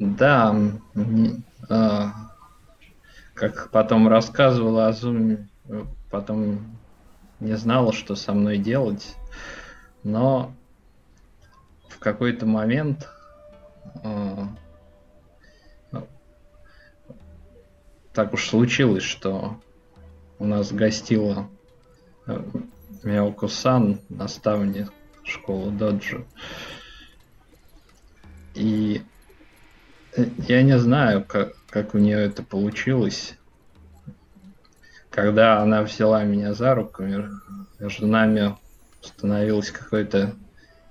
[0.00, 0.56] Да,
[1.68, 2.12] а,
[3.34, 5.46] как потом рассказывала Азуми,
[6.10, 6.78] потом
[7.38, 9.14] не знала, что со мной делать,
[10.02, 10.54] но
[11.90, 13.10] в какой-то момент
[14.02, 14.48] а,
[15.92, 16.08] ну,
[18.14, 19.60] так уж случилось, что
[20.38, 21.46] у нас гостила
[22.26, 22.42] э,
[23.02, 24.90] Миоко-сан, наставник
[25.24, 26.24] школы Доджи.
[28.54, 29.02] И
[30.16, 33.36] я не знаю, как, как у нее это получилось.
[35.10, 37.02] Когда она взяла меня за руку,
[37.78, 38.56] между нами
[39.02, 40.34] установилось какое-то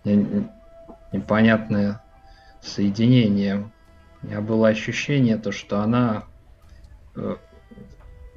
[0.03, 0.49] не-
[1.13, 2.01] непонятное
[2.61, 3.71] соединение.
[4.21, 6.25] У меня было ощущение, то, что она
[7.15, 7.35] э,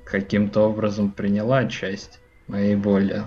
[0.05, 3.25] каким-то образом приняла часть моей боли.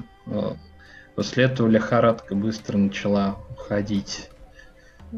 [1.16, 4.30] После этого лихорадка быстро начала уходить.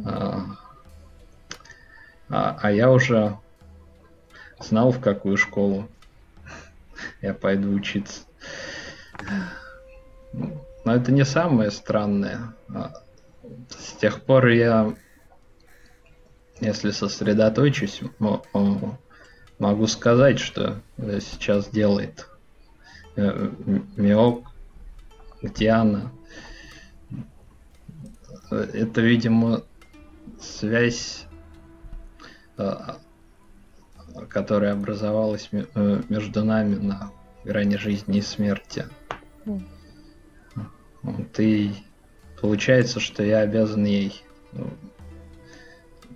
[0.06, 0.46] А,
[2.30, 3.38] а, а я уже
[4.60, 5.88] знал, в какую школу
[7.22, 8.22] я пойду учиться.
[10.86, 12.54] Но это не самое странное.
[12.74, 12.92] А,
[13.70, 14.94] С тех пор я,
[16.60, 19.00] если сосредоточусь, мо- мо-
[19.60, 22.28] могу сказать, что сейчас делает
[23.16, 23.52] э,
[23.96, 24.48] Миок,
[25.42, 26.12] где она.
[28.52, 29.64] Э, Это, видимо,
[30.40, 31.27] связь,
[34.30, 37.12] которая образовалась э, между нами на
[37.44, 38.86] грани жизни и смерти.
[39.46, 39.66] М.
[41.04, 41.40] Вот
[42.42, 44.70] получается, что я обязан ей ну,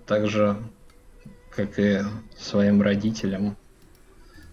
[0.05, 0.57] так же,
[1.51, 2.01] как и
[2.37, 3.55] своим родителям,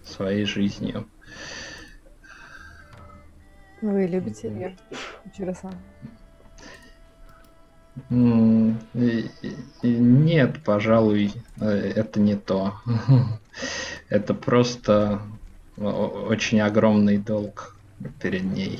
[0.03, 1.07] своей жизнью.
[3.81, 4.77] Вы любите ее,
[5.35, 5.73] Чиросан?
[9.83, 12.73] Нет, пожалуй, э, это не то.
[14.09, 15.21] Это просто
[15.77, 17.75] очень огромный долг
[18.19, 18.79] перед ней.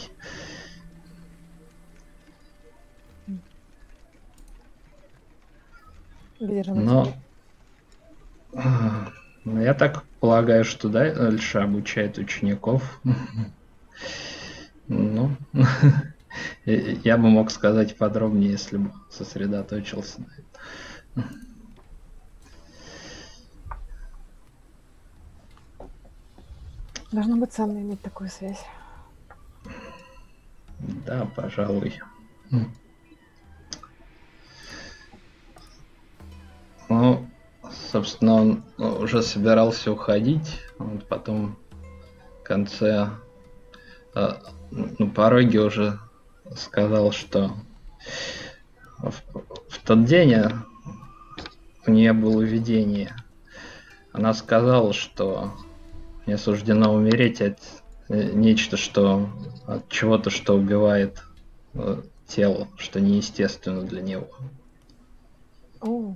[6.40, 7.14] Где же она
[8.52, 13.02] Но я так полагаю, что дальше обучает учеников.
[14.92, 15.38] Ну,
[16.66, 21.40] я бы мог сказать подробнее, если бы сосредоточился на этом.
[27.12, 28.64] Должно быть ценно иметь такую связь.
[30.80, 32.00] Да, пожалуй.
[32.52, 32.72] М.
[36.88, 37.28] Ну,
[37.92, 41.58] собственно, он уже собирался уходить, вот потом
[42.40, 43.10] в конце
[44.16, 44.34] э,
[44.72, 46.00] на пороге уже
[46.56, 47.52] сказал, что
[48.98, 49.14] в,
[49.70, 50.52] в тот день э,
[51.88, 53.16] у нее было видение.
[54.12, 55.54] Она сказала, что
[56.26, 57.60] мне суждено умереть от
[58.10, 59.30] э, нечто, что
[59.68, 61.24] от чего-то, что убивает
[61.74, 64.28] э, тело, что неестественно для него.
[65.82, 66.14] О,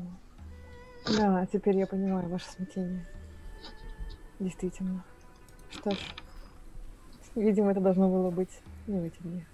[1.18, 3.08] да, теперь я понимаю ваше смятение.
[4.40, 5.04] Действительно.
[5.70, 5.98] Что ж,
[7.36, 9.46] видимо, это должно было быть не в эти дни.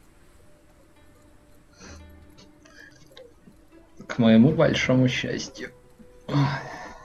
[4.09, 5.71] К моему большому счастью.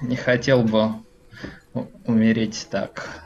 [0.00, 0.94] не хотел бы
[2.06, 3.22] умереть так.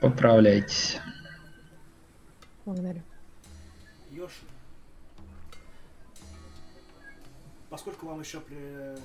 [0.00, 0.98] Поправляйтесь.
[2.64, 3.02] Благодарю.
[4.10, 4.32] Ёж,
[7.68, 8.96] поскольку вам еще при...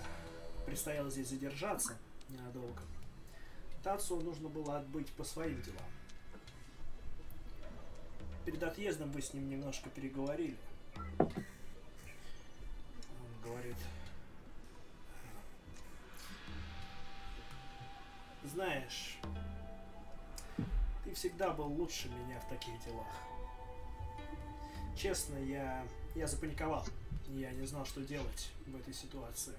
[0.66, 1.98] предстояло здесь задержаться
[2.30, 2.82] ненадолго,
[3.86, 5.86] Тацу нужно было отбыть по своим делам.
[8.44, 10.58] Перед отъездом вы с ним немножко переговорили.
[11.20, 11.30] Он
[13.44, 13.78] говорит,
[18.44, 19.20] знаешь,
[21.04, 23.14] ты всегда был лучше меня в таких делах.
[24.98, 26.88] Честно, я, я запаниковал.
[27.28, 29.54] Я не знал, что делать в этой ситуации.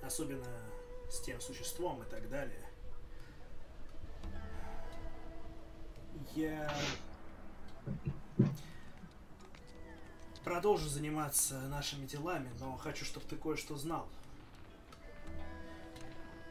[0.00, 0.69] Особенно
[1.10, 2.66] с тем существом и так далее.
[6.34, 6.72] Я
[10.44, 14.08] продолжу заниматься нашими делами, но хочу, чтобы ты кое-что знал.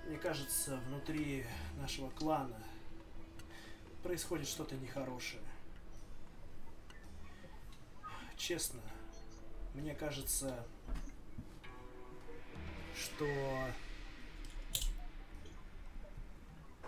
[0.05, 1.45] Мне кажется, внутри
[1.77, 2.61] нашего клана
[4.03, 5.43] происходит что-то нехорошее.
[8.35, 8.81] Честно,
[9.73, 10.65] мне кажется,
[12.95, 13.25] что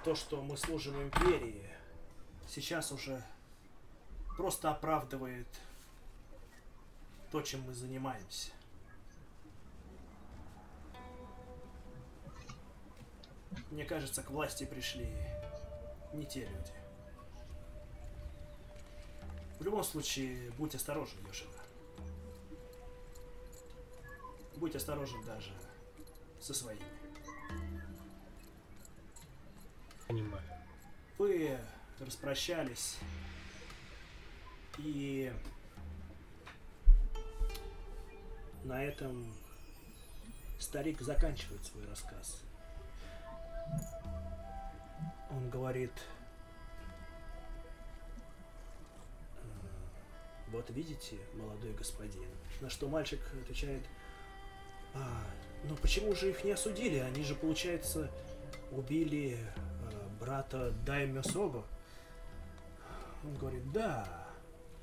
[0.03, 1.69] то, что мы служим империи,
[2.47, 3.23] сейчас уже
[4.35, 5.47] просто оправдывает
[7.31, 8.51] то, чем мы занимаемся.
[13.69, 15.07] Мне кажется, к власти пришли
[16.13, 16.73] не те люди.
[19.59, 21.59] В любом случае, будь осторожен, Йошика.
[24.55, 25.53] Будь осторожен даже
[26.39, 27.00] со своими.
[30.11, 30.43] Понимаю.
[31.17, 31.57] Вы
[32.01, 32.97] распрощались
[34.77, 35.31] и
[38.65, 39.33] на этом
[40.59, 42.41] старик заканчивает свой рассказ.
[45.29, 45.93] Он говорит,
[49.37, 49.47] «Э,
[50.49, 52.27] вот видите, молодой господин,
[52.59, 53.85] на что мальчик отвечает,
[54.93, 55.23] а,
[55.63, 56.97] ну почему же их не осудили?
[56.97, 58.11] Они же, получается,
[58.71, 61.65] убили э, брата Даймё Сого.
[63.23, 64.27] Он говорит, да,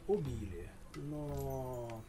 [0.06, 2.02] убили, но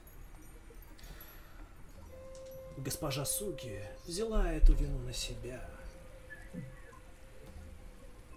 [2.78, 5.68] госпожа Суки взяла эту вину на себя,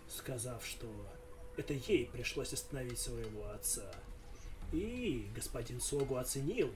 [0.09, 0.87] сказав, что
[1.57, 3.91] это ей пришлось остановить своего отца.
[4.73, 6.73] И господин Согу оценил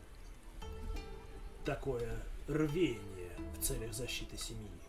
[1.65, 4.85] такое рвение в целях защиты семьи.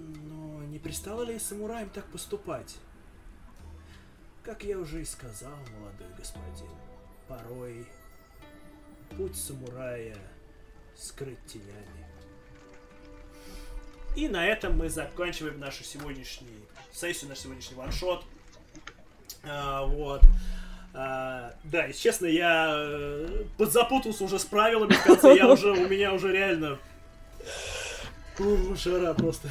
[0.00, 2.76] Но не пристало ли самураям так поступать?
[4.42, 6.70] Как я уже и сказал, молодой господин,
[7.28, 7.86] порой
[9.16, 10.16] путь самурая
[10.96, 12.06] скрыт тенями.
[14.16, 18.24] И на этом мы заканчиваем нашу сегодняшнюю сессию, наш сегодняшний ваншот.
[19.44, 20.22] А, вот.
[20.92, 25.88] А, да, если честно, я э, подзапутался уже с правилами в конце, я уже, у
[25.88, 26.78] меня уже реально
[28.76, 29.48] Жара просто.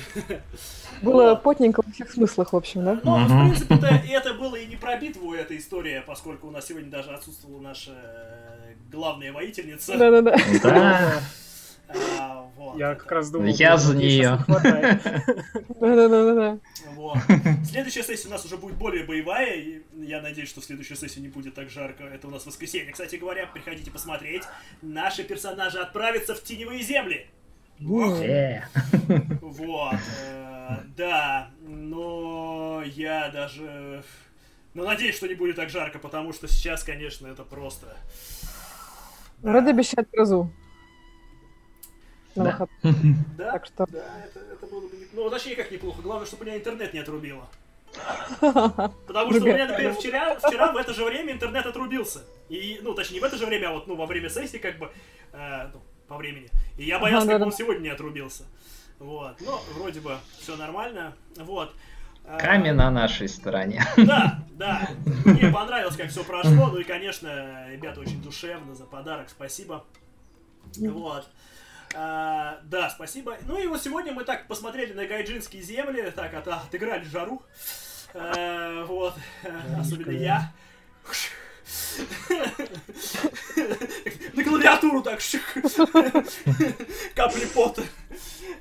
[1.02, 3.00] Было потненько во всех смыслах, в общем, да?
[3.04, 6.68] Ну, в принципе, это, это было и не про битву, эта история, поскольку у нас
[6.68, 9.98] сегодня даже отсутствовала наша э, главная воительница.
[9.98, 10.36] Да-да-да.
[10.64, 11.22] Да,
[12.20, 14.32] А, вот, Я это- как раз думал, Я за мне щас неё.
[14.38, 15.02] не хватает.
[15.80, 16.58] Да-да-да-да.
[16.96, 17.18] Вот.
[17.68, 21.20] Следующая сессия у нас уже будет более боевая, и я надеюсь, что в следующей сессии
[21.20, 22.04] не будет так жарко.
[22.04, 22.92] Это у нас воскресенье.
[22.92, 24.44] Кстати говоря, приходите посмотреть.
[24.82, 27.26] Наши персонажи отправятся в теневые земли.
[27.82, 28.62] Э,
[29.42, 29.96] Вот.
[30.22, 34.04] э, Да, но я даже...
[34.74, 37.98] Ну, надеюсь, что не будет так жарко, потому что сейчас, конечно, это просто...
[39.42, 40.52] Вроде обещают грозу.
[42.36, 42.52] На Да.
[42.52, 42.70] выход.
[43.38, 43.86] Да, Так что...
[43.90, 44.90] да, это, это было бы...
[45.14, 46.02] Ну, точнее, как неплохо.
[46.02, 47.48] Главное, чтобы у меня интернет не отрубило.
[48.40, 52.22] Потому что у меня, например, вчера, вчера в это же время интернет отрубился.
[52.50, 54.78] И, ну, точнее, не в это же время, а вот, ну, во время сессии, как
[54.78, 54.92] бы,
[55.34, 56.50] э, ну, по времени.
[56.78, 58.44] И я боялся, как он сегодня не отрубился.
[59.00, 59.40] Вот.
[59.42, 61.14] Но вроде бы все нормально.
[61.38, 61.74] Вот.
[62.26, 63.82] А, Камень на нашей стороне.
[63.98, 64.90] Да, да.
[65.24, 66.68] Мне понравилось, как все прошло.
[66.68, 69.30] Ну и, конечно, ребята очень душевно за подарок.
[69.30, 69.86] Спасибо.
[70.78, 71.28] Вот.
[71.96, 73.38] А, да, спасибо.
[73.48, 77.42] Ну и вот сегодня мы так посмотрели на гайджинские земли, так от- отыграли жару.
[78.14, 79.14] А, вот.
[79.80, 80.52] Особенно я.
[84.34, 85.20] На клавиатуру так.
[87.16, 87.84] Капли пота.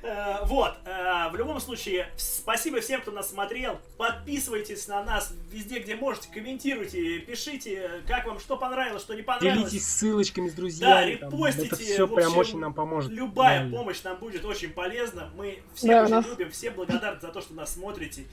[0.03, 3.79] Э, Вот, э, в любом случае, спасибо всем, кто нас смотрел.
[3.97, 9.71] Подписывайтесь на нас везде, где можете, комментируйте, пишите, как вам что понравилось, что не понравилось.
[9.71, 11.15] Делитесь ссылочками с друзьями.
[11.19, 13.11] Да, репостите, Это все прям очень нам поможет.
[13.11, 15.29] Любая помощь нам будет очень полезна.
[15.35, 18.25] Мы все очень любим, все благодарны за то, что нас смотрите.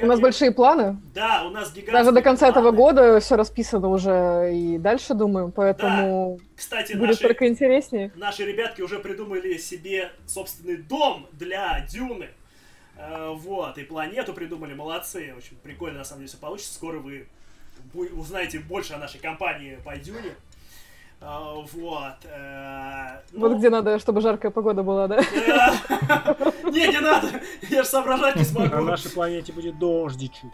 [0.00, 0.96] У нас большие планы.
[1.14, 5.52] Да, у нас гигантские Даже до конца этого года все расписано уже и дальше, думаю,
[5.54, 8.12] поэтому Кстати, будет наши, только интереснее.
[8.14, 12.28] наши ребятки уже придумали себе собственный дом для Дюны.
[12.96, 15.34] Э, Вот, и планету придумали, молодцы.
[15.36, 16.74] Очень прикольно, на самом деле, все получится.
[16.74, 17.26] Скоро вы
[17.92, 20.34] узнаете больше о нашей компании по Дюне.
[21.20, 21.26] Э,
[21.72, 22.14] Вот.
[22.24, 25.16] э, Вот ну, где надо, чтобы жаркая погода была, да?
[26.70, 27.28] Не, не надо,
[27.70, 28.76] я же соображать не На смогу.
[28.82, 30.50] нашей планете будет дождичек.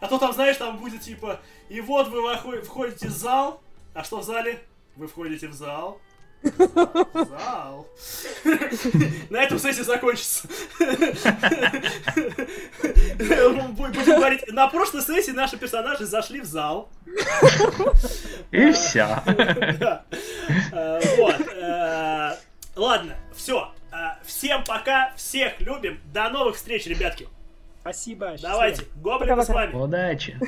[0.00, 3.60] А то там, знаешь, там будет типа, и вот вы входите в зал,
[3.94, 4.60] а что в зале?
[4.96, 6.00] Вы входите в зал.
[6.42, 7.86] В Зал.
[9.30, 10.48] На этом сессия закончится.
[13.18, 16.88] Будем говорить, на прошлой сессии наши персонажи зашли в зал.
[18.50, 19.22] И все.
[20.72, 21.40] Э, Вот.
[21.40, 22.36] э,
[22.76, 23.72] Ладно, все.
[24.24, 26.00] Всем пока, всех любим.
[26.12, 27.28] До новых встреч, ребятки.
[27.82, 28.36] Спасибо.
[28.40, 29.74] Давайте, гоблины с вами.
[29.74, 30.38] Удачи.